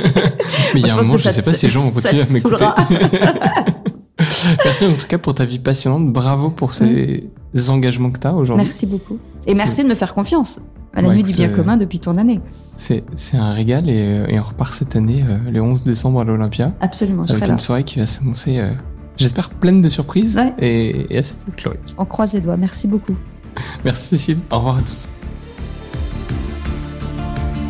Mais 0.76 0.82
il 0.82 0.86
y 0.86 0.90
a 0.92 0.94
un 0.94 1.02
moment, 1.02 1.18
je 1.18 1.24
ça 1.24 1.32
sais 1.32 1.42
pas 1.42 1.56
si 1.56 1.66
les 1.66 1.72
gens 1.72 1.86
vont 1.86 1.92
continuer 1.92 2.22
à 2.22 2.26
te 2.28 2.34
m'écouter. 2.34 2.68
merci 4.64 4.86
en 4.86 4.94
tout 4.94 5.08
cas 5.08 5.18
pour 5.18 5.34
ta 5.34 5.46
vie 5.46 5.58
passionnante. 5.58 6.14
Bravo 6.14 6.52
pour 6.52 6.74
ces 6.74 7.24
engagements 7.70 8.12
que 8.12 8.20
tu 8.20 8.28
as 8.28 8.36
aujourd'hui. 8.36 8.64
Merci 8.64 8.86
beaucoup. 8.86 9.18
Et 9.48 9.56
merci 9.56 9.82
de 9.82 9.90
me 9.90 9.96
faire 9.96 10.14
confiance 10.14 10.60
à 10.96 11.02
la 11.02 11.08
Bah, 11.10 11.14
nuit 11.14 11.22
écoute, 11.22 11.32
du 11.34 11.38
bien 11.38 11.50
euh, 11.50 11.56
commun 11.56 11.78
depuis 11.78 12.00
ton 12.00 12.18
année. 12.18 12.40
C'est 12.76 13.04
un 13.34 13.52
régal 13.54 13.90
et, 13.90 13.94
euh, 14.02 14.28
et 14.28 14.40
on 14.40 14.44
repart 14.44 14.74
cette 14.74 14.96
année 14.96 15.24
euh, 15.28 15.38
le 15.52 15.62
11 15.62 15.84
décembre 15.84 16.22
à 16.22 16.24
l'Olympia 16.24 16.74
Absolument, 16.80 17.26
je 17.26 17.32
avec 17.34 17.40
serai 17.42 17.50
une 17.52 17.58
là. 17.58 17.62
soirée 17.62 17.84
qui 17.84 18.00
va 18.00 18.06
s'annoncer, 18.06 18.60
euh, 18.60 18.70
j'espère, 19.18 19.50
pleine 19.50 19.82
de 19.82 19.90
surprises 19.90 20.36
Ouais. 20.38 20.54
et, 20.60 21.14
et 21.14 21.18
assez 21.20 21.36
folklorique. 21.46 21.96
On 21.98 22.06
croise 22.06 22.34
les 22.34 22.42
doigts. 22.42 22.58
Merci 22.58 22.88
beaucoup. 22.88 23.16
Merci 23.86 24.08
Cécile. 24.10 24.38
Au 24.52 24.58
revoir 24.58 24.78
à 24.78 24.82
tous. 24.82 25.10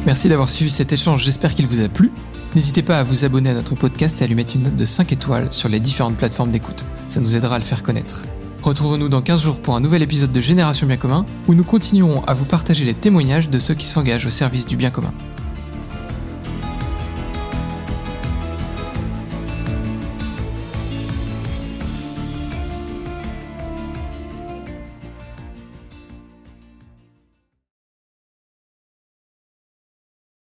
Merci 0.05 0.29
d'avoir 0.29 0.49
suivi 0.49 0.69
cet 0.69 0.93
échange, 0.93 1.23
j'espère 1.23 1.55
qu'il 1.55 1.65
vous 1.65 1.81
a 1.83 1.87
plu. 1.87 2.11
N'hésitez 2.55 2.83
pas 2.83 2.99
à 2.99 3.03
vous 3.03 3.25
abonner 3.25 3.49
à 3.49 3.53
notre 3.53 3.75
podcast 3.75 4.21
et 4.21 4.23
à 4.23 4.27
lui 4.27 4.35
mettre 4.35 4.55
une 4.55 4.63
note 4.63 4.75
de 4.75 4.85
5 4.85 5.11
étoiles 5.11 5.47
sur 5.51 5.67
les 5.67 5.79
différentes 5.79 6.15
plateformes 6.15 6.51
d'écoute. 6.51 6.85
Ça 7.07 7.19
nous 7.19 7.35
aidera 7.35 7.55
à 7.55 7.57
le 7.57 7.65
faire 7.65 7.83
connaître. 7.83 8.23
Retrouvons-nous 8.65 9.09
dans 9.09 9.21
15 9.21 9.43
jours 9.43 9.59
pour 9.61 9.75
un 9.75 9.79
nouvel 9.79 10.01
épisode 10.01 10.31
de 10.31 10.41
Génération 10.41 10.87
Bien 10.87 10.97
Commun, 10.97 11.27
où 11.47 11.53
nous 11.53 11.63
continuerons 11.63 12.23
à 12.23 12.33
vous 12.33 12.45
partager 12.45 12.83
les 12.83 12.95
témoignages 12.95 13.51
de 13.51 13.59
ceux 13.59 13.75
qui 13.75 13.85
s'engagent 13.85 14.25
au 14.25 14.31
service 14.31 14.65
du 14.65 14.75
bien 14.75 14.89
commun. 14.89 15.13